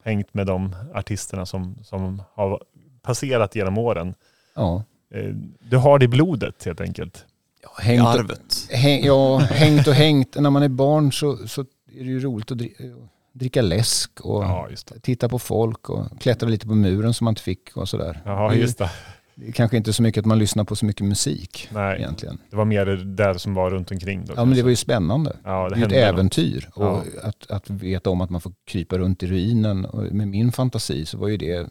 hängt 0.04 0.34
med 0.34 0.46
de 0.46 0.76
artisterna 0.94 1.46
som, 1.46 1.76
som 1.84 2.22
har 2.34 2.62
passerat 3.02 3.54
genom 3.54 3.78
åren. 3.78 4.14
Ja. 4.54 4.84
Eh, 5.14 5.34
du 5.58 5.76
har 5.76 5.98
det 5.98 6.04
i 6.04 6.08
blodet 6.08 6.64
helt 6.64 6.80
enkelt. 6.80 7.26
Ja, 7.62 7.70
hängt, 7.78 8.02
och, 8.02 8.08
arvet. 8.08 8.68
häng, 8.70 9.04
ja, 9.04 9.38
hängt 9.38 9.86
och 9.86 9.94
hängt. 9.94 10.36
När 10.40 10.50
man 10.50 10.62
är 10.62 10.68
barn 10.68 11.12
så, 11.12 11.36
så 11.48 11.64
är 12.00 12.04
det 12.04 12.10
ju 12.10 12.20
roligt 12.20 12.50
att 12.50 12.58
dri- 12.58 12.94
dricka 13.32 13.62
läsk 13.62 14.20
och 14.20 14.44
Ja, 14.44 14.68
det. 14.70 15.00
titta 15.00 15.28
på 15.28 15.38
folk 15.38 15.90
och 15.90 16.20
klättra 16.20 16.48
lite 16.48 16.66
på 16.66 16.74
muren 16.74 17.14
som 17.14 17.24
man 17.24 17.32
inte 17.32 17.42
fick 17.42 17.76
och 17.76 17.88
sådär. 17.88 18.20
Det 18.24 18.30
är 18.30 18.52
ju- 18.52 18.60
just 18.60 18.78
det. 18.78 18.90
Det 19.34 19.48
är 19.48 19.52
kanske 19.52 19.76
inte 19.76 19.92
så 19.92 20.02
mycket 20.02 20.20
att 20.20 20.26
man 20.26 20.38
lyssnar 20.38 20.64
på 20.64 20.76
så 20.76 20.86
mycket 20.86 21.06
musik 21.06 21.68
Nej, 21.72 21.98
egentligen. 21.98 22.38
det 22.50 22.56
var 22.56 22.64
mer 22.64 22.86
det 22.86 23.04
där 23.04 23.34
som 23.34 23.54
var 23.54 23.70
runt 23.70 23.90
omkring. 23.90 24.24
Då, 24.26 24.32
Ja 24.36 24.44
men 24.44 24.56
det 24.56 24.62
var 24.62 24.70
ju 24.70 24.76
spännande. 24.76 25.36
ja, 25.44 25.68
Det 25.68 25.74
är 25.74 25.78
ju 25.78 25.84
ett 25.84 25.92
hände 25.92 26.06
något. 26.06 26.14
äventyr. 26.18 26.68
Och 26.74 26.84
Ja. 26.84 27.02
att, 27.22 27.50
att 27.50 27.70
veta 27.70 28.10
om 28.10 28.20
att 28.20 28.30
man 28.30 28.40
får 28.40 28.52
krypa 28.66 28.98
runt 28.98 29.22
i 29.22 29.26
ruinen. 29.26 29.84
Och 29.84 30.02
med 30.12 30.28
min 30.28 30.52
fantasi 30.52 31.06
så 31.06 31.18
var 31.18 31.28
ju 31.28 31.36
det, 31.36 31.66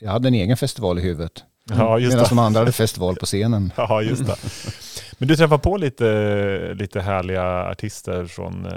jag 0.00 0.10
hade 0.10 0.28
en 0.28 0.34
egen 0.34 0.56
festival 0.56 0.98
i 0.98 1.02
huvudet. 1.02 1.44
Ja, 1.70 1.98
just 1.98 2.12
Medan 2.12 2.24
det. 2.24 2.28
de 2.28 2.38
andra 2.38 2.60
hade 2.60 2.72
festival 2.72 3.16
på 3.16 3.26
scenen. 3.26 3.72
Ja, 3.76 4.02
just 4.02 4.26
det. 4.26 4.36
Men 5.18 5.28
du 5.28 5.36
träffar 5.36 5.58
på 5.58 5.76
lite, 5.76 6.74
lite 6.74 7.00
härliga 7.00 7.44
artister 7.70 8.26
från 8.26 8.66
eh, 8.66 8.72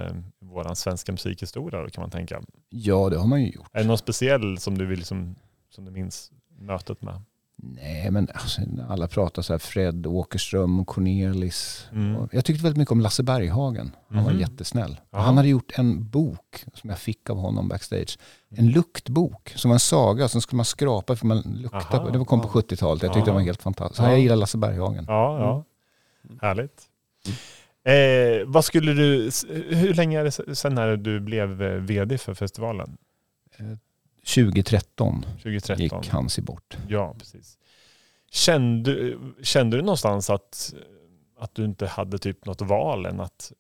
vår 0.56 0.74
svenska 0.74 1.12
musikhistoria 1.12 1.82
då, 1.82 1.90
kan 1.90 2.02
man 2.02 2.12
tänka. 2.12 2.42
Ja 2.70 3.10
det 3.10 3.18
har 3.18 3.28
man 3.28 3.42
ju 3.42 3.52
gjort. 3.52 3.70
Är 3.74 3.80
det 3.82 3.88
någon 3.88 3.98
speciell 3.98 4.58
som 4.58 4.78
du 4.78 4.86
vill 4.86 4.98
liksom, 4.98 5.36
som 5.70 5.86
du 5.86 5.92
minns 5.92 6.32
mötet 6.60 7.02
med? 7.02 7.22
Nej 7.58 8.12
men 8.12 8.30
alltså, 8.34 8.62
alla 8.90 9.08
pratar 9.08 9.42
så 9.42 9.54
här 9.54 9.58
Fred 9.58 10.08
Åkerström 10.08 10.80
och 10.80 10.88
Cornelis. 10.88 11.88
Mm. 11.92 12.28
Jag 12.32 12.46
tyckte 12.46 12.64
väldigt 12.64 12.78
mycket 12.78 12.92
om 12.92 13.00
Lasse 13.02 13.24
Berghagen. 13.24 13.92
Han 14.10 14.24
var 14.24 14.32
Mhm. 14.32 14.40
jättesnäll. 14.40 14.98
Ja. 15.12 15.20
Han 15.20 15.38
hade 15.38 15.50
gjort 15.50 15.72
en 15.80 16.10
bok 16.10 16.66
som 16.74 16.90
jag 16.90 17.00
fick 17.00 17.30
av 17.30 17.38
honom 17.38 17.68
backstage. 17.68 18.18
En 18.50 18.68
luktbok 18.72 19.54
som 19.56 19.70
var 19.70 19.76
en 19.76 19.80
saga. 19.80 20.28
Som 20.28 20.42
skulle 20.42 20.58
man 20.58 20.66
skrapa 20.66 21.16
för 21.16 21.26
man 21.28 21.42
lukta 21.42 21.78
Aha. 21.78 22.00
på. 22.06 22.10
Det 22.10 22.26
kom 22.26 22.42
på 22.42 22.48
70-talet. 22.48 23.04
Jag 23.04 23.14
tyckte 23.14 23.30
Ja. 23.30 23.34
det 23.34 23.40
var 23.40 23.46
helt 23.46 23.62
fantastiskt. 23.62 24.02
Jag 24.04 24.20
gillar 24.20 24.36
Lasse 24.36 24.58
Berghagen. 24.58 25.06
Ja, 25.08 25.40
ja. 25.40 25.64
Härligt. 26.42 26.82
Eh, 27.86 28.46
vad 28.46 28.66
skulle 28.66 28.94
du, 28.94 29.32
hur 29.70 29.94
länge 29.94 30.20
är 30.20 30.24
det 30.24 30.56
sedan 30.56 30.76
när 30.76 30.98
du 30.98 31.20
blev 31.20 31.62
eh, 31.64 31.70
vd 31.74 32.18
för 32.18 32.34
festivalen? 32.34 32.98
2013 34.26 35.26
2013? 35.44 35.78
gick 35.80 36.10
Hansi 36.10 36.42
bort. 36.42 36.78
Ja, 36.88 37.16
precis. 37.20 37.58
Kände, 38.32 39.14
kände 39.44 39.78
du 39.78 39.84
någonstans 39.84 40.30
att, 40.30 40.74
att 41.40 41.56
du 41.56 41.66
inte 41.66 41.88
hade 41.88 42.18
typ 42.18 42.46
något 42.46 42.62
val 42.62 43.06
än 43.06 43.20
att, 43.20 43.52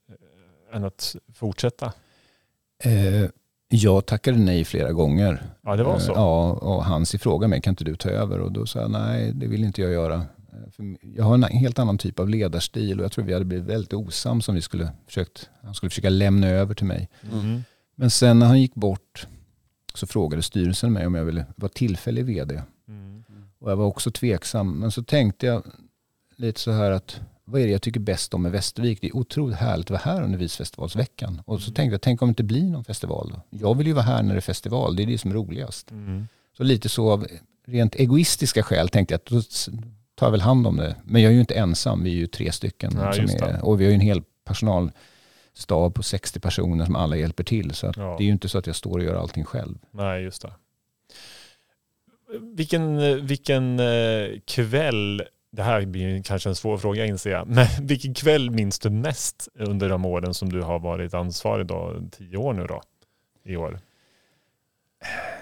än 0.73 0.83
att 0.83 1.15
fortsätta? 1.33 1.93
Eh, 2.83 3.29
jag 3.67 4.05
tackade 4.05 4.37
nej 4.37 4.65
flera 4.65 4.91
gånger. 4.91 5.43
Ja, 5.61 5.75
det 5.75 5.83
var 5.83 5.99
så. 5.99 6.11
Eh, 6.11 6.17
Ja, 6.17 6.51
och 6.51 6.83
Hansi 6.83 7.17
frågade 7.17 7.49
mig, 7.49 7.61
kan 7.61 7.71
inte 7.71 7.83
du 7.83 7.95
ta 7.95 8.09
över? 8.09 8.39
Och 8.39 8.51
då 8.51 8.65
sa 8.65 8.79
jag, 8.79 8.91
nej 8.91 9.31
det 9.33 9.47
vill 9.47 9.63
inte 9.63 9.81
jag 9.81 9.91
göra. 9.91 10.25
Eh, 10.55 10.71
för 10.71 10.97
Jag 11.15 11.23
har 11.23 11.33
en 11.33 11.43
helt 11.43 11.79
annan 11.79 11.97
typ 11.97 12.19
av 12.19 12.29
ledarstil 12.29 12.99
och 12.99 13.05
jag 13.05 13.11
tror 13.11 13.25
vi 13.25 13.33
hade 13.33 13.45
blivit 13.45 13.65
väldigt 13.65 13.93
osams 13.93 14.49
om 14.49 14.55
vi 14.55 14.61
skulle 14.61 14.89
försökt, 15.05 15.49
han 15.61 15.73
skulle 15.73 15.89
försöka 15.89 16.09
lämna 16.09 16.47
över 16.47 16.73
till 16.73 16.85
mig. 16.85 17.09
Mm. 17.31 17.63
Men 17.95 18.09
sen 18.09 18.39
när 18.39 18.45
han 18.45 18.61
gick 18.61 18.75
bort 18.75 19.27
så 19.93 20.07
frågade 20.07 20.43
styrelsen 20.43 20.93
mig 20.93 21.07
om 21.07 21.15
jag 21.15 21.25
ville 21.25 21.45
vara 21.55 21.71
tillfällig 21.71 22.25
vd. 22.25 22.61
Mm. 22.87 23.23
Och 23.59 23.71
jag 23.71 23.75
var 23.75 23.85
också 23.85 24.11
tveksam. 24.11 24.79
Men 24.79 24.91
så 24.91 25.03
tänkte 25.03 25.45
jag 25.45 25.63
lite 26.35 26.59
så 26.59 26.71
här 26.71 26.91
att 26.91 27.21
vad 27.45 27.61
är 27.61 27.65
det 27.65 27.71
jag 27.71 27.81
tycker 27.81 27.99
bäst 27.99 28.33
om 28.33 28.41
med 28.41 28.51
Västervik? 28.51 29.01
Det 29.01 29.07
är 29.07 29.15
otroligt 29.15 29.57
härligt 29.57 29.85
att 29.85 30.05
vara 30.05 30.15
här 30.15 30.23
under 30.23 30.37
Visfestivalsveckan. 30.37 31.41
Och 31.45 31.61
så 31.61 31.71
tänkte 31.71 31.93
jag, 31.93 32.01
tänk 32.01 32.21
om 32.21 32.27
det 32.27 32.31
inte 32.31 32.43
blir 32.43 32.63
någon 32.63 32.83
festival 32.83 33.31
då? 33.33 33.57
Jag 33.59 33.77
vill 33.77 33.87
ju 33.87 33.93
vara 33.93 34.05
här 34.05 34.23
när 34.23 34.33
det 34.33 34.39
är 34.39 34.41
festival, 34.41 34.95
det 34.95 35.03
är 35.03 35.07
det 35.07 35.17
som 35.17 35.31
är 35.31 35.35
roligast. 35.35 35.91
Mm. 35.91 36.27
Så 36.57 36.63
lite 36.63 36.89
så 36.89 37.11
av 37.11 37.27
rent 37.67 37.95
egoistiska 37.95 38.63
skäl 38.63 38.89
tänkte 38.89 39.13
jag 39.13 39.19
att 39.19 39.69
tar 40.15 40.31
väl 40.31 40.41
hand 40.41 40.67
om 40.67 40.77
det. 40.77 40.95
Men 41.03 41.21
jag 41.21 41.29
är 41.29 41.33
ju 41.33 41.39
inte 41.39 41.53
ensam, 41.55 42.03
vi 42.03 42.09
är 42.09 42.15
ju 42.15 42.27
tre 42.27 42.51
stycken. 42.51 42.91
Ja, 42.95 43.13
som 43.13 43.23
är, 43.25 43.65
och 43.65 43.81
vi 43.81 43.85
har 43.85 43.89
ju 43.89 43.95
en 43.95 44.01
hel 44.01 44.23
personalstab 44.45 45.95
på 45.95 46.03
60 46.03 46.39
personer 46.39 46.85
som 46.85 46.95
alla 46.95 47.15
hjälper 47.15 47.43
till. 47.43 47.73
Så 47.73 47.85
Ja. 47.95 48.15
det 48.17 48.23
är 48.23 48.25
ju 48.25 48.31
inte 48.31 48.49
så 48.49 48.57
att 48.57 48.67
jag 48.67 48.75
står 48.75 48.97
och 48.97 49.03
gör 49.03 49.15
allting 49.15 49.43
själv. 49.43 49.77
Nej, 49.91 50.23
just 50.23 50.41
det. 50.41 50.53
Vilken, 52.55 52.97
vilken 53.25 53.79
eh, 53.79 54.27
kväll, 54.45 55.23
det 55.51 55.63
här 55.63 55.85
blir 55.85 56.23
kanske 56.23 56.49
en 56.49 56.55
svår 56.55 56.77
fråga 56.77 57.05
inser 57.05 57.31
jag, 57.31 57.47
men 57.47 57.67
vilken 57.81 58.13
kväll 58.13 58.51
minns 58.51 58.79
du 58.79 58.89
mest 58.89 59.47
under 59.59 59.89
de 59.89 60.05
åren 60.05 60.33
som 60.33 60.49
du 60.51 60.61
har 60.61 60.79
varit 60.79 61.13
ansvarig 61.13 61.65
då, 61.65 62.01
tio 62.11 62.37
år 62.37 62.53
nu 62.53 62.65
då, 62.67 62.81
i 63.45 63.55
år? 63.55 63.79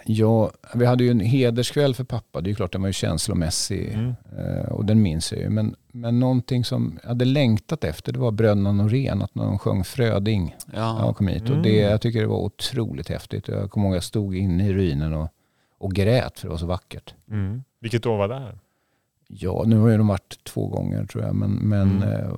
Ja, 0.05 0.51
vi 0.73 0.85
hade 0.85 1.03
ju 1.03 1.11
en 1.11 1.19
hederskväll 1.19 1.95
för 1.95 2.03
pappa. 2.03 2.41
Det 2.41 2.47
är 2.47 2.49
ju 2.49 2.55
klart 2.55 2.71
den 2.71 2.81
var 2.81 2.89
ju 2.89 2.93
känslomässig. 2.93 3.93
Mm. 3.93 4.13
Eh, 4.37 4.65
och 4.71 4.85
den 4.85 5.01
minns 5.01 5.31
jag 5.31 5.41
ju. 5.41 5.49
Men, 5.49 5.75
men 5.91 6.19
någonting 6.19 6.65
som 6.65 6.99
jag 7.03 7.09
hade 7.09 7.25
längtat 7.25 7.83
efter 7.83 8.13
det 8.13 8.19
var 8.19 8.31
Bröderna 8.31 8.71
Norén. 8.71 9.21
Att 9.21 9.31
de 9.33 9.59
sjöng 9.59 9.83
Fröding 9.83 10.55
när 10.65 10.79
jag 10.79 10.87
Ja. 11.07 11.13
kom 11.13 11.27
hit. 11.27 11.41
Mm. 11.45 11.57
Och 11.57 11.63
det, 11.63 11.75
jag 11.75 12.01
tycker 12.01 12.21
det 12.21 12.27
var 12.27 12.37
otroligt 12.39 13.09
häftigt. 13.09 13.47
Jag 13.47 13.71
kommer 13.71 13.85
ihåg 13.87 13.93
att 13.93 13.97
jag 13.97 14.03
stod 14.03 14.35
inne 14.35 14.67
i 14.67 14.73
ruinen 14.73 15.13
och, 15.13 15.29
och 15.77 15.91
grät 15.93 16.39
för 16.39 16.47
det 16.47 16.51
var 16.51 16.57
så 16.57 16.65
vackert. 16.67 17.13
Mm. 17.29 17.63
Vilket 17.79 18.05
år 18.05 18.17
var 18.17 18.27
det 18.27 18.39
här? 18.39 18.59
Ja, 19.27 19.63
nu 19.65 19.77
har 19.77 19.89
ju 19.89 19.97
de 19.97 20.07
varit 20.07 20.43
två 20.43 20.67
gånger 20.67 21.05
tror 21.05 21.23
jag. 21.23 21.35
Men, 21.35 21.51
men 21.51 21.91
Mm. 22.03 22.09
eh, 22.09 22.29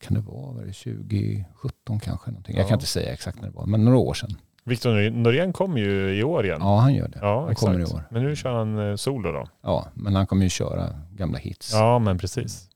kan 0.00 0.14
det 0.14 0.20
vara 0.20 0.52
var 0.52 0.62
det 0.64 0.72
2017 0.72 2.00
kanske? 2.00 2.30
Någonting. 2.30 2.56
Jag 2.56 2.64
Ja. 2.64 2.68
kan 2.68 2.76
inte 2.76 2.86
säga 2.86 3.12
exakt 3.12 3.40
när 3.40 3.48
det 3.48 3.54
var. 3.54 3.66
Men 3.66 3.84
några 3.84 3.98
år 3.98 4.14
sedan. 4.14 4.30
Victor 4.64 5.10
Norén 5.10 5.52
kom 5.52 5.78
ju 5.78 6.14
i 6.18 6.22
år 6.22 6.44
igen. 6.44 6.58
Ja, 6.60 6.78
han 6.78 6.94
gör 6.94 7.08
det. 7.08 7.18
Ja, 7.22 7.44
han 7.44 7.54
kommer 7.54 7.78
i 7.78 7.82
exakt. 7.82 7.94
år. 7.94 8.04
Men 8.10 8.22
nu 8.22 8.36
kör 8.36 8.52
han 8.52 8.90
eh, 8.90 8.96
solo 8.96 9.32
då. 9.32 9.46
Ja, 9.62 9.86
men 9.94 10.14
han 10.14 10.26
kommer 10.26 10.42
ju 10.42 10.48
köra 10.48 10.88
gamla 11.10 11.38
hits. 11.38 11.72
Ja, 11.72 11.98
men 11.98 12.18
precis. 12.18 12.68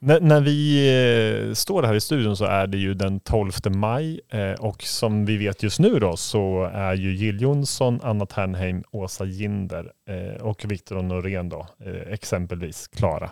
När, 0.00 0.20
när 0.20 0.40
vi 0.40 1.48
eh, 1.48 1.54
står 1.54 1.82
här 1.82 1.94
i 1.94 2.00
studion 2.00 2.36
så 2.36 2.44
är 2.44 2.66
det 2.66 2.78
ju 2.78 2.94
den 2.94 3.20
12 3.20 3.52
maj 3.64 4.20
eh, 4.28 4.52
och 4.52 4.82
som 4.82 5.24
vi 5.24 5.36
vet 5.36 5.62
just 5.62 5.78
nu 5.78 5.98
då 5.98 6.16
så 6.16 6.70
är 6.72 6.94
ju 6.94 7.16
Jill 7.16 7.42
Johnson, 7.42 8.00
Anna 8.02 8.26
Ternheim, 8.26 8.84
Åsa 8.90 9.24
Ginder 9.24 9.92
och 10.40 10.64
Viktor 10.68 11.02
Norén 11.02 11.48
då 11.48 11.66
exempelvis 12.06 12.88
klara. 12.88 13.30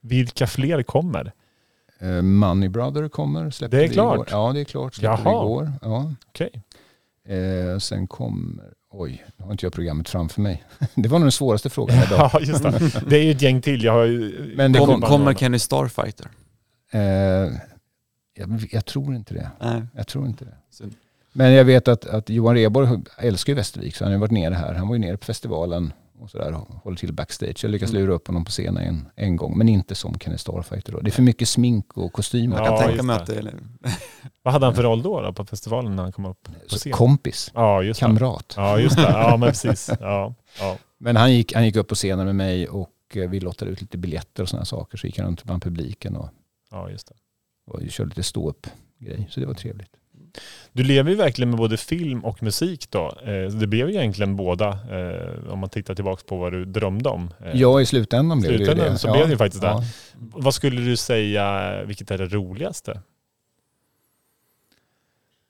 Vilka 0.00 0.46
fler 0.46 0.82
kommer? 0.82 1.32
Eh, 2.00 2.22
Money 2.22 2.68
Brother 2.68 3.08
kommer. 3.08 3.50
Släppte 3.50 3.76
Det 3.76 3.84
är 3.84 3.88
klart. 3.88 4.14
Igår. 4.14 4.26
Ja, 4.30 4.52
det 4.52 4.60
är 4.60 4.64
klart. 4.64 4.94
Släppte 4.94 5.22
Jaha. 5.24 5.42
igår. 5.44 5.72
Ja. 5.82 6.12
Okej. 6.28 6.62
Eh, 7.28 7.78
sen 7.78 8.06
kommer, 8.06 8.64
oj, 8.90 9.24
nu 9.36 9.44
har 9.44 9.52
inte 9.52 9.66
jag 9.66 9.72
programmet 9.72 10.08
framför 10.08 10.40
mig. 10.40 10.64
det 10.94 11.08
var 11.08 11.18
nog 11.18 11.24
den 11.26 11.32
svåraste 11.32 11.70
frågan 11.70 11.96
idag. 12.02 12.30
Ja, 12.32 12.40
just 12.40 12.62
det. 12.62 13.02
Det 13.08 13.16
är 13.18 13.22
ju 13.22 13.30
ett 13.30 13.42
gäng 13.42 13.60
till. 13.62 13.84
Jag 13.84 13.92
har 13.92 14.04
ju, 14.04 14.52
Men 14.56 14.72
det 14.72 14.78
Kom, 14.78 14.88
kom- 14.88 15.00
kommer 15.02 15.34
Kenny 15.34 15.58
Starfighter? 15.58 16.26
Eh, 16.92 17.00
jag, 18.34 18.68
jag 18.70 18.84
tror 18.84 19.14
inte 19.14 19.34
det. 19.34 19.50
Nej. 19.60 19.82
Jag 19.96 20.06
tror 20.06 20.26
inte 20.26 20.44
det. 20.44 20.54
Synd. 20.70 20.94
Men 21.32 21.52
jag 21.52 21.64
vet 21.64 21.88
att, 21.88 22.06
att 22.06 22.30
Johan 22.30 22.54
Rheborg 22.54 23.00
älskar 23.18 23.52
ju 23.52 23.54
Västervik 23.56 23.96
så 23.96 24.04
han 24.04 24.12
har 24.12 24.16
ju 24.16 24.20
varit 24.20 24.30
nere 24.30 24.54
här. 24.54 24.74
Han 24.74 24.88
var 24.88 24.94
ju 24.94 25.00
nere 25.00 25.16
på 25.16 25.24
festivalen 25.24 25.92
och 26.20 26.30
sådär 26.30 26.54
och 26.54 26.74
håller 26.74 26.96
till 26.96 27.12
backstage. 27.12 27.58
Jag 27.64 27.70
lyckas 27.70 27.92
lura 27.92 28.12
upp 28.12 28.26
honom 28.26 28.44
på 28.44 28.50
scenen 28.50 28.82
en, 28.82 29.08
en 29.16 29.36
gång 29.36 29.58
men 29.58 29.68
inte 29.68 29.94
som 29.94 30.18
Kenny 30.18 30.38
Starfighter 30.38 30.92
då. 30.92 31.00
Det 31.00 31.10
är 31.10 31.12
för 31.12 31.22
mycket 31.22 31.48
smink 31.48 31.96
och 31.96 32.12
kostymer. 32.12 32.56
Jag 32.56 32.66
Ja, 32.66 32.78
kan 32.78 32.88
tänka 32.88 33.02
mig 33.02 33.16
att 33.16 33.26
det 33.26 33.36
är... 33.38 33.54
vad 34.42 34.52
hade 34.52 34.66
han 34.66 34.74
för 34.74 34.82
roll 34.82 35.02
då, 35.02 35.20
då 35.20 35.32
på 35.32 35.44
festivalen 35.44 35.96
när 35.96 36.02
han 36.02 36.12
kom 36.12 36.24
upp 36.26 36.42
på 36.44 36.50
Så 36.66 36.76
scen? 36.78 36.92
kompis, 36.92 37.50
Ja, 37.54 37.82
just 37.82 38.00
det. 38.00 38.06
kamrat. 38.06 38.54
Ja, 38.56 38.78
just 38.80 38.96
det. 38.96 39.02
Ja, 39.02 39.36
men 39.36 39.48
precis. 39.48 39.90
Ja, 40.00 40.34
ja. 40.60 40.76
Men 40.98 41.16
han 41.16 41.32
gick, 41.32 41.54
han 41.54 41.64
gick 41.64 41.76
upp 41.76 41.88
på 41.88 41.94
scenen 41.94 42.26
med 42.26 42.36
mig 42.36 42.68
och 42.68 42.90
eh, 43.14 43.28
vi 43.30 43.40
lottade 43.40 43.70
ut 43.70 43.80
lite 43.80 43.98
biljetter 43.98 44.42
och 44.42 44.48
sådana 44.48 44.64
saker. 44.64 44.98
Så 44.98 45.06
gick 45.06 45.18
han 45.18 45.26
runt 45.26 45.44
bland 45.44 45.62
publiken 45.62 46.16
och, 46.16 46.28
ja 46.70 46.90
just 46.90 47.08
det. 47.08 47.14
och 47.72 47.80
körde 47.90 48.08
lite 48.08 48.22
ståupp-grej. 48.22 49.26
Så 49.30 49.40
det 49.40 49.46
var 49.46 49.54
trevligt. 49.54 49.90
Du 50.72 50.82
lever 50.82 51.10
ju 51.10 51.16
verkligen 51.16 51.50
med 51.50 51.58
både 51.58 51.76
film 51.76 52.24
och 52.24 52.42
musik 52.42 52.90
då. 52.90 53.18
Eh, 53.24 53.46
Det 53.52 53.66
blev 53.66 53.88
ju 53.90 53.94
egentligen 53.96 54.36
båda, 54.36 54.68
eh, 54.68 55.50
om 55.52 55.58
man 55.58 55.68
tittar 55.70 55.94
tillbaka 55.94 56.22
på 56.26 56.36
vad 56.36 56.52
du 56.52 56.64
drömde 56.64 57.08
om. 57.08 57.30
Eh, 57.44 57.50
Ja, 57.60 57.80
i 57.80 57.86
slutändan 57.86 58.40
blev 58.40 58.52
det 58.52 58.58
ju 58.58 58.64
slutändan 58.64 58.92
det. 58.92 58.98
så 58.98 59.08
ja. 59.08 59.12
blev 59.12 59.26
det 59.26 59.32
ju 59.32 59.38
faktiskt 59.38 59.62
det. 59.62 59.68
Ja. 59.68 59.82
Vad 60.18 60.54
skulle 60.54 60.80
du 60.80 60.96
säga, 60.96 61.84
vilket 61.84 62.10
är 62.10 62.18
det 62.18 62.26
roligaste? 62.26 63.00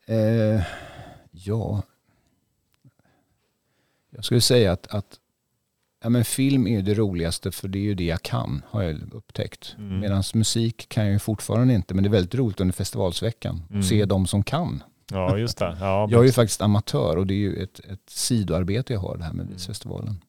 Eh, 0.07 0.63
ja, 1.31 1.83
jag 4.11 4.25
skulle 4.25 4.41
säga 4.41 4.73
att, 4.73 4.87
att 4.95 5.19
ja, 6.09 6.11
men 6.11 6.25
film 6.25 6.67
är 6.67 6.83
det 6.83 6.95
roligaste 6.95 7.53
för 7.53 7.69
det 7.69 7.79
är 7.79 7.83
ju 7.83 7.95
det 7.95 8.05
jag 8.05 8.23
kan, 8.23 8.63
har 8.71 8.83
jag 8.83 8.97
upptäckt. 9.13 9.75
Mm. 9.79 10.01
Medan 10.01 10.23
musik 10.35 10.89
kan 10.89 11.05
jag 11.05 11.13
ju 11.13 11.19
fortfarande 11.19 11.75
inte, 11.75 11.95
men 11.95 12.05
det 12.05 12.09
är 12.09 12.11
väldigt 12.11 12.35
roligt 12.35 12.61
under 12.61 12.73
festivalsveckan 12.75 13.63
Mm. 13.69 13.81
att 13.81 13.87
se 13.87 14.05
de 14.05 14.27
som 14.27 14.43
kan 14.43 14.83
Ja, 15.11 15.39
just 15.39 15.59
det. 15.59 15.77
Ja, 15.81 16.09
Jag 16.11 16.21
är 16.21 16.25
ju 16.27 16.33
faktiskt 16.33 16.63
amatör 16.63 17.17
och 17.17 17.27
det 17.27 17.35
är 17.35 17.39
ju 17.39 17.63
ett, 17.63 17.79
ett 17.79 18.11
sidoarbete 18.11 18.93
jag 18.93 19.01
har 19.01 19.17
det 19.17 19.25
här 19.25 19.33
med 19.33 19.47
Visfestivalen. 19.47 20.21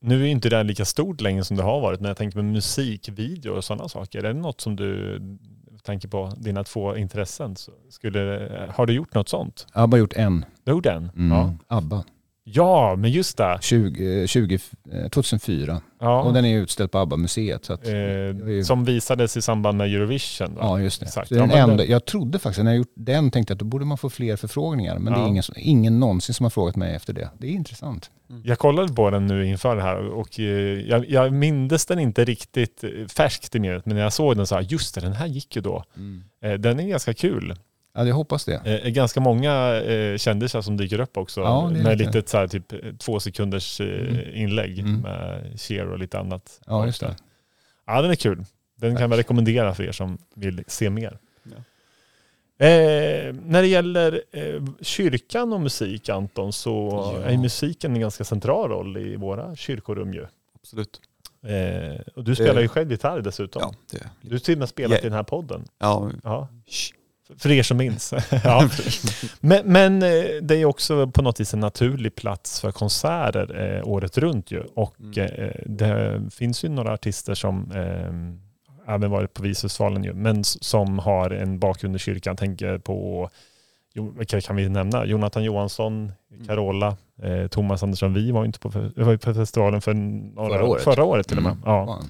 Nu 0.00 0.22
är 0.22 0.26
inte 0.26 0.48
det 0.48 0.56
här 0.56 0.64
lika 0.64 0.84
stort 0.84 1.20
längre 1.20 1.44
som 1.44 1.56
det 1.56 1.62
har 1.62 1.80
varit. 1.80 2.00
När 2.00 2.08
jag 2.08 2.16
tänker 2.16 2.38
på 2.38 2.42
musikvideo 2.42 3.52
och 3.52 3.64
sådana 3.64 3.88
saker. 3.88 4.18
Är 4.24 4.34
det 4.34 4.40
något 4.40 4.60
som 4.60 4.76
du 4.76 5.20
tänker 5.82 6.08
på, 6.08 6.32
dina 6.36 6.64
två 6.64 6.96
intressen? 6.96 7.56
Skulle, 7.90 8.48
har 8.74 8.86
du 8.86 8.92
gjort 8.92 9.14
något 9.14 9.28
sånt? 9.28 9.66
Jag 9.74 9.80
har 9.80 9.86
bara 9.86 9.98
gjort 9.98 10.12
en. 10.12 10.44
Du 10.64 10.70
har 10.70 10.76
gjort 10.76 10.86
en? 10.86 11.10
Mm. 11.16 11.30
Ja. 11.38 11.54
ABBA. 11.68 12.04
Ja, 12.48 12.96
men 12.96 13.10
just 13.10 13.36
det. 13.36 13.58
20, 13.60 14.20
eh, 14.22 14.26
20, 14.26 14.58
eh, 14.92 15.08
2004. 15.08 15.80
Ja. 16.00 16.22
Och 16.22 16.32
den 16.34 16.44
är 16.44 16.58
utställd 16.58 16.90
på 16.90 16.98
ABBA-museet. 16.98 17.64
Så 17.64 17.72
att, 17.72 17.86
eh, 17.86 17.94
är- 17.94 18.62
som 18.62 18.84
visades 18.84 19.36
i 19.36 19.42
samband 19.42 19.78
med 19.78 19.94
Eurovision. 19.94 20.54
Va? 20.54 20.60
ja, 20.62 20.80
just 20.80 21.00
det. 21.00 21.06
Exakt. 21.06 21.28
Det 21.28 21.34
Ja, 21.34 21.40
den 21.40 21.48
men 21.48 21.58
enda, 21.70 21.76
det- 21.76 21.84
jag 21.90 22.04
trodde 22.04 22.38
faktiskt, 22.38 22.64
när 22.64 22.70
jag 22.70 22.78
gjort 22.78 22.92
den 22.96 23.30
tänkte 23.30 23.50
jag 23.52 23.54
att 23.56 23.58
då 23.60 23.64
borde 23.64 23.84
man 23.84 23.98
få 23.98 24.10
fler 24.10 24.36
förfrågningar. 24.36 24.98
Men 24.98 25.12
det 25.12 25.18
Ja. 25.18 25.24
är 25.24 25.28
ingen, 25.28 25.42
ingen 25.56 26.00
någonsin 26.00 26.34
som 26.34 26.44
har 26.44 26.50
frågat 26.50 26.76
mig 26.76 26.94
efter 26.94 27.12
det. 27.12 27.28
Det 27.38 27.46
är 27.46 27.50
intressant. 27.50 28.10
Jag 28.44 28.58
kollade 28.58 28.92
på 28.92 29.10
den 29.10 29.26
nu 29.26 29.46
inför 29.46 29.76
det 29.76 29.82
här 29.82 30.08
och 30.08 30.40
eh, 30.40 30.44
jag, 30.80 31.10
jag 31.10 31.32
mindes 31.32 31.86
den 31.86 31.98
inte 31.98 32.24
riktigt 32.24 32.84
eh, 32.84 32.90
färskt 33.16 33.54
i 33.54 33.60
minnet. 33.60 33.86
Men 33.86 33.96
när 33.96 34.02
jag 34.02 34.12
såg 34.12 34.36
den 34.36 34.46
så 34.46 34.54
här, 34.54 34.62
just 34.62 34.94
det, 34.94 35.00
den 35.00 35.12
här 35.12 35.26
gick 35.26 35.56
ju 35.56 35.62
då. 35.62 35.84
Eh, 36.44 36.52
Den 36.52 36.80
är 36.80 36.88
ganska 36.88 37.14
kul. 37.14 37.54
Ja, 37.96 38.04
jag 38.06 38.14
hoppas 38.14 38.44
det. 38.44 38.54
Eh, 38.84 38.90
Ganska 38.90 39.20
många 39.20 39.74
eh, 39.82 40.16
kändisar 40.16 40.62
som 40.62 40.76
dyker 40.76 41.00
upp 41.00 41.16
också. 41.16 41.40
Ja, 41.40 41.70
med 41.70 41.98
lite- 41.98 42.12
lite 42.16 42.30
så 42.30 42.36
här, 42.38 42.48
typ 42.48 42.72
eh, 42.72 42.78
två 42.98 43.20
sekunders 43.20 43.80
eh, 43.80 43.86
Mm. 44.08 44.34
inlägg 44.34 44.78
Mm. 44.78 45.00
med 45.00 45.52
Cher 45.60 45.86
och 45.86 45.98
lite 45.98 46.18
annat. 46.18 46.60
Ja, 46.66 46.86
just 46.86 47.00
det. 47.00 47.16
Ja, 47.86 48.02
den 48.02 48.10
är 48.10 48.14
kul. 48.14 48.44
Den 48.76 48.92
Tack. 48.92 49.00
kan 49.00 49.10
jag 49.10 49.18
rekommendera 49.18 49.74
för 49.74 49.82
er 49.84 49.92
som 49.92 50.18
vill 50.34 50.64
se 50.66 50.90
mer. 50.90 51.18
Ja. 51.42 51.56
Eh, 52.66 53.34
när 53.44 53.62
det 53.62 53.68
gäller 53.68 54.22
eh, 54.32 54.62
kyrkan 54.80 55.52
och 55.52 55.60
musik 55.60 56.08
Anton 56.08 56.52
så 56.52 56.90
Ja. 57.22 57.30
är 57.30 57.38
musiken 57.38 57.94
en 57.94 58.00
ganska 58.00 58.24
central 58.24 58.70
roll 58.70 58.96
i 58.96 59.16
våra 59.16 59.56
kyrkorum 59.56 60.12
ju. 60.14 60.26
Absolut. 60.54 61.00
Eh, 61.46 62.00
och 62.14 62.24
du 62.24 62.34
spelar 62.34 62.60
ju 62.60 62.68
själv 62.68 62.90
gitarr 62.90 63.20
dessutom. 63.20 63.62
Ja, 63.64 63.74
det, 63.90 64.28
Du 64.28 64.34
har 64.34 64.38
till 64.38 64.54
och 64.54 64.58
med 64.58 64.68
spelat 64.68 64.98
i 65.00 65.02
den 65.02 65.12
här 65.12 65.22
podden. 65.22 65.64
ja. 65.78 66.10
Ja. 66.24 66.48
För 67.38 67.50
er 67.50 67.62
som 67.62 67.76
minns. 67.76 68.12
ja. 68.44 68.68
Men, 69.40 69.66
men 69.72 70.02
eh, 70.02 70.24
det 70.42 70.56
är 70.56 70.64
också 70.64 71.06
på 71.06 71.22
något 71.22 71.40
vis 71.40 71.54
en 71.54 71.60
naturlig 71.60 72.14
plats 72.14 72.60
för 72.60 72.72
konserter 72.72 73.76
eh, 73.76 73.88
året 73.88 74.18
runt 74.18 74.50
ju. 74.50 74.60
Och 74.74 74.94
Mm. 75.00 75.18
eh, 75.18 75.50
det 75.66 76.22
finns 76.30 76.64
ju 76.64 76.68
några 76.68 76.92
artister 76.92 77.34
som 77.34 77.72
eh, 77.72 78.94
även 78.94 79.10
varit 79.10 79.34
på 79.34 79.42
Visfestivalen 79.42 80.04
ju, 80.04 80.14
men 80.14 80.44
som 80.44 80.98
har 80.98 81.30
en 81.30 81.58
bakgrund 81.58 81.96
i 81.96 81.98
kyrkan. 81.98 82.36
Tänker 82.36 82.78
på, 82.78 83.30
kan 84.42 84.56
vi 84.56 84.68
nämna? 84.68 85.04
Jonathan 85.06 85.44
Johansson, 85.44 86.12
Mm. 86.32 86.46
Carola, 86.46 86.96
eh, 87.22 87.46
Thomas 87.46 87.82
Andersson 87.82 88.14
Vi 88.14 88.30
var, 88.30 88.40
ju 88.42 88.46
inte 88.46 88.58
på, 88.58 88.68
var 88.96 89.12
ju 89.12 89.18
på 89.18 89.34
festivalen 89.34 89.80
för 89.80 89.94
några, 89.94 90.48
Förra 90.58 90.64
året. 90.66 90.82
förra 90.84 91.04
året 91.04 91.28
till 91.28 91.36
och 91.36 91.42
med. 91.42 91.52
Mm. 91.52 91.62
Ja. 91.64 92.00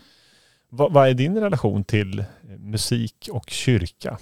Vad, 0.68 0.92
vad 0.92 1.09
är 1.09 1.14
din 1.14 1.38
relation 1.40 1.85
till 1.85 2.24
musik 2.59 3.29
och 3.33 3.50
kyrka? 3.50 4.18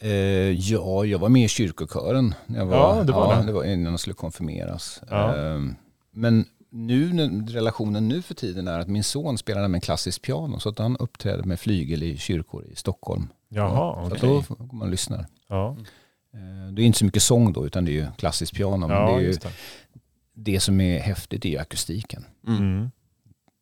Eh, 0.00 0.10
ja, 0.50 1.04
jag 1.04 1.18
var 1.18 1.28
med 1.28 1.44
i 1.44 1.48
kyrkokören. 1.48 2.34
När 2.46 2.58
jag 2.58 2.66
var, 2.66 2.76
Ja, 2.76 3.04
det 3.04 3.12
var 3.12 3.36
det. 3.36 3.46
det 3.46 3.52
var 3.52 3.64
innan 3.64 3.92
jag 3.92 4.00
skulle 4.00 4.14
konfirmeras. 4.14 5.02
Ja. 5.10 5.36
Eh, 5.36 5.60
men 6.10 6.44
nu, 6.70 7.12
relationen 7.48 8.08
nu 8.08 8.22
för 8.22 8.34
tiden 8.34 8.68
är 8.68 8.78
att 8.80 8.88
min 8.88 9.04
son 9.04 9.38
spelar 9.38 9.68
med 9.68 9.82
klassisk 9.82 10.22
piano. 10.22 10.60
Så 10.60 10.68
att 10.68 10.78
han 10.78 10.96
uppträder 10.96 11.44
med 11.44 11.60
flygel 11.60 12.02
i 12.02 12.16
kyrkor 12.16 12.64
i 12.64 12.76
Stockholm. 12.76 13.28
Jaha, 13.48 13.94
så 13.94 14.14
okej. 14.16 14.38
att 14.38 14.48
då 14.48 14.54
går 14.64 14.76
man 14.76 14.86
och 14.86 14.90
lyssnar. 14.90 15.26
Ja, 15.48 15.76
Eh, 16.34 16.72
det 16.72 16.82
är 16.82 16.86
inte 16.86 16.98
så 16.98 17.04
mycket 17.04 17.22
sång 17.22 17.52
då, 17.52 17.66
utan 17.66 17.84
det 17.84 17.90
är 17.90 17.94
ju 17.94 18.06
klassisk 18.16 18.54
piano. 18.54 18.76
Men 18.76 18.88
det, 18.88 18.94
ja 18.94 19.16
är 19.16 19.20
ju, 19.20 19.26
just 19.26 19.40
det. 19.42 19.50
det 20.34 20.60
som 20.60 20.80
är 20.80 20.98
häftigt 20.98 21.44
är 21.44 21.48
ju 21.48 21.58
akustiken. 21.58 22.24
Mm. 22.46 22.58
Mm. 22.62 22.90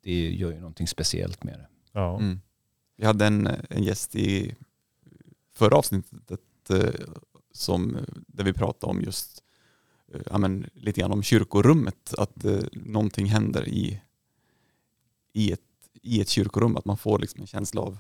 Det 0.02 0.30
gör 0.30 0.52
ju 0.52 0.58
någonting 0.58 0.86
speciellt 0.88 1.44
med 1.44 1.54
det. 1.54 1.66
Ja. 1.92 2.18
Mm. 2.18 2.40
Vi 2.96 3.06
hade 3.06 3.26
en, 3.26 3.48
en 3.70 3.82
gäst 3.82 4.16
i 4.16 4.54
förra 5.56 5.76
avsnittet 5.76 6.40
eh, 6.70 6.90
som, 7.52 7.96
där 8.26 8.44
vi 8.44 8.52
pratade 8.52 8.90
om 8.90 9.00
just 9.00 9.42
eh, 10.14 10.20
ja, 10.30 10.38
men, 10.38 10.66
lite 10.74 11.00
grann 11.00 11.12
om 11.12 11.22
kyrkorummet. 11.22 12.14
Att 12.18 12.44
eh, 12.44 12.60
någonting 12.72 13.26
händer 13.26 13.68
i, 13.68 14.00
i, 15.32 15.52
ett, 15.52 15.60
i 16.02 16.20
ett 16.20 16.28
kyrkorum. 16.28 16.76
Att 16.76 16.84
man 16.84 16.96
får 16.96 17.18
liksom 17.18 17.40
en 17.40 17.46
känsla 17.46 17.80
av, 17.80 17.98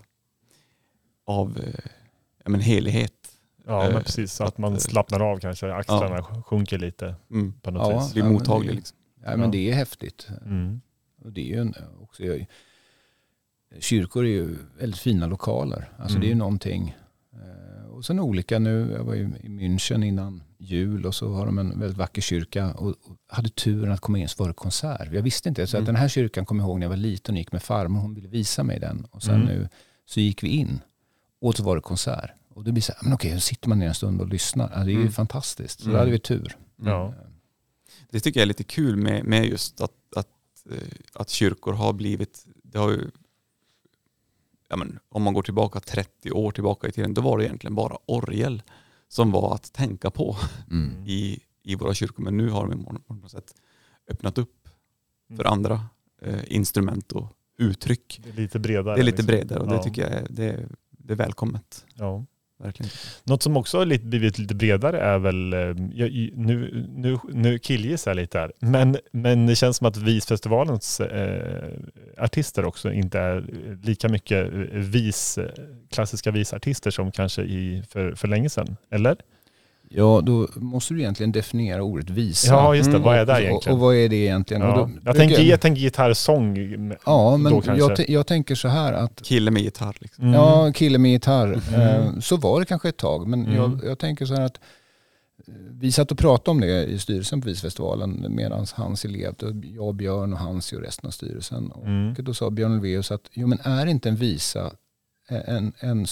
av 1.24 1.58
eh, 1.58 1.90
ja, 2.44 2.50
men, 2.50 2.60
helighet. 2.60 3.32
Ja, 3.66 3.90
men 3.92 4.02
precis. 4.02 4.32
Så 4.32 4.44
att 4.44 4.48
att, 4.48 4.58
man 4.58 4.80
slappnar 4.80 5.20
av 5.20 5.38
kanske. 5.38 5.72
Axlarna 5.74 6.42
sjunker 6.42 6.78
lite 6.78 7.14
Mm. 7.30 7.52
på 7.62 7.70
något 7.70 7.90
Ja. 7.92 7.98
vis. 8.00 8.12
Blir 8.12 8.22
men 8.22 8.32
mottaglig. 8.32 8.70
det- 8.70 8.76
Liksom. 8.76 8.96
Ja, 9.22 9.30
men 9.30 9.40
Ja. 9.40 9.46
det 9.46 9.70
är 9.70 9.74
häftigt. 9.74 10.28
Mm. 10.44 10.80
Och 11.22 11.32
det 11.32 11.40
är 11.40 11.44
ju 11.54 11.60
en, 11.60 11.74
också, 12.00 12.22
kyrkor 13.78 14.24
är 14.24 14.28
ju 14.28 14.56
väldigt 14.78 15.00
fina 15.00 15.26
lokaler. 15.26 15.90
Alltså 15.98 16.16
Mm. 16.16 16.20
det 16.20 16.26
är 16.26 16.28
ju 16.28 16.34
någonting. 16.34 16.96
Eh, 17.42 17.86
Och 17.90 18.04
sen 18.04 18.20
olika 18.20 18.58
nu, 18.58 18.92
jag 18.92 19.04
var 19.04 19.14
i 19.14 19.24
München 19.48 20.04
innan 20.04 20.42
jul 20.58 21.06
och 21.06 21.14
så 21.14 21.32
har 21.32 21.46
de 21.46 21.58
en 21.58 21.80
väldigt 21.80 21.98
vacker 21.98 22.22
kyrka 22.22 22.72
och 22.74 22.94
hade 23.28 23.48
turen 23.48 23.92
att 23.92 24.00
komma 24.00 24.18
in 24.18 24.28
så 24.28 24.42
var 24.42 24.48
det 24.48 24.54
konsert. 24.54 25.08
Jag 25.12 25.22
visste 25.22 25.48
inte, 25.48 25.66
så 25.66 25.76
Mm. 25.76 25.86
den 25.86 25.96
här 25.96 26.08
kyrkan 26.08 26.46
kommer 26.46 26.62
jag 26.62 26.68
ihåg 26.68 26.78
när 26.78 26.84
jag 26.84 26.90
var 26.90 26.96
liten 26.96 27.34
och 27.34 27.38
gick 27.38 27.52
med 27.52 27.62
farmor, 27.62 28.00
hon 28.00 28.14
ville 28.14 28.28
visa 28.28 28.62
mig 28.62 28.80
den. 28.80 29.04
Och 29.10 29.22
sen 29.22 29.34
Mm. 29.34 29.46
nu 29.46 29.68
så 30.06 30.20
gick 30.20 30.42
vi 30.42 30.48
in 30.48 30.80
och 31.40 31.54
så 31.56 31.62
var 31.62 31.76
det 31.76 31.82
konsert. 31.82 32.30
Och 32.48 32.64
det 32.64 32.72
blir 32.72 32.82
så 32.82 32.92
här, 32.92 33.00
men 33.04 33.12
okej, 33.12 33.34
så 33.34 33.40
sitter 33.40 33.68
man 33.68 33.78
ner 33.78 33.88
en 33.88 33.94
stund 33.94 34.20
och 34.20 34.28
lyssnar. 34.28 34.70
Ja, 34.74 34.78
det 34.84 34.90
är 34.90 34.92
ju 34.92 35.00
Mm. 35.00 35.12
fantastiskt. 35.12 35.80
Så 35.80 35.84
Mm. 35.86 35.92
då 35.92 35.98
hade 35.98 36.10
vi 36.10 36.18
tur. 36.18 36.56
Ja. 36.76 37.14
Det 38.10 38.20
tycker 38.20 38.40
jag 38.40 38.42
är 38.42 38.48
lite 38.48 38.64
kul 38.64 38.96
med, 38.96 39.24
med 39.24 39.44
just 39.46 39.80
att, 39.80 39.90
att, 40.16 40.28
eh, 40.70 40.78
att 41.14 41.28
kyrkor 41.30 41.72
har 41.72 41.92
blivit, 41.92 42.46
det 42.62 42.78
har 42.78 42.90
ju, 42.90 43.10
ja 44.68 44.76
men, 44.76 44.98
om 45.08 45.22
man 45.22 45.34
går 45.34 45.42
tillbaka 45.42 45.80
30 45.80 46.30
år 46.30 46.50
tillbaka 46.50 46.88
i 46.88 46.92
tiden, 46.92 47.14
då 47.14 47.20
var 47.20 47.38
det 47.38 47.44
egentligen 47.44 47.74
bara 47.74 47.96
orgel 48.06 48.62
som 49.08 49.30
var 49.30 49.54
att 49.54 49.72
tänka 49.72 50.10
på 50.10 50.36
Mm. 50.70 51.04
i, 51.06 51.40
i 51.62 51.74
våra 51.74 51.94
kyrkor. 51.94 52.22
Men 52.24 52.36
nu 52.36 52.50
har 52.50 52.66
de 52.68 52.84
på 53.06 53.14
något 53.14 53.30
sätt 53.30 53.54
öppnat 54.10 54.38
upp 54.38 54.68
för 55.28 55.34
Mm. 55.44 55.52
andra 55.52 55.80
eh, 56.22 56.40
instrument 56.46 57.12
och 57.12 57.32
uttryck. 57.58 58.20
Det 58.24 58.28
är 58.30 58.34
lite 58.34 58.58
bredare. 58.58 58.94
Det 58.94 59.00
är 59.00 59.04
lite 59.04 59.16
liksom. 59.22 59.26
bredare 59.26 59.60
och 59.60 59.68
det 59.68 59.74
Ja. 59.74 59.82
tycker 59.82 60.02
jag 60.02 60.10
är, 60.12 60.26
det, 60.30 60.44
är- 60.44 60.68
det 60.90 61.12
är 61.12 61.16
välkommet. 61.16 61.86
Ja. 61.94 62.24
Verkligen. 62.58 62.90
Något 63.24 63.42
som 63.42 63.56
också 63.56 63.78
har 63.78 63.98
blivit 63.98 64.38
lite 64.38 64.54
bredare 64.54 65.00
är 65.00 65.18
väl, 65.18 65.52
eh, 65.52 65.60
jag, 65.94 66.10
nu, 66.34 66.86
nu, 66.96 67.18
nu 67.32 67.58
killgissar 67.58 68.10
jag 68.10 68.16
lite 68.16 68.38
här, 68.38 68.52
men, 68.60 68.96
men 69.12 69.46
det 69.46 69.56
känns 69.56 69.76
som 69.76 69.86
att 69.86 69.96
Visfestivalens 69.96 71.00
eh, 71.00 71.72
artister 72.18 72.64
också 72.64 72.92
inte 72.92 73.18
är 73.18 73.44
lika 73.82 74.08
mycket 74.08 74.52
eh, 74.52 74.58
vis, 74.72 75.38
eh, 75.38 75.50
klassiska 75.90 76.30
visartister 76.30 76.90
som 76.90 77.12
kanske 77.12 77.42
i, 77.42 77.82
för, 77.88 78.14
för 78.14 78.28
länge 78.28 78.50
sedan. 78.50 78.76
Eller? 78.90 79.16
Ja, 79.90 80.20
då 80.24 80.48
måste 80.56 80.94
du 80.94 81.00
egentligen 81.00 81.32
definiera 81.32 81.82
ordet 81.82 82.10
visa. 82.10 82.52
Ja, 82.52 82.74
just 82.74 82.90
det. 82.90 82.96
Mm. 82.96 83.02
Vad 83.02 83.16
är 83.18 83.26
det 83.26 83.32
Och, 83.32 83.40
egentligen? 83.40 83.74
och 83.74 83.80
vad 83.80 83.94
är 83.94 84.08
det 84.08 84.16
egentligen? 84.16 84.62
ja. 84.62 84.80
Och 84.80 84.88
då, 84.88 84.94
jag, 85.04 85.16
tänker, 85.16 85.42
jag 85.42 85.60
tänker 85.60 85.80
gitarrsång. 85.80 86.56
Ja, 87.06 87.36
men 87.36 87.62
jag, 87.76 88.04
jag 88.08 88.26
tänker 88.26 88.54
så 88.54 88.68
här 88.68 88.92
att 88.92 89.22
Kille 89.22 89.50
med 89.50 89.62
gitarr. 89.62 89.96
Liksom. 90.00 90.24
Mm. 90.24 90.34
Ja, 90.34 90.72
kille 90.74 90.98
med 90.98 91.10
gitarr. 91.10 91.60
Mm. 91.74 91.80
Eh, 91.80 92.18
Så 92.20 92.36
var 92.36 92.60
det 92.60 92.66
kanske 92.66 92.88
ett 92.88 92.96
tag. 92.96 93.26
Men 93.26 93.40
Mm. 93.46 93.54
jag, 93.56 93.80
jag 93.84 93.98
tänker 93.98 94.26
så 94.26 94.34
här 94.34 94.42
att 94.42 94.56
eh, 95.48 95.54
vi 95.70 95.92
satt 95.92 96.12
och 96.12 96.18
pratade 96.18 96.50
om 96.50 96.60
det 96.60 96.84
i 96.84 96.98
styrelsen 96.98 97.40
på 97.40 97.48
Visfestivalen 97.48 98.26
medan 98.30 98.66
Hans 98.74 99.04
levde. 99.04 99.46
Jag, 99.76 99.94
Björn 99.94 100.32
och 100.32 100.38
Hans 100.38 100.72
och 100.72 100.80
resten 100.80 101.06
av 101.06 101.10
styrelsen. 101.10 101.72
Mm. 101.84 102.14
Och 102.18 102.24
då 102.24 102.34
sa 102.34 102.50
Björn 102.50 102.72
Ulvaeus 102.72 103.10
att 103.10 103.22
jo, 103.32 103.46
men 103.46 103.58
är 103.62 103.86
inte 103.86 104.08
en 104.08 104.16
visa 104.16 104.70
en, 105.28 105.72
en, 105.78 106.06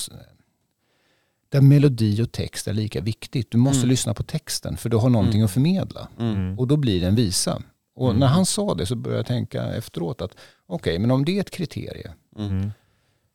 där 1.54 1.60
melodi 1.60 2.22
och 2.22 2.32
text 2.32 2.68
är 2.68 2.72
lika 2.72 3.00
viktigt. 3.00 3.50
Du 3.50 3.58
måste 3.58 3.78
Mm. 3.78 3.88
lyssna 3.88 4.14
på 4.14 4.22
texten 4.22 4.76
för 4.76 4.88
du 4.88 4.96
har 4.96 5.08
någonting 5.10 5.40
Mm. 5.40 5.44
att 5.44 5.50
förmedla. 5.50 6.08
Mm. 6.18 6.58
Och 6.58 6.66
då 6.68 6.76
blir 6.76 7.00
det 7.00 7.06
en 7.06 7.14
visa. 7.14 7.62
Och 7.96 8.08
Mm. 8.08 8.20
när 8.20 8.26
han 8.26 8.46
sa 8.46 8.74
det 8.74 8.86
så 8.86 8.96
började 8.96 9.18
jag 9.18 9.26
tänka 9.26 9.62
efteråt 9.64 10.22
att 10.22 10.36
okej, 10.66 10.98
men 10.98 11.10
om 11.10 11.24
det 11.24 11.36
är 11.36 11.40
ett 11.40 11.50
kriterie 11.50 12.12
Mm. 12.38 12.50
Mm. 12.50 12.70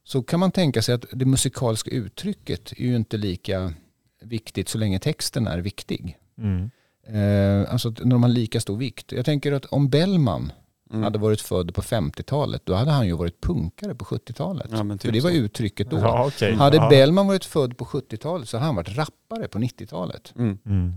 så 0.03 0.23
kan 0.23 0.39
man 0.39 0.51
tänka 0.51 0.81
sig 0.81 0.95
att 0.95 1.05
det 1.11 1.25
musikaliska 1.25 1.91
uttrycket 1.91 2.71
är 2.71 2.81
ju 2.83 2.95
inte 2.95 3.17
lika 3.17 3.73
viktigt 4.21 4.69
så 4.69 4.77
länge 4.77 4.99
texten 4.99 5.47
är 5.47 5.57
viktig. 5.59 6.17
Mm. 6.37 6.69
Eh, 7.07 7.71
alltså 7.73 7.89
att 7.89 7.99
när 7.99 8.11
de 8.11 8.23
har 8.23 8.29
lika 8.29 8.59
stor 8.59 8.77
vikt. 8.77 9.11
Jag 9.11 9.25
tänker 9.25 9.51
att 9.51 9.65
om 9.65 9.89
Bellman 9.89 10.51
Mm. 10.91 11.03
hade 11.03 11.19
varit 11.19 11.41
född 11.41 11.73
på 11.75 11.81
50-talet 11.81 12.61
då 12.65 12.73
hade 12.73 12.91
han 12.91 13.07
ju 13.07 13.13
varit 13.13 13.41
punkare 13.41 13.95
på 13.95 14.05
70-talet. 14.05 14.67
Ja, 14.71 14.77
typ 14.91 15.01
För 15.01 15.11
det 15.11 15.19
var 15.21 15.29
så. 15.29 15.35
uttrycket 15.35 15.89
då. 15.89 15.97
Ja, 15.97 16.25
okej. 16.27 16.53
Hade 16.55 16.77
ja. 16.77 16.89
Bellman 16.89 17.27
varit 17.27 17.45
född 17.45 17.77
på 17.77 17.85
70-talet 17.85 18.49
så 18.49 18.57
hade 18.57 18.65
han 18.65 18.75
varit 18.75 18.97
rappare 18.97 19.47
på 19.47 19.59
90-talet. 19.59 20.33
Mm. 20.37 20.57
Mm. 20.65 20.93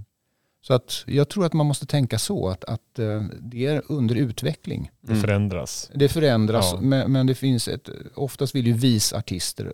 Så 0.62 0.74
att 0.74 1.04
jag 1.06 1.28
tror 1.28 1.46
att 1.46 1.52
man 1.52 1.66
måste 1.66 1.86
tänka 1.86 2.18
så 2.18 2.48
att, 2.48 2.64
att 2.64 2.98
eh, 2.98 3.22
det 3.40 3.66
är 3.66 3.82
under 3.88 4.14
utveckling. 4.14 4.90
Det 5.00 5.16
förändras. 5.16 5.90
Det 5.94 6.08
förändras 6.08 6.70
Ja. 6.72 6.80
men, 6.80 7.12
men 7.12 7.26
det 7.26 7.34
finns 7.34 7.68
ett, 7.68 7.88
oftast 8.14 8.54
vill 8.54 8.66
ju 8.66 8.72
visartister 8.72 9.72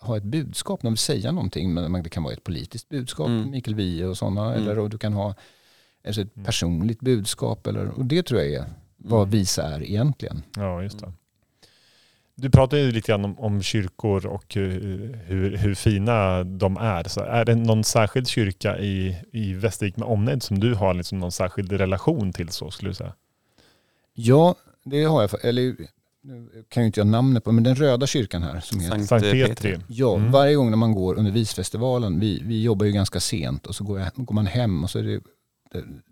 ha 0.00 0.16
ett 0.16 0.22
budskap, 0.24 0.82
de 0.82 0.92
vill 0.92 0.98
säga 0.98 1.32
någonting. 1.32 1.74
Men 1.74 2.02
det 2.02 2.08
kan 2.10 2.22
vara 2.22 2.32
ett 2.32 2.44
politiskt 2.44 2.88
budskap, 2.88 3.28
Mm. 3.28 3.50
Mikael 3.50 3.74
Wiehe 3.74 4.04
och 4.06 4.16
sådana. 4.18 4.46
Mm. 4.54 4.62
Eller 4.62 4.78
och 4.78 4.90
du 4.90 4.98
kan 4.98 5.12
ha 5.12 5.34
alltså 6.06 6.20
ett 6.20 6.36
Mm. 6.36 6.46
personligt 6.46 7.00
budskap. 7.00 7.66
Eller, 7.66 7.88
och 7.88 8.04
det 8.04 8.22
tror 8.22 8.40
jag 8.40 8.52
är 8.52 8.64
vad 9.04 9.30
visa 9.30 9.62
är 9.62 9.82
egentligen. 9.82 10.42
Ja, 10.56 10.82
just 10.82 10.98
det. 10.98 11.12
Du 12.36 12.50
pratade 12.50 12.82
ju 12.82 12.92
lite 12.92 13.12
grann 13.12 13.24
om, 13.24 13.38
om 13.38 13.62
kyrkor 13.62 14.26
och 14.26 14.54
hur, 14.54 15.56
hur 15.56 15.74
fina 15.74 16.44
de 16.44 16.76
är. 16.76 17.04
Så 17.08 17.20
är 17.20 17.44
det 17.44 17.54
någon 17.54 17.84
särskild 17.84 18.28
kyrka 18.28 18.78
i, 18.78 19.16
i 19.32 19.52
Västervik 19.54 19.96
med 19.96 20.08
omnejd 20.08 20.42
som 20.42 20.58
du 20.60 20.74
har 20.74 20.94
liksom 20.94 21.18
någon 21.18 21.32
särskild 21.32 21.72
relation 21.72 22.32
till 22.32 22.48
så 22.48 22.70
skulle 22.70 22.90
du 22.90 22.94
säga? 22.94 23.12
Ja, 24.14 24.54
det 24.84 25.04
har 25.04 25.20
jag. 25.22 25.44
Eller, 25.44 25.76
nu 26.22 26.64
kan 26.68 26.82
ju 26.82 26.86
inte 26.86 27.00
jag 27.00 27.06
namnet 27.06 27.44
på, 27.44 27.52
men 27.52 27.64
den 27.64 27.74
röda 27.74 28.06
kyrkan 28.06 28.42
här 28.42 28.60
som 28.60 28.80
heter 28.80 28.96
Sankt, 28.96 29.08
Sankt 29.08 29.30
Petri. 29.30 29.78
Ja, 29.88 30.16
Mm. 30.16 30.30
varje 30.32 30.54
gång 30.54 30.70
när 30.70 30.76
man 30.76 30.92
går 30.94 31.14
under 31.18 31.30
visfestivalen, 31.32 32.20
vi, 32.20 32.42
vi 32.44 32.62
jobbar 32.62 32.86
ju 32.86 32.92
ganska 32.92 33.20
sent 33.20 33.66
och 33.66 33.74
så 33.74 33.84
går, 33.84 34.00
jag, 34.00 34.10
går 34.14 34.34
man 34.34 34.46
hem 34.46 34.84
och 34.84 34.90
så 34.90 34.98
är 34.98 35.02
det- 35.02 35.20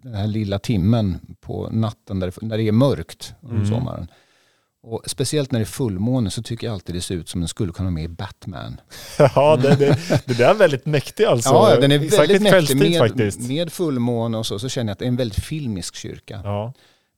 den 0.03 0.15
här 0.15 0.27
lilla 0.27 0.59
timmen 0.59 1.19
på 1.41 1.69
natten 1.73 2.21
där 2.21 2.27
det, 2.27 2.47
när 2.47 2.57
det 2.59 2.69
är 2.69 2.73
mörkt 2.73 3.35
under 3.41 3.57
Mm. 3.57 3.69
sommaren. 3.71 4.09
Och 4.85 5.03
speciellt 5.07 5.53
när 5.53 5.59
det 5.59 5.65
är 5.65 5.67
fullmåne 5.67 6.31
så 6.31 6.43
tycker 6.43 6.67
jag 6.67 6.75
alltid 6.75 6.95
det 6.95 7.01
ser 7.01 7.15
ut 7.15 7.29
som 7.29 7.41
den 7.41 7.49
skulle 7.49 7.73
kunna 7.73 7.85
vara 7.87 7.95
med 7.95 8.05
i 8.05 8.09
Batman. 8.09 8.81
Ja, 9.19 9.57
det, 9.57 9.77
det, 9.77 9.99
det 10.27 10.35
där 10.35 10.51
är 10.51 10.55
väldigt 10.55 10.87
mäktigt 10.87 11.29
alltså. 11.29 11.51
ja, 11.51 11.77
den 11.81 11.93
är 11.93 11.99
väldigt 11.99 12.43
mäktig 12.43 12.49
kvällstid 12.51 12.79
med, 12.79 12.99
faktiskt. 12.99 13.41
med 13.49 13.73
fullmåne 13.73 14.39
och 14.39 14.47
så, 14.47 14.59
så 14.59 14.69
känner 14.69 14.91
jag 14.91 14.93
att 14.93 14.99
det 14.99 15.05
är 15.05 15.09
en 15.09 15.17
väldigt 15.17 15.45
filmisk 15.45 15.95
kyrka. 15.95 16.41
Ja, 16.45 16.73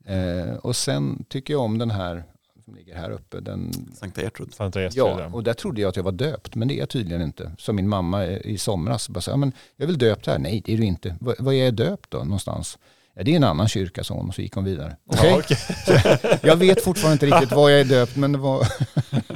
Eh, 0.06 0.54
och 0.56 0.76
sen 0.76 1.24
tycker 1.28 1.54
jag 1.54 1.60
om 1.62 1.78
den 1.78 1.90
här 1.90 2.24
som 2.64 2.74
ligger 2.74 2.94
här 2.96 3.10
uppe. 3.10 3.40
Den, 3.40 3.72
Sankt 3.94 4.18
Gertrud. 4.18 4.48
Estrid. 4.48 4.90
Ja, 4.94 5.26
och 5.32 5.42
där 5.44 5.52
trodde 5.54 5.80
jag 5.80 5.88
att 5.88 5.96
jag 5.96 6.02
var 6.02 6.12
döpt, 6.12 6.54
men 6.54 6.68
det 6.68 6.74
är 6.74 6.78
jag 6.78 6.88
tydligen 6.88 7.22
inte. 7.22 7.52
Som 7.58 7.76
min 7.76 7.88
mamma 7.88 8.26
i 8.26 8.58
somras 8.58 9.08
bara 9.08 9.20
sa, 9.20 9.36
men 9.36 9.52
jag 9.76 9.82
är 9.84 9.86
väl 9.86 9.98
döpt 9.98 10.26
här? 10.26 10.38
Nej, 10.38 10.62
det 10.64 10.72
är 10.72 10.76
du 10.76 10.84
inte. 10.84 11.16
Vad, 11.20 11.34
vad 11.38 11.54
är 11.54 11.64
jag 11.64 11.74
döpt 11.74 12.10
då 12.10 12.18
någonstans? 12.18 12.78
Ja, 13.16 13.22
det 13.22 13.32
är 13.32 13.36
en 13.36 13.44
annan 13.44 13.68
kyrka, 13.68 14.04
sa 14.04 14.14
hon 14.14 14.28
och 14.28 14.34
så 14.34 14.42
gick 14.42 14.54
hon 14.54 14.64
vidare. 14.64 14.96
Okej, 15.06 15.30
Ja, 15.30 15.38
okej. 15.38 16.38
jag 16.42 16.56
vet 16.56 16.84
fortfarande 16.84 17.26
inte 17.26 17.36
riktigt 17.36 17.56
vad 17.56 17.72
jag 17.72 17.80
är 17.80 17.84
döpt, 17.84 18.16
men 18.16 18.32
det 18.32 18.38
var... 18.38 18.66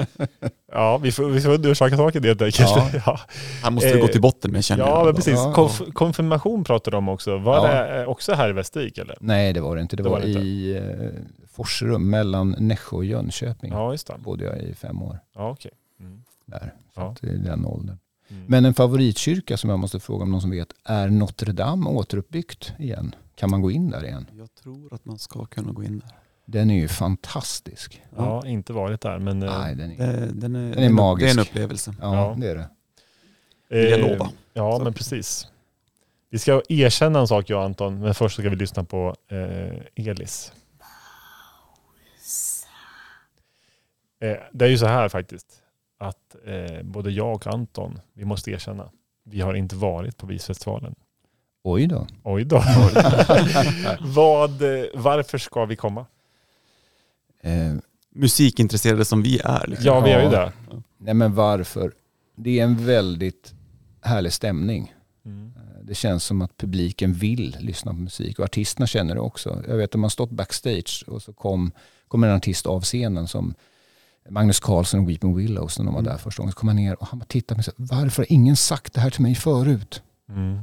ja, 0.73 0.99
vi 0.99 1.13
får, 1.13 1.25
vi 1.31 1.41
får 1.41 1.51
undersöka 1.51 1.97
saken 1.97 2.25
helt 2.25 2.43
enkelt. 2.43 2.69
Ja. 2.71 2.91
Ja, 3.07 3.21
Han 3.63 3.75
måste 3.75 3.89
Eh, 3.91 4.01
gå 4.01 4.09
till 4.09 4.21
botten 4.21 4.53
med 4.53 4.65
känner 4.65 4.85
ja 4.87 5.05
men 5.05 5.15
precis. 5.15 5.35
Ja. 5.35 5.53
Konf 5.53 5.83
konfirmation 5.93 6.65
pratade 6.65 6.97
de 6.97 7.09
om 7.09 7.15
också. 7.15 7.39
Var 7.39 7.57
Ja. 7.69 7.75
det 7.75 8.03
eh, 8.03 8.09
också 8.09 8.33
här 8.35 8.49
i 8.51 8.53
Västervik 8.53 8.99
eller? 8.99 9.17
Nej, 9.21 9.53
det 9.53 9.61
var 9.61 9.77
det 9.77 9.83
inte. 9.83 9.97
Det, 9.97 10.03
Det 10.03 10.09
var, 10.09 10.17
var 10.17 10.25
det 10.27 10.29
inte. 10.33 10.41
i 10.41 10.77
eh, 10.77 10.83
Forserum, 11.59 12.11
mellan 12.11 12.55
Nässjö 12.59 12.97
och 12.97 13.05
Jönköping. 13.05 13.73
Ja, 13.73 13.93
just 13.93 14.07
det. 14.07 14.15
bodde 14.19 14.45
jag 14.45 14.59
i 14.59 14.75
fem 14.75 15.03
år. 15.03 15.19
Ja, 15.35 15.51
okej. 15.51 15.71
Mm. 16.01 16.23
Där, 16.47 16.75
så 16.95 17.01
Ja. 17.01 17.29
i 17.29 17.37
den 17.37 17.65
åldern. 17.67 17.99
Mm. 18.31 18.45
Men 18.49 18.65
en 18.65 18.75
favoritkyrka 18.75 19.57
som 19.57 19.71
jag 19.71 19.79
måste 19.79 20.01
fråga 20.01 20.23
om 20.23 20.31
någon 20.31 20.41
som 20.41 20.51
vet, 20.51 20.69
är 20.85 21.09
Notre 21.09 21.53
Dame 21.53 21.91
återuppbyggt 21.91 22.73
igen? 22.79 23.15
Kan 23.35 23.51
man 23.51 23.63
gå 23.63 23.71
in 23.71 23.91
där 23.91 24.05
igen? 24.05 24.27
Jag 24.39 24.55
tror 24.55 24.95
att 24.95 25.05
man 25.05 25.19
ska 25.19 25.45
kunna 25.45 25.73
gå 25.73 25.85
in 25.85 25.99
där. 25.99 26.09
Den 26.45 26.71
är 26.71 26.75
ju 26.81 26.89
fantastisk. 26.89 28.03
Ja, 28.17 28.47
inte 28.47 28.73
varit 28.73 29.01
där 29.01 29.19
men... 29.19 29.43
eh, 29.43 29.59
Nej, 29.59 29.75
den 29.75 29.91
är, 29.91 29.97
Det, 30.21 30.27
den, 30.33 30.57
är, 30.57 30.75
Den 30.75 30.85
är 30.85 30.91
magisk. 30.91 31.27
Det 31.27 31.41
är 31.41 31.43
en 31.43 31.49
upplevelse. 31.49 31.95
ja, 32.01 32.15
Ja. 32.15 32.35
det 32.39 32.49
är 32.51 32.55
det. 32.55 32.69
vill 33.81 33.91
jag 33.91 34.01
eh, 34.01 34.09
lova. 34.11 34.31
Ja, 34.55 34.79
Så. 34.79 34.85
men 34.85 34.93
precis. 34.93 35.47
Vi 36.31 36.39
ska 36.39 36.63
erkänna 36.69 37.19
en 37.21 37.29
sak 37.29 37.51
jag 37.51 37.59
och 37.59 37.65
Anton, 37.65 38.01
men 38.01 38.15
först 38.15 38.39
ska 38.39 38.49
vi 38.51 38.57
lyssna 38.57 38.85
på 38.85 39.15
eh, 39.29 40.07
Elis. 40.09 40.53
Eh, 44.21 44.37
det 44.53 44.65
är 44.65 44.69
ju 44.69 44.79
så 44.79 44.87
här 44.87 45.09
faktiskt, 45.09 45.47
att 45.99 46.37
eh, 46.47 46.83
både 46.83 47.11
jag 47.11 47.35
och 47.35 47.47
Anton, 47.47 48.01
vi 48.15 48.25
måste 48.25 48.51
erkänna, 48.51 48.91
vi 49.25 49.41
har 49.41 49.55
inte 49.55 49.77
varit 49.77 50.17
på 50.17 50.27
Visfestivalen. 50.27 50.95
Oj 51.65 51.87
då. 51.87 52.07
Oj 52.23 52.45
då. 52.45 52.57
Vad, 54.01 54.63
eh, 54.63 54.85
varför 54.95 55.39
ska 55.39 55.65
vi 55.65 55.77
komma? 55.77 56.07
Eh, 57.43 57.75
Musikintresserade 58.11 59.05
som 59.05 59.23
vi 59.23 59.39
är. 59.45 59.67
Liksom. 59.67 59.87
Ja, 59.87 60.01
vi 60.01 60.11
är 60.11 60.19
ju 60.19 60.25
Ja. 60.25 60.31
där. 60.31 60.53
nej 60.99 61.15
men 61.15 61.35
varför? 61.35 61.93
Det 62.37 62.61
är 62.61 62.65
en 62.65 62.87
väldigt 62.87 63.55
härlig 64.03 64.33
stämning. 64.33 64.95
Mm. 65.25 65.53
Det 65.83 65.95
känns 65.95 66.25
som 66.25 66.43
att 66.43 66.57
publiken 66.57 67.13
vill 67.13 67.57
lyssna 67.61 67.93
på 67.93 67.99
musik 67.99 68.39
och 68.39 68.45
artisterna 68.45 68.87
känner 68.87 69.15
det 69.15 69.21
också. 69.21 69.63
Jag 69.69 69.77
vet 69.77 69.95
att 69.95 70.01
man 70.01 70.11
stått 70.11 70.31
backstage 70.31 71.05
och 71.07 71.23
så 71.23 71.33
kom, 71.33 71.71
kom 72.09 72.25
en 72.25 72.31
artist 72.37 72.67
av 72.67 72.83
scenen 72.83 73.29
som 73.29 73.55
Magnus 74.31 74.61
Carlsson 74.61 75.01
och 75.01 75.09
Weeping 75.11 75.37
Willows 75.37 75.79
när 75.79 75.85
de 75.85 75.95
var 75.95 76.01
Mm. 76.01 76.13
där 76.13 76.19
första 76.19 76.43
gången. 76.43 76.53
Så 76.53 76.59
kom 76.59 76.69
han 76.69 76.77
ner 76.77 77.01
och 77.03 77.07
han 77.09 77.19
bara 77.19 77.25
tittade 77.27 77.55
på 77.55 77.71
mig 77.71 77.73
och 77.81 77.89
sa, 77.89 77.97
varför 77.97 78.23
har 78.23 78.33
ingen 78.33 78.57
sagt 78.57 78.95
det 78.95 79.01
här 79.01 79.11
till 79.11 79.23
mig 79.23 79.35
förut? 79.35 80.03
Mm. 80.29 80.59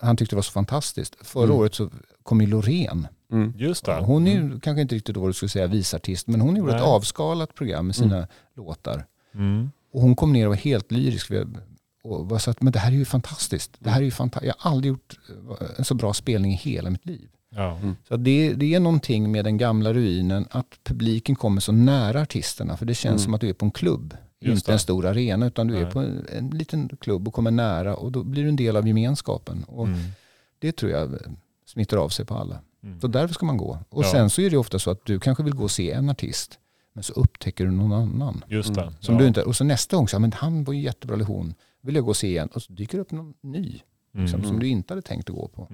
Han 0.00 0.16
tyckte 0.16 0.34
det 0.34 0.36
var 0.36 0.42
så 0.42 0.52
fantastiskt. 0.52 1.16
Förra 1.22 1.44
Mm. 1.44 1.56
året 1.56 1.74
så 1.74 1.90
kom 2.22 2.40
ju 2.40 2.46
Loreen. 2.46 3.06
Mm. 3.32 3.52
Just 3.56 3.84
det. 3.84 3.94
Hon 4.00 4.26
är 4.26 4.30
ju 4.32 4.38
Mm. 4.40 4.60
kanske 4.60 4.82
inte 4.82 4.94
riktigt 4.94 5.16
vad 5.16 5.28
du 5.28 5.32
skulle 5.32 5.48
säga 5.48 5.66
visartist, 5.66 6.26
men 6.26 6.40
hon 6.40 6.56
gjorde 6.56 6.72
ett 6.72 6.80
Nej. 6.80 6.88
avskalat 6.90 7.54
program 7.54 7.86
med 7.86 7.96
sina 7.96 8.26
låtar. 8.56 9.06
Mm. 9.34 9.70
Och 9.92 10.00
hon 10.02 10.16
kom 10.16 10.32
ner 10.32 10.46
och 10.46 10.50
var 10.50 10.56
helt 10.56 10.92
lyrisk. 10.92 11.30
Och 12.04 12.26
bara 12.26 12.38
sa 12.38 12.50
att 12.50 12.62
men 12.62 12.72
det 12.72 12.78
här 12.78 12.92
är 12.92 12.96
ju 12.96 13.04
fantastiskt. 13.04 13.70
Det 13.78 13.90
här 13.90 14.00
är 14.00 14.04
ju 14.04 14.10
fanta- 14.10 14.44
Jag 14.44 14.54
har 14.58 14.70
aldrig 14.70 14.88
gjort 14.88 15.18
eh, 15.60 15.66
en 15.78 15.84
så 15.84 15.94
bra 15.94 16.14
spelning 16.14 16.52
i 16.52 16.56
hela 16.56 16.90
mitt 16.90 17.06
liv. 17.06 17.28
Ja. 17.54 17.76
Mm. 17.76 17.96
Så 18.08 18.16
det, 18.16 18.54
det 18.54 18.74
är 18.74 18.80
någonting 18.80 19.32
med 19.32 19.44
den 19.44 19.58
gamla 19.58 19.92
ruinen 19.94 20.46
att 20.50 20.78
publiken 20.84 21.34
kommer 21.36 21.60
så 21.60 21.72
nära 21.72 22.20
artisterna. 22.22 22.76
För 22.76 22.86
det 22.86 22.94
känns 22.94 23.12
Mm. 23.12 23.24
som 23.24 23.34
att 23.34 23.40
du 23.40 23.48
är 23.48 23.52
på 23.52 23.64
en 23.64 23.70
klubb. 23.70 24.14
Just 24.40 24.56
inte 24.62 24.70
det. 24.70 24.72
en 24.74 24.78
stor 24.78 25.06
arena 25.06 25.46
utan 25.46 25.66
du 25.66 25.76
är 25.76 25.82
Nej. 25.82 25.92
på 25.92 25.98
en, 26.00 26.26
en 26.36 26.50
liten 26.50 26.88
klubb 27.00 27.28
och 27.28 27.34
kommer 27.34 27.50
nära 27.50 27.96
och 27.96 28.12
då 28.12 28.22
blir 28.24 28.42
du 28.42 28.48
en 28.48 28.56
del 28.56 28.76
av 28.76 28.86
gemenskapen. 28.88 29.64
Och 29.64 29.86
Mm. 29.86 29.98
Det 30.58 30.72
tror 30.72 30.92
jag 30.92 31.18
smittar 31.66 31.96
av 31.96 32.08
sig 32.08 32.24
på 32.24 32.34
alla. 32.34 32.60
Mm. 32.82 33.00
Så 33.00 33.06
därför 33.06 33.34
ska 33.34 33.46
man 33.46 33.56
gå. 33.56 33.78
Och 33.88 34.04
Ja. 34.04 34.10
sen 34.10 34.30
så 34.30 34.40
är 34.42 34.50
det 34.50 34.56
ofta 34.56 34.78
så 34.78 34.90
att 34.90 35.04
du 35.04 35.20
kanske 35.20 35.42
vill 35.42 35.54
gå 35.54 35.62
och 35.62 35.70
se 35.70 35.90
en 35.92 36.08
artist. 36.10 36.58
Men 36.92 37.02
så 37.02 37.12
upptäcker 37.12 37.64
du 37.64 37.70
någon 37.70 37.92
annan. 37.92 38.44
Just 38.48 38.74
det. 38.74 38.82
Mm. 38.82 38.94
Som 39.00 39.14
ja. 39.14 39.20
du 39.20 39.26
inte, 39.26 39.42
och 39.42 39.56
så 39.56 39.64
nästa 39.64 39.96
gång 39.96 40.08
så, 40.08 40.18
men 40.18 40.32
han 40.32 40.64
var 40.64 40.74
ju 40.74 40.80
jättebra 40.80 41.24
hon. 41.24 41.54
Vill 41.82 41.94
jag 41.94 42.04
gå 42.04 42.10
och 42.10 42.16
se 42.16 42.26
igen. 42.28 42.48
Och 42.54 42.62
så 42.62 42.72
dyker 42.72 42.98
det 42.98 43.02
upp 43.02 43.10
någon 43.12 43.34
ny. 43.40 43.80
Liksom, 44.14 44.38
Mm. 44.40 44.44
Som 44.50 44.58
du 44.58 44.68
inte 44.68 44.92
hade 44.94 45.02
tänkt 45.02 45.30
att 45.30 45.36
gå 45.36 45.48
på. 45.48 45.68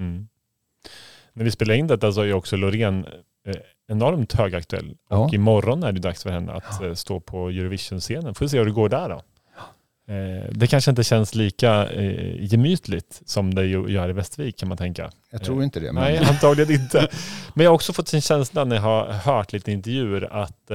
När 1.37 1.45
vi 1.45 1.51
spelar 1.51 1.75
in 1.75 1.87
detta 1.87 2.13
så 2.13 2.21
är 2.21 2.25
ju 2.25 2.33
också 2.33 2.57
Loreen 2.57 3.07
eh, 3.47 3.55
enormt 3.89 4.33
högaktuell. 4.33 4.95
Ja. 5.11 5.17
Och 5.17 5.35
imorgon 5.35 5.83
är 5.83 5.93
det 5.93 6.01
dags 6.01 6.23
för 6.23 6.31
henne 6.31 6.53
att 6.53 6.83
eh, 6.83 6.95
stå 6.95 7.21
på 7.21 7.49
Eurovision-scenen. 7.49 8.35
Får 8.35 8.45
vi 8.45 8.49
se 8.49 8.59
hur 8.59 8.65
det 8.65 8.71
går 8.71 8.89
där 8.89 9.09
då. 9.09 9.23
Eh, 10.15 10.51
det 10.51 10.67
kanske 10.67 10.91
inte 10.91 11.05
känns 11.05 11.35
lika 11.35 11.93
gemytligt 12.39 13.23
som 13.27 13.55
det 13.55 13.67
gör 13.67 14.09
i 14.09 14.13
Västervik 14.13 14.59
kan 14.59 14.69
man 14.69 14.79
tänka. 14.79 15.11
Jag 15.31 15.45
tror 15.45 15.63
inte 15.63 15.81
det. 15.81 15.93
Men 15.93 16.03
Nej, 16.03 16.19
antagligen 16.19 16.81
inte. 16.81 17.09
Men 17.55 17.65
jag 17.65 17.71
har 17.71 17.75
också 17.75 17.93
fått 17.93 18.13
en 18.13 18.21
känsla 18.21 18.65
när 18.65 18.77
jag 18.77 18.83
har 18.83 19.13
hört 19.13 19.53
lite 19.53 19.73
intervjuer 19.73 20.33
att 20.33 20.71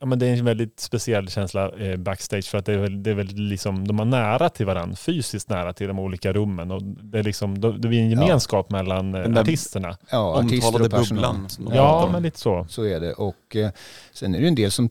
ja, 0.00 0.06
men 0.06 0.18
det 0.18 0.26
är 0.26 0.36
en 0.36 0.44
väldigt 0.44 0.80
speciell 0.80 1.28
känsla 1.28 1.72
eh, 1.78 1.96
backstage 1.96 2.44
för 2.44 2.58
att 2.58 2.64
det 2.66 2.72
är, 2.72 2.78
väl, 2.78 3.02
det 3.02 3.10
är 3.10 3.14
väl 3.14 3.26
liksom, 3.26 3.88
de 3.88 3.98
har 3.98 4.06
nära 4.06 4.48
till 4.48 4.66
varandra, 4.66 4.96
fysiskt 4.96 5.48
nära 5.48 5.72
till 5.72 5.88
de 5.88 5.98
olika 5.98 6.32
rummen 6.32 6.70
och 6.70 6.82
det, 6.82 7.18
är 7.18 7.22
liksom, 7.22 7.60
det 7.60 7.88
blir 7.88 8.00
en 8.00 8.10
gemenskap 8.10 8.70
mellan 8.70 9.14
eh, 9.14 9.22
där- 9.28 9.40
artisterna. 9.40 9.96
ja, 10.10 10.38
artister 10.38 10.66
Omtalade 10.66 10.84
och 10.84 10.90
personal. 11.00 11.34
bubblan. 11.34 11.48
Ja, 11.58 11.90
pratar 11.90 12.06
om. 12.06 12.12
men 12.12 12.22
lite 12.22 12.38
så. 12.38 12.66
Så 12.68 12.84
är 12.84 13.00
det. 13.00 13.12
Och 13.12 13.56
eh, 13.56 13.70
sen 14.12 14.34
är 14.34 14.38
det 14.38 14.42
ju 14.42 14.48
en 14.48 14.54
del 14.54 14.70
som 14.70 14.90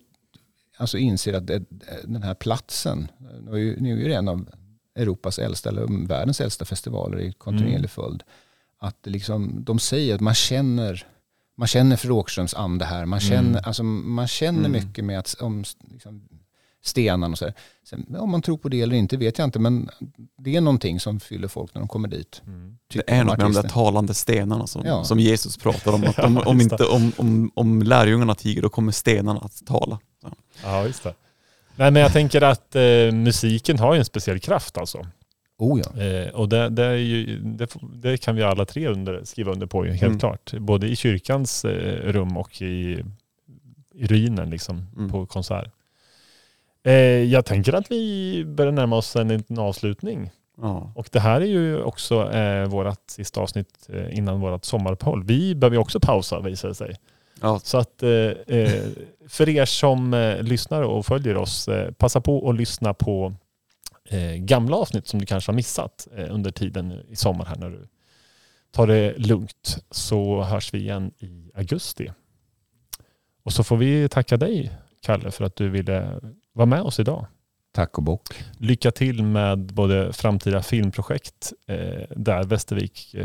alltså 0.77 0.97
inser 0.97 1.33
att 1.33 1.47
det, 1.47 1.63
den 2.03 2.23
här 2.23 2.33
platsen, 2.33 3.07
nu 3.41 3.71
är 3.71 4.05
är 4.05 4.09
det 4.09 4.15
en 4.15 4.27
av 4.27 4.49
Europas 4.95 5.39
äldsta, 5.39 5.69
eller 5.69 6.07
världens 6.07 6.41
äldsta 6.41 6.65
festivaler 6.65 7.19
i 7.19 7.33
kontinuerlig 7.33 7.77
Mm. 7.77 7.87
följd. 7.89 8.23
Att 8.79 8.97
liksom, 9.03 9.63
de 9.63 9.79
säger 9.79 10.15
att 10.15 10.21
man 10.21 10.33
känner, 10.33 11.05
man 11.57 11.67
känner 11.67 11.95
för 11.95 12.11
Åkerströms 12.11 12.53
ande 12.53 12.85
här. 12.85 13.05
Man 13.05 13.19
Mm. 13.19 13.29
känner, 13.29 13.67
alltså, 13.67 13.83
man 13.83 14.27
känner 14.27 14.59
Mm. 14.59 14.71
mycket 14.71 15.05
med 15.05 15.19
att, 15.19 15.35
om 15.41 15.63
liksom, 15.91 16.21
stenan 16.83 17.31
och 17.31 17.37
så. 17.37 17.51
Sen, 17.89 18.15
om 18.19 18.31
man 18.31 18.41
tror 18.41 18.57
på 18.57 18.69
det 18.69 18.81
eller 18.81 18.95
inte 18.95 19.17
vet 19.17 19.37
jag 19.37 19.45
inte, 19.47 19.59
men 19.59 19.89
det 20.37 20.55
är 20.55 20.61
någonting 20.61 20.99
som 20.99 21.19
fyller 21.19 21.47
folk 21.47 21.73
när 21.73 21.81
de 21.81 21.87
kommer 21.87 22.07
dit. 22.07 22.41
Mm. 22.47 22.77
Det 22.93 23.03
är 23.11 23.23
något 23.23 23.37
med 23.37 23.45
de 23.45 23.53
där 23.53 23.63
talande 23.69 24.13
stenarna 24.13 24.67
som, 24.67 24.85
Ja. 24.85 25.03
som 25.03 25.19
Jesus 25.19 25.57
pratar 25.57 25.93
om. 25.93 26.03
Att 26.03 26.19
om, 26.19 26.35
Ja, 26.45 26.45
om, 26.49 26.61
inte, 26.61 26.83
om, 26.85 27.11
om, 27.17 27.51
om 27.53 27.81
lärjungarna 27.83 28.35
tiger 28.35 28.61
då 28.61 28.69
kommer 28.69 28.91
stenarna 28.91 29.39
att 29.39 29.65
tala. 29.65 29.99
Så. 30.21 30.29
Ja, 30.63 30.85
just 30.85 31.03
det. 31.03 31.13
Nej, 31.75 31.91
men 31.91 32.01
jag 32.01 32.13
tänker 32.13 32.41
att 32.41 32.75
eh, 32.75 32.81
musiken 33.13 33.79
har 33.79 33.93
ju 33.93 33.99
en 33.99 34.05
speciell 34.05 34.39
kraft 34.39 34.77
alltså. 34.77 35.07
Oh 35.59 35.81
ja. 35.85 36.01
Eh, 36.03 36.29
och 36.29 36.49
det, 36.49 36.69
det, 36.69 36.83
är 36.85 36.93
ju, 36.95 37.39
det, 37.39 37.69
det 37.93 38.17
kan 38.17 38.35
vi 38.35 38.43
alla 38.43 38.65
tre 38.65 38.87
under, 38.87 39.23
skriva 39.23 39.51
under 39.51 39.67
på, 39.67 39.83
helt 39.83 40.01
Mm. 40.03 40.19
klart. 40.19 40.53
Både 40.53 40.87
i 40.87 40.95
kyrkans 40.95 41.65
eh, 41.65 42.11
rum 42.11 42.37
och 42.37 42.61
i, 42.61 43.03
i 43.95 44.07
ruinen 44.07 44.49
liksom, 44.49 44.87
Mm. 44.97 45.11
på 45.11 45.25
konsert. 45.25 45.71
Eh, 46.83 46.93
jag 47.23 47.45
tänker 47.45 47.73
att 47.73 47.91
vi 47.91 48.43
börjar 48.45 48.71
närma 48.71 48.95
oss 48.95 49.15
en 49.15 49.27
liten 49.27 49.59
avslutning. 49.59 50.29
Ja. 50.61 50.91
Och 50.95 51.09
det 51.11 51.19
här 51.19 51.41
är 51.41 51.45
ju 51.45 51.81
också 51.81 52.31
eh, 52.33 52.65
vårt 52.67 53.09
sista 53.09 53.41
avsnitt 53.41 53.89
eh, 53.93 54.17
innan 54.17 54.39
vårt 54.39 54.65
sommaruppehåll. 54.65 55.23
Vi 55.23 55.55
behöver 55.55 55.77
också 55.77 55.99
pausa 55.99 56.39
visar 56.39 56.67
det 56.69 56.75
sig. 56.75 56.95
Ja, 57.41 57.59
Så 57.63 57.77
att 57.77 58.03
eh, 58.03 58.09
eh, 58.09 58.83
för 59.27 59.49
er 59.49 59.65
som 59.65 60.35
lyssnar 60.41 60.81
och 60.83 61.05
följer 61.05 61.37
oss, 61.37 61.69
passa 61.97 62.21
på 62.21 62.49
att 62.49 62.55
lyssna 62.55 62.93
på 62.93 63.33
eh, 64.09 64.33
gamla 64.35 64.75
avsnitt 64.75 65.07
som 65.07 65.19
du 65.19 65.25
kanske 65.25 65.51
har 65.51 65.55
missat 65.55 66.07
eh, 66.15 66.33
under 66.33 66.51
tiden 66.51 67.01
i 67.09 67.15
sommar 67.15 67.45
här 67.45 67.55
när 67.55 67.69
du 67.69 67.87
tar 68.71 68.87
det 68.87 69.17
lugnt. 69.17 69.85
Så 69.91 70.43
hörs 70.43 70.73
vi 70.73 70.77
igen 70.77 71.11
i 71.19 71.51
augusti. 71.55 72.11
Och 73.43 73.53
så 73.53 73.63
får 73.63 73.77
vi 73.77 74.09
tacka 74.09 74.37
dig 74.37 74.71
Kalle 75.01 75.31
för 75.31 75.45
att 75.45 75.55
du 75.55 75.69
ville 75.69 76.19
vara 76.53 76.65
med 76.65 76.81
oss 76.81 76.99
idag. 76.99 77.25
Tack 77.71 77.97
och 77.97 78.03
bock. 78.03 78.27
Lycka 78.57 78.91
till 78.91 79.23
med 79.23 79.59
både 79.59 80.13
framtida 80.13 80.61
filmprojekt 80.61 81.53
eh, 81.67 82.03
där 82.15 82.43
Västervik 82.43 83.15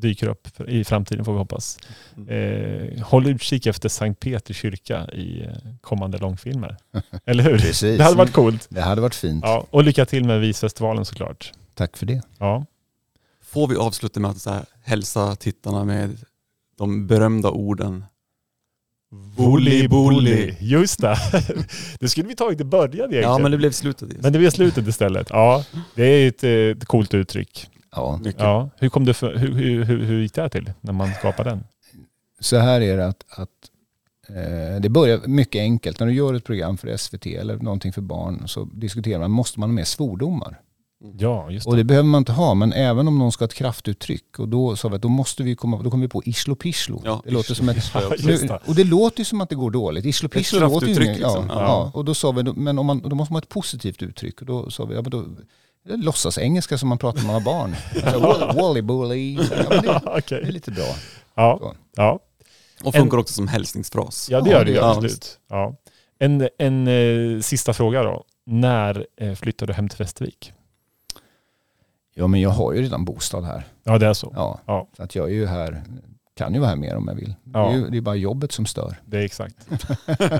dyker 0.00 0.28
upp 0.28 0.60
i 0.68 0.84
framtiden 0.84 1.24
får 1.24 1.32
vi 1.32 1.38
hoppas. 1.38 1.78
Eh, 2.28 3.02
håll 3.04 3.26
utkik 3.26 3.66
efter 3.66 3.88
Sankt 3.88 4.20
Petri 4.20 4.54
kyrka 4.54 5.08
i 5.12 5.42
eh, 5.42 5.50
kommande 5.80 6.18
långfilmer. 6.18 6.76
Eller 7.26 7.44
hur? 7.44 7.58
Precis. 7.58 7.98
Det 7.98 8.04
hade 8.04 8.16
varit 8.16 8.32
coolt. 8.32 8.66
Det 8.70 8.80
hade 8.80 9.00
varit 9.00 9.14
fint. 9.14 9.44
Ja, 9.46 9.66
och 9.70 9.84
lycka 9.84 10.06
till 10.06 10.24
med 10.24 10.40
visfestivalen 10.40 11.04
såklart. 11.04 11.52
Tack 11.74 11.96
för 11.96 12.06
det. 12.06 12.22
Ja. 12.38 12.66
Får 13.42 13.68
vi 13.68 13.76
avsluta 13.76 14.20
med 14.20 14.30
att 14.30 14.38
så 14.38 14.50
här, 14.50 14.64
hälsa 14.84 15.36
tittarna 15.36 15.84
med 15.84 16.16
de 16.78 17.06
berömda 17.06 17.50
orden 17.50 18.04
Bully 19.36 19.88
bully. 19.88 20.54
Just 20.60 21.00
det. 21.00 21.16
Det 22.00 22.08
skulle 22.08 22.28
vi 22.28 22.36
tagit 22.36 22.60
i 22.60 22.64
början 22.64 22.94
egentligen. 22.94 23.22
Ja 23.22 23.38
men 23.38 23.50
det 23.50 23.56
blev 23.56 23.70
slutet. 23.70 24.22
Men 24.22 24.32
det 24.32 24.38
blev 24.38 24.50
slutet 24.50 24.88
istället. 24.88 25.26
Ja, 25.30 25.64
det 25.94 26.04
är 26.04 26.28
ett, 26.28 26.44
ett 26.44 26.84
coolt 26.84 27.14
uttryck. 27.14 27.68
Ja. 27.94 28.16
Mycket. 28.24 28.40
Ja. 28.40 28.70
Hur, 28.76 28.88
kom 28.88 29.04
det 29.04 29.14
för, 29.14 29.36
hur, 29.36 29.52
hur, 29.52 29.84
hur, 29.84 30.04
hur 30.04 30.20
gick 30.20 30.34
det 30.34 30.42
här 30.42 30.48
till 30.48 30.72
när 30.80 30.92
man 30.92 31.12
skapade 31.12 31.50
den? 31.50 31.64
Så 32.40 32.56
här 32.56 32.80
är 32.80 32.96
det 32.96 33.06
att, 33.06 33.24
att 33.30 33.48
eh, 34.28 34.80
det 34.80 34.88
börjar 34.88 35.20
mycket 35.26 35.60
enkelt. 35.60 36.00
När 36.00 36.06
du 36.06 36.12
gör 36.12 36.34
ett 36.34 36.44
program 36.44 36.76
för 36.76 36.96
SVT 36.96 37.26
eller 37.26 37.56
någonting 37.56 37.92
för 37.92 38.02
barn 38.02 38.48
så 38.48 38.64
diskuterar 38.64 39.18
man, 39.18 39.30
måste 39.30 39.60
man 39.60 39.68
ha 39.68 39.74
med 39.74 39.86
svordomar? 39.86 40.60
Ja, 41.18 41.50
just 41.50 41.66
Och 41.66 41.72
det. 41.72 41.80
det 41.80 41.84
behöver 41.84 42.08
man 42.08 42.18
inte 42.18 42.32
ha, 42.32 42.54
men 42.54 42.72
även 42.72 43.08
om 43.08 43.18
någon 43.18 43.32
ska 43.32 43.42
ha 43.42 43.46
ett 43.46 43.54
kraftuttryck 43.54 44.38
och 44.38 44.48
då 44.48 44.76
sa 44.76 44.88
vi 44.88 44.96
att 44.96 45.02
då 45.02 45.08
måste 45.08 45.42
vi 45.42 45.56
komma, 45.56 45.82
då 45.82 45.90
kommer 45.90 46.04
vi 46.04 46.08
på 46.08 46.22
islo 46.24 46.54
pisslo. 46.54 47.02
Ja, 47.04 47.22
det 47.24 47.30
låter 47.30 47.54
som 47.54 47.68
ett, 47.68 47.90
Ja, 47.94 48.00
det. 48.18 48.60
och 48.66 48.74
det 48.74 48.84
låter 48.84 49.18
ju 49.18 49.24
som 49.24 49.40
att 49.40 49.48
det 49.48 49.54
går 49.54 49.70
dåligt. 49.70 50.04
Islo 50.04 50.28
pisslo 50.28 50.60
låter 50.60 50.86
ju 50.86 50.94
liksom. 50.94 51.46
ja. 51.48 51.60
Ja. 51.60 51.90
Och 51.94 52.04
då 52.04 52.14
sa 52.14 52.32
vi, 52.32 52.42
men 52.42 52.78
om 52.78 52.86
man, 52.86 53.02
då 53.04 53.16
måste 53.16 53.32
man 53.32 53.36
ha 53.36 53.42
ett 53.42 53.48
positivt 53.48 54.02
uttryck. 54.02 54.40
Och 54.40 54.46
då 54.46 54.70
sa 54.70 54.84
vi, 54.84 54.94
ja 54.94 55.02
men 55.02 55.10
då, 55.10 55.22
det 55.22 55.36
låtsas 55.84 56.38
engelska 56.38 56.78
som 56.78 56.88
man 56.88 56.98
pratar 56.98 57.22
man 57.22 57.34
har 57.34 57.40
barn. 57.40 57.74
Så, 57.94 58.18
"Wall- 58.20 58.56
Wally 58.56 58.82
bully. 58.82 59.34
Ja, 59.34 59.40
det, 60.14 60.22
det 60.28 60.48
är 60.48 60.52
lite 60.52 60.70
bra. 60.70 60.94
Ja, 61.34 61.58
Så. 61.60 61.74
ja. 61.96 62.20
Och 62.84 62.94
funkar 62.94 63.18
också 63.18 63.34
som 63.34 63.48
hälsningsfras. 63.48 64.28
ja, 64.30 64.40
det 64.40 64.50
Ja, 64.50 64.56
gör 64.56 64.64
det 64.64 64.70
ju 64.70 64.74
det- 64.76 64.80
ja, 64.82 64.90
absolut. 64.90 65.38
Ja. 65.48 65.74
En, 66.18 66.48
en 66.58 66.88
eh, 66.88 67.40
sista 67.40 67.72
fråga 67.72 68.02
då. 68.02 68.24
När 68.46 69.06
eh, 69.20 69.34
flyttar 69.34 69.66
du 69.66 69.72
hem 69.72 69.88
till 69.88 69.98
Västervik? 69.98 70.52
Ja 72.14 72.26
men 72.26 72.40
jag 72.40 72.50
har 72.50 72.72
ju 72.72 72.82
redan 72.82 73.04
bostad 73.04 73.44
här. 73.44 73.62
Ja, 73.84 73.98
det 73.98 74.06
är 74.06 74.14
så. 74.14 74.32
Ja, 74.36 74.60
Ja. 74.66 74.88
Så 74.96 75.02
att 75.02 75.14
jag 75.14 75.28
är 75.28 75.34
ju 75.34 75.46
här, 75.46 75.82
kan 76.36 76.54
ju 76.54 76.60
vara 76.60 76.68
här 76.68 76.76
mer 76.76 76.96
om 76.96 77.08
jag 77.08 77.14
vill. 77.14 77.34
Det, 77.44 77.58
Ja. 77.58 77.70
är 77.70 77.76
ju, 77.76 77.88
det 77.90 77.96
är 77.96 78.00
bara 78.00 78.14
jobbet 78.14 78.52
som 78.52 78.66
stör. 78.66 78.96
Det 79.06 79.18
är 79.18 79.22
exakt. 79.22 79.56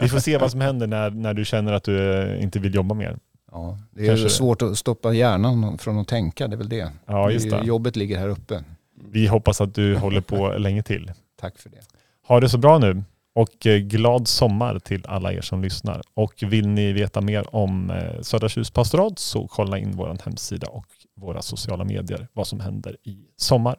Vi 0.03 0.09
får 0.09 0.19
se 0.19 0.39
vad 0.39 0.51
som 0.51 0.61
händer 0.61 0.87
när, 0.87 1.11
när 1.11 1.35
du 1.35 1.45
känner 1.45 1.73
att 1.73 1.85
du 1.85 2.23
eh, 2.23 2.43
inte 2.43 2.59
vill 2.59 2.75
jobba 2.75 2.95
mer. 2.95 3.19
Ja, 3.55 3.79
det 3.91 4.07
är 4.07 4.17
det. 4.17 4.31
svårt 4.31 4.63
att 4.63 4.79
stoppa 4.79 5.13
hjärnan 5.13 5.79
från 5.79 5.99
att 5.99 6.09
tänka, 6.09 6.49
det 6.49 6.55
är 6.55 6.59
väl 6.59 6.69
det. 6.69 6.93
Ja, 7.07 7.31
just 7.31 7.51
Det. 7.51 7.65
Jobbet 7.65 7.97
ligger 7.97 8.19
här 8.19 8.29
uppe. 8.29 8.65
Vi 9.11 9.27
hoppas 9.27 9.61
att 9.61 9.75
du 9.75 9.97
håller 9.97 10.21
på 10.21 10.53
länge 10.59 10.83
till. 10.83 11.13
Tack 11.41 11.59
för 11.59 11.71
det. 11.71 11.81
Ha 12.29 12.41
det 12.41 12.49
så 12.49 12.59
bra 12.59 12.79
nu 12.79 13.03
och 13.35 13.67
eh, 13.67 13.79
glad 13.79 14.29
sommar 14.29 14.79
till 14.79 15.07
alla 15.07 15.33
er 15.33 15.41
som 15.41 15.63
lyssnar. 15.63 16.03
Och 16.15 16.35
vill 16.47 16.69
ni 16.69 16.93
veta 16.93 17.21
mer 17.21 17.55
om 17.57 17.91
eh, 17.91 18.21
Södra 18.21 18.49
Tjus 18.49 18.71
pastorat 18.71 19.19
så 19.19 19.47
kolla 19.49 19.79
in 19.79 19.93
vår 19.97 20.19
hemsida 20.25 20.67
och 20.67 20.87
våra 21.17 21.43
sociala 21.43 21.85
medier 21.85 22.29
vad 22.33 22.47
som 22.47 22.61
händer 22.61 22.97
i 23.03 23.17
sommar. 23.37 23.77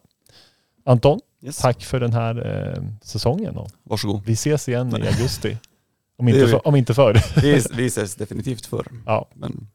Anton, 0.84 1.20
Yes. 1.42 1.58
tack 1.58 1.84
för 1.84 2.00
den 2.00 2.12
här 2.12 2.46
eh, 2.76 2.82
säsongen. 3.02 3.56
Och 3.56 3.70
Varsågod. 3.82 4.22
vi 4.26 4.32
ses 4.32 4.68
igen 4.68 4.88
i 5.02 5.06
augusti. 5.06 5.56
Om 6.18 6.28
inte, 6.28 6.48
för, 6.48 6.66
om 6.66 6.76
inte 6.76 6.94
förr. 6.94 7.22
Vi, 7.42 7.62
vi 7.76 7.86
ses 7.96 8.14
definitivt 8.14 8.66
förr. 8.66 8.86
Ja. 9.06 9.28
Men 9.34 9.68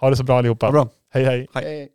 Ha 0.00 0.10
det 0.10 0.16
så 0.16 0.24
bra 0.24 0.38
allihopa. 0.38 0.66
ha 0.66 0.72
bra. 0.72 0.88
Hej. 1.10 1.24
Hej. 1.24 1.46
Hej. 1.54 1.88